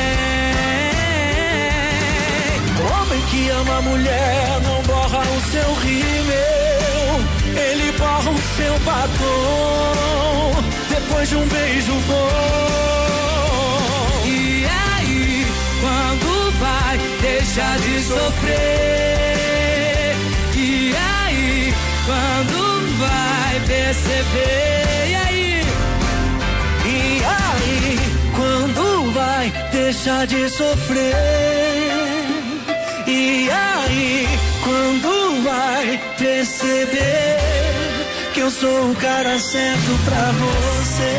Homem 2.92 3.22
que 3.30 3.50
ama 3.50 3.78
a 3.78 3.82
mulher 3.82 4.62
não 4.64 4.82
borra 4.84 5.20
o 5.22 5.42
seu 5.52 5.74
rímel. 5.76 7.24
Ele 7.56 7.92
borra 7.98 8.32
o 8.32 8.42
seu 8.58 8.80
batom 8.80 10.35
depois 11.16 11.30
de 11.30 11.36
um 11.38 11.48
beijo 11.48 11.94
bom. 12.08 12.28
E 14.26 14.66
aí, 14.66 15.46
quando 15.82 16.52
vai 16.60 16.98
deixar 17.22 17.80
de 17.80 18.02
sofrer? 18.04 18.56
E 20.56 20.94
aí, 20.96 21.74
quando 22.06 22.98
vai 23.00 23.62
perceber? 23.66 25.08
E 25.08 25.16
aí? 25.16 25.64
E 26.86 27.24
aí, 27.24 28.00
quando 28.36 29.12
vai 29.14 29.54
deixar 29.72 30.28
de 30.28 30.50
sofrer? 30.50 31.16
E 33.08 33.50
aí, 33.50 34.28
quando 34.64 35.44
vai 35.44 35.98
perceber 36.18 37.65
eu 38.46 38.52
sou 38.52 38.92
o 38.92 38.96
cara 38.98 39.40
certo 39.40 39.90
pra 40.06 40.32
você? 40.32 41.14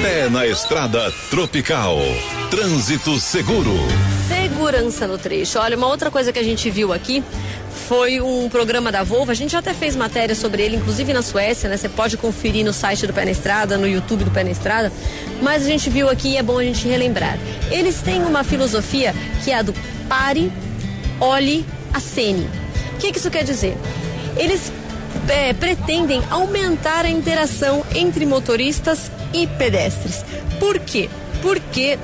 Pé 0.00 0.30
na 0.30 0.46
estrada 0.46 1.10
tropical. 1.28 1.98
Trânsito 2.52 3.18
seguro. 3.18 3.72
Segurança 4.28 5.08
no 5.08 5.18
trecho. 5.18 5.58
Olha, 5.58 5.76
uma 5.76 5.88
outra 5.88 6.08
coisa 6.08 6.32
que 6.32 6.38
a 6.38 6.42
gente 6.44 6.70
viu 6.70 6.92
aqui 6.92 7.24
foi 7.88 8.20
um 8.20 8.48
programa 8.48 8.92
da 8.92 9.02
Volvo. 9.02 9.32
A 9.32 9.34
gente 9.34 9.50
já 9.50 9.58
até 9.58 9.74
fez 9.74 9.96
matéria 9.96 10.36
sobre 10.36 10.62
ele, 10.62 10.76
inclusive 10.76 11.12
na 11.12 11.22
Suécia, 11.22 11.68
né? 11.68 11.76
Você 11.76 11.88
pode 11.88 12.16
conferir 12.16 12.64
no 12.64 12.72
site 12.72 13.08
do 13.08 13.12
Pé 13.12 13.24
na 13.24 13.32
Estrada, 13.32 13.76
no 13.76 13.88
YouTube 13.88 14.22
do 14.22 14.30
Pé 14.30 14.44
na 14.44 14.52
Estrada. 14.52 14.92
Mas 15.42 15.64
a 15.64 15.68
gente 15.68 15.90
viu 15.90 16.08
aqui 16.08 16.34
e 16.34 16.36
é 16.36 16.44
bom 16.44 16.60
a 16.60 16.62
gente 16.62 16.86
relembrar. 16.86 17.36
Eles 17.72 18.00
têm 18.02 18.22
uma 18.22 18.44
filosofia 18.44 19.12
que 19.42 19.50
é 19.50 19.58
a 19.58 19.62
do 19.62 19.74
pare, 20.08 20.52
olhe, 21.20 21.66
acene. 21.92 22.62
O 22.94 22.98
que, 22.98 23.12
que 23.12 23.18
isso 23.18 23.30
quer 23.30 23.44
dizer? 23.44 23.76
Eles 24.36 24.72
é, 25.28 25.52
pretendem 25.52 26.22
aumentar 26.30 27.04
a 27.04 27.10
interação 27.10 27.84
entre 27.94 28.26
motoristas 28.26 29.10
e 29.32 29.46
pedestres. 29.46 30.24
Por 30.58 30.78
quê? 30.78 31.08
Porque 31.42 31.98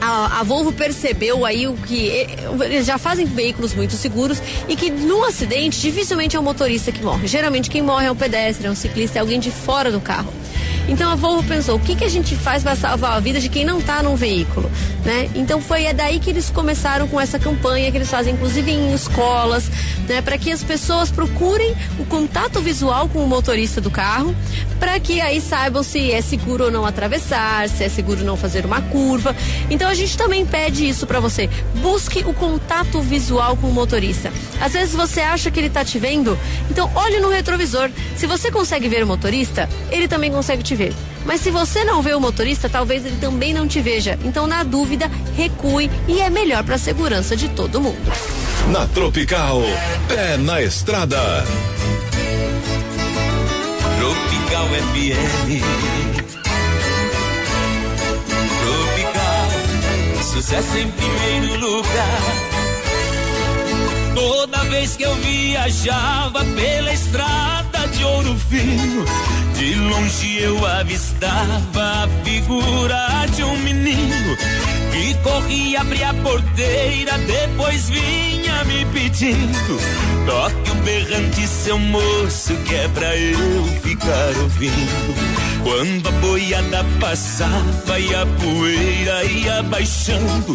a, 0.00 0.40
a 0.40 0.42
Volvo 0.42 0.72
percebeu 0.72 1.44
aí 1.44 1.66
o 1.66 1.74
que 1.74 2.26
eles 2.64 2.86
já 2.86 2.98
fazem 2.98 3.26
veículos 3.26 3.74
muito 3.74 3.94
seguros 3.94 4.40
e 4.68 4.76
que 4.76 4.90
num 4.90 5.24
acidente 5.24 5.80
dificilmente 5.80 6.36
é 6.36 6.40
o 6.40 6.42
motorista 6.42 6.92
que 6.92 7.02
morre. 7.02 7.26
Geralmente 7.26 7.70
quem 7.70 7.82
morre 7.82 8.06
é 8.06 8.12
um 8.12 8.16
pedestre, 8.16 8.66
é 8.66 8.70
um 8.70 8.74
ciclista, 8.74 9.18
é 9.18 9.20
alguém 9.20 9.40
de 9.40 9.50
fora 9.50 9.90
do 9.90 10.00
carro. 10.00 10.32
Então 10.88 11.10
a 11.10 11.16
Volvo 11.16 11.42
pensou, 11.46 11.76
o 11.76 11.80
que, 11.80 11.96
que 11.96 12.04
a 12.04 12.08
gente 12.08 12.36
faz 12.36 12.62
para 12.62 12.76
salvar 12.76 13.12
a 13.12 13.20
vida 13.20 13.40
de 13.40 13.48
quem 13.48 13.64
não 13.64 13.78
está 13.78 14.02
num 14.02 14.14
veículo, 14.14 14.70
né? 15.04 15.28
Então 15.34 15.60
foi 15.60 15.84
é 15.84 15.92
daí 15.92 16.20
que 16.20 16.30
eles 16.30 16.48
começaram 16.50 17.08
com 17.08 17.20
essa 17.20 17.38
campanha 17.38 17.90
que 17.90 17.98
eles 17.98 18.10
fazem 18.10 18.34
inclusive 18.34 18.70
em 18.70 18.94
escolas, 18.94 19.70
né, 20.08 20.22
para 20.22 20.38
que 20.38 20.52
as 20.52 20.62
pessoas 20.62 21.10
procurem 21.10 21.74
o 21.98 22.04
contato 22.04 22.60
visual 22.60 23.08
com 23.08 23.24
o 23.24 23.26
motorista 23.26 23.80
do 23.80 23.90
carro, 23.90 24.34
para 24.78 25.00
que 25.00 25.20
aí 25.20 25.40
saibam 25.40 25.82
se 25.82 26.12
é 26.12 26.20
seguro 26.20 26.64
ou 26.64 26.70
não 26.70 26.84
atravessar, 26.86 27.68
se 27.68 27.82
é 27.82 27.88
seguro 27.88 28.24
não 28.24 28.36
fazer 28.36 28.64
uma 28.64 28.80
curva. 28.82 29.34
Então 29.70 29.88
a 29.88 29.94
gente 29.94 30.16
também 30.16 30.46
pede 30.46 30.88
isso 30.88 31.06
para 31.06 31.18
você. 31.18 31.48
Busque 31.82 32.20
o 32.20 32.32
contato 32.32 33.00
visual 33.00 33.56
com 33.56 33.68
o 33.68 33.72
motorista. 33.72 34.32
Às 34.60 34.72
vezes 34.72 34.94
você 34.94 35.20
acha 35.20 35.50
que 35.50 35.58
ele 35.58 35.70
tá 35.70 35.84
te 35.84 35.98
vendo, 35.98 36.38
então 36.70 36.90
olhe 36.94 37.18
no 37.18 37.28
retrovisor. 37.28 37.90
Se 38.16 38.26
você 38.26 38.50
consegue 38.50 38.88
ver 38.88 39.02
o 39.02 39.06
motorista, 39.06 39.68
ele 39.90 40.06
também 40.06 40.30
consegue 40.30 40.62
te 40.62 40.75
ver. 40.76 40.92
Mas 41.24 41.40
se 41.40 41.50
você 41.50 41.82
não 41.84 42.00
vê 42.00 42.14
o 42.14 42.20
motorista, 42.20 42.68
talvez 42.68 43.04
ele 43.04 43.16
também 43.16 43.52
não 43.52 43.66
te 43.66 43.80
veja. 43.80 44.16
Então, 44.24 44.46
na 44.46 44.62
dúvida, 44.62 45.10
recue 45.34 45.90
e 46.06 46.20
é 46.20 46.30
melhor 46.30 46.62
para 46.62 46.76
a 46.76 46.78
segurança 46.78 47.36
de 47.36 47.48
todo 47.48 47.80
mundo. 47.80 48.12
Na 48.68 48.86
Tropical, 48.86 49.60
pé 50.08 50.36
na 50.36 50.62
estrada. 50.62 51.18
Tropical 53.98 54.68
FM. 54.92 55.62
Tropical, 58.62 60.22
sucesso 60.22 60.78
em 60.78 60.90
primeiro 60.90 61.60
lugar. 61.60 62.20
Toda 64.14 64.58
vez 64.64 64.96
que 64.96 65.02
eu 65.02 65.14
viajava 65.16 66.44
pela 66.56 66.92
estrada 66.92 67.75
ouro 68.06 68.36
fino. 68.48 69.04
De 69.54 69.74
longe 69.74 70.38
eu 70.38 70.66
avistava 70.66 72.04
a 72.04 72.08
figura 72.24 73.26
de 73.34 73.42
um 73.42 73.58
menino 73.58 74.36
que 74.92 75.14
corria, 75.22 75.80
abria 75.80 76.10
a 76.10 76.14
porteira, 76.14 77.18
depois 77.18 77.88
vinha 77.88 78.45
me 78.64 78.84
pedindo. 78.86 79.80
Toque 80.26 80.70
um 80.70 80.80
berrante, 80.82 81.46
seu 81.46 81.78
moço, 81.78 82.54
que 82.64 82.74
é 82.74 82.88
pra 82.88 83.16
eu 83.16 83.64
ficar 83.82 84.36
ouvindo. 84.42 85.46
Quando 85.62 86.08
a 86.08 86.12
boiada 86.12 86.84
passava 87.00 87.98
e 87.98 88.14
a 88.14 88.24
poeira 88.24 89.24
ia 89.24 89.62
baixando, 89.64 90.54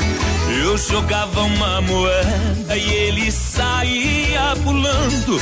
eu 0.64 0.78
jogava 0.78 1.42
uma 1.42 1.82
moeda 1.82 2.78
e 2.78 2.94
ele 2.94 3.32
saía 3.32 4.56
pulando. 4.64 5.42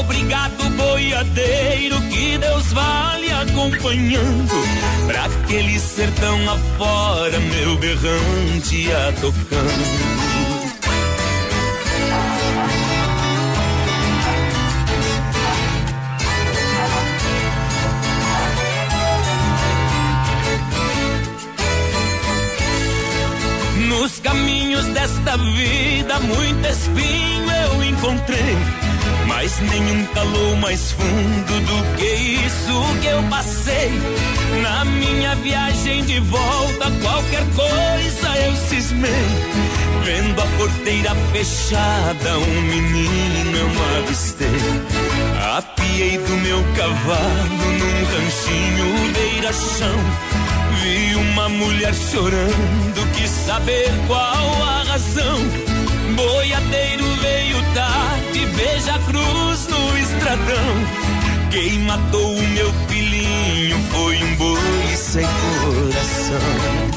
Obrigado, 0.00 0.68
boiadeiro, 0.70 2.00
que 2.02 2.38
Deus 2.38 2.72
vale 2.72 3.30
acompanhando. 3.30 4.54
Pra 5.06 5.26
aquele 5.26 5.78
sertão 5.78 6.38
afora, 6.50 7.38
meu 7.38 7.76
berrante 7.76 8.76
ia 8.76 9.14
tocando. 9.20 10.17
Caminhos 24.28 24.84
desta 24.88 25.38
vida, 25.38 26.18
muito 26.20 26.66
espinho 26.68 27.50
eu 27.50 27.84
encontrei. 27.84 28.56
Mas 29.26 29.58
nenhum 29.60 30.04
calou 30.06 30.56
mais 30.56 30.92
fundo 30.92 31.60
do 31.60 31.96
que 31.96 32.04
isso 32.04 33.00
que 33.00 33.06
eu 33.06 33.22
passei. 33.24 33.90
Na 34.62 34.84
minha 34.84 35.34
viagem 35.36 36.04
de 36.04 36.20
volta, 36.20 36.90
qualquer 37.02 37.44
coisa 37.54 38.38
eu 38.46 38.56
cismei. 38.68 39.26
Vendo 40.04 40.40
a 40.42 40.46
porteira 40.58 41.14
fechada, 41.32 42.38
um 42.38 42.62
menino 42.62 43.56
eu 43.56 43.98
avistei. 43.98 44.48
Apiei 45.56 46.18
do 46.18 46.36
meu 46.36 46.62
cavalo 46.76 47.72
num 47.78 48.04
ranchinho 48.12 49.12
beira-chão. 49.14 50.47
Vi 50.82 51.14
uma 51.16 51.48
mulher 51.48 51.94
chorando, 51.94 53.12
quis 53.14 53.30
saber 53.30 53.90
qual 54.06 54.62
a 54.62 54.82
razão. 54.84 55.38
Boiadeiro 56.14 57.04
veio 57.16 57.62
tarde, 57.74 58.46
veja 58.54 58.94
a 58.94 58.98
cruz 59.00 59.66
no 59.68 59.98
estradão. 59.98 61.08
Quem 61.50 61.78
matou 61.80 62.36
o 62.36 62.42
meu 62.48 62.72
filhinho 62.88 63.78
foi 63.90 64.22
um 64.22 64.36
boi 64.36 64.96
sem 64.96 65.26
coração. 65.62 66.87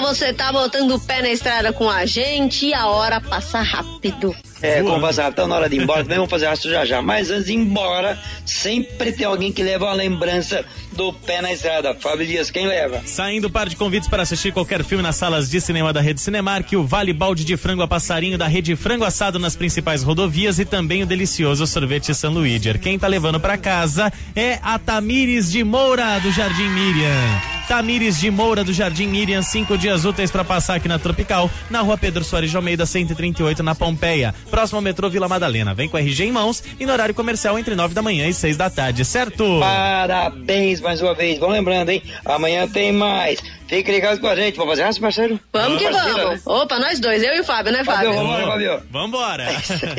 Você 0.00 0.32
tá 0.32 0.52
botando 0.52 0.92
o 0.92 1.00
pé 1.00 1.22
na 1.22 1.30
estrada 1.30 1.72
com 1.72 1.88
a 1.88 2.06
gente 2.06 2.66
e 2.66 2.74
a 2.74 2.86
hora 2.86 3.20
passa 3.20 3.60
rápido. 3.60 4.34
É, 4.62 4.82
como 4.82 5.00
passa 5.00 5.22
rápido, 5.24 5.36
tá 5.36 5.46
na 5.46 5.56
hora 5.56 5.68
de 5.68 5.76
ir 5.76 5.82
embora, 5.82 6.02
também 6.02 6.16
vamos 6.18 6.30
fazer 6.30 6.46
rastro 6.46 6.70
já 6.70 6.84
já. 6.84 7.02
Mas 7.02 7.30
antes 7.30 7.46
de 7.46 7.52
ir 7.52 7.56
embora, 7.56 8.18
sempre 8.44 9.12
tem 9.12 9.26
alguém 9.26 9.52
que 9.52 9.62
leva 9.62 9.86
uma 9.86 9.94
lembrança 9.94 10.64
do 10.98 11.12
pé 11.12 11.40
na 11.40 11.52
estrada. 11.52 11.94
Fábio 11.94 12.26
Dias, 12.26 12.50
quem 12.50 12.66
leva? 12.66 13.00
Saindo 13.06 13.48
par 13.48 13.68
de 13.68 13.76
convites 13.76 14.08
para 14.08 14.24
assistir 14.24 14.52
qualquer 14.52 14.82
filme 14.82 15.00
nas 15.00 15.14
salas 15.14 15.48
de 15.48 15.60
cinema 15.60 15.92
da 15.92 16.00
Rede 16.00 16.20
Cinemark, 16.20 16.72
o 16.72 16.82
Vale 16.82 17.12
Balde 17.12 17.44
de 17.44 17.56
Frango 17.56 17.82
a 17.82 17.88
Passarinho 17.88 18.36
da 18.36 18.48
Rede 18.48 18.74
Frango 18.74 19.04
Assado 19.04 19.38
nas 19.38 19.54
principais 19.54 20.02
rodovias 20.02 20.58
e 20.58 20.64
também 20.64 21.04
o 21.04 21.06
delicioso 21.06 21.68
sorvete 21.68 22.12
San 22.12 22.30
Luíder. 22.30 22.80
Quem 22.80 22.98
tá 22.98 23.06
levando 23.06 23.38
para 23.38 23.56
casa 23.56 24.12
é 24.34 24.58
a 24.60 24.76
Tamires 24.76 25.52
de 25.52 25.62
Moura, 25.62 26.18
do 26.18 26.32
Jardim 26.32 26.68
Miriam. 26.68 27.58
Tamires 27.68 28.18
de 28.18 28.30
Moura, 28.30 28.64
do 28.64 28.72
Jardim 28.72 29.06
Miriam, 29.08 29.42
cinco 29.42 29.76
dias 29.76 30.06
úteis 30.06 30.30
para 30.30 30.42
passar 30.42 30.76
aqui 30.76 30.88
na 30.88 30.98
Tropical, 30.98 31.50
na 31.68 31.82
rua 31.82 31.98
Pedro 31.98 32.24
Soares 32.24 32.50
de 32.50 32.56
Almeida, 32.56 32.86
138, 32.86 33.62
na 33.62 33.74
Pompeia. 33.74 34.34
Próximo 34.50 34.78
ao 34.78 34.82
metrô 34.82 35.10
Vila 35.10 35.28
Madalena. 35.28 35.74
Vem 35.74 35.86
com 35.86 35.98
RG 35.98 36.24
em 36.24 36.32
mãos 36.32 36.64
e 36.80 36.86
no 36.86 36.92
horário 36.92 37.14
comercial 37.14 37.58
entre 37.58 37.74
nove 37.74 37.92
da 37.92 38.00
manhã 38.00 38.26
e 38.26 38.32
seis 38.32 38.56
da 38.56 38.70
tarde, 38.70 39.04
certo? 39.04 39.60
Parabéns 39.60 40.80
mais 40.88 41.02
uma 41.02 41.12
vez. 41.14 41.38
Vamos 41.38 41.54
lembrando, 41.54 41.90
hein? 41.90 42.02
Amanhã 42.24 42.66
tem 42.66 42.92
mais. 42.92 43.38
Fique 43.66 43.92
ligado 43.92 44.18
com 44.20 44.26
a 44.26 44.34
gente. 44.34 44.56
Vamos 44.56 44.72
fazer 44.72 44.82
raça, 44.84 44.98
parceiro? 45.00 45.38
Vamos 45.52 45.78
que 45.78 45.84
Parceiro, 45.90 46.16
vamos. 46.18 46.34
né? 46.36 46.40
Opa, 46.46 46.78
nós 46.78 46.98
dois, 46.98 47.22
eu 47.22 47.34
e 47.34 47.40
o 47.40 47.44
Fábio, 47.44 47.70
né, 47.72 47.84
Fábio? 47.84 48.10
Fábio, 48.14 48.26
vambora, 48.26 48.46
Fábio. 48.46 48.82
Vambora. 48.90 49.48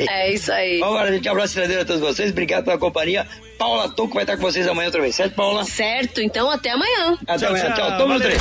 É 0.08 0.32
isso 0.34 0.50
aí. 0.52 0.80
Vambora, 0.80 1.12
gente. 1.12 1.28
Abraço 1.28 1.46
estradeiro 1.48 1.82
a 1.82 1.84
todos 1.84 2.00
vocês. 2.00 2.30
Obrigado 2.32 2.64
pela 2.64 2.76
companhia. 2.78 3.24
Paula 3.56 3.88
Toco 3.88 4.14
vai 4.14 4.24
estar 4.24 4.36
com 4.36 4.42
vocês 4.42 4.66
amanhã 4.66 4.86
outra 4.88 5.00
vez, 5.00 5.14
certo, 5.14 5.34
Paula? 5.34 5.62
Certo, 5.64 6.20
então 6.20 6.50
até 6.50 6.70
amanhã. 6.70 7.16
Até 7.28 7.46
amanhã. 7.46 7.72
Tchau. 7.72 7.96
Toma 7.98 8.14
no 8.14 8.20
três. 8.20 8.40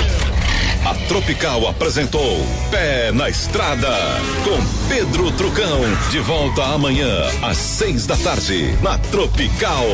A 0.85 0.95
Tropical 1.07 1.67
apresentou 1.67 2.37
Pé 2.71 3.11
na 3.11 3.29
Estrada 3.29 3.89
com 4.43 4.87
Pedro 4.89 5.29
Trucão. 5.33 5.81
De 6.09 6.19
volta 6.19 6.63
amanhã 6.63 7.07
às 7.43 7.57
seis 7.57 8.07
da 8.07 8.15
tarde 8.17 8.73
na 8.81 8.97
Tropical. 8.97 9.85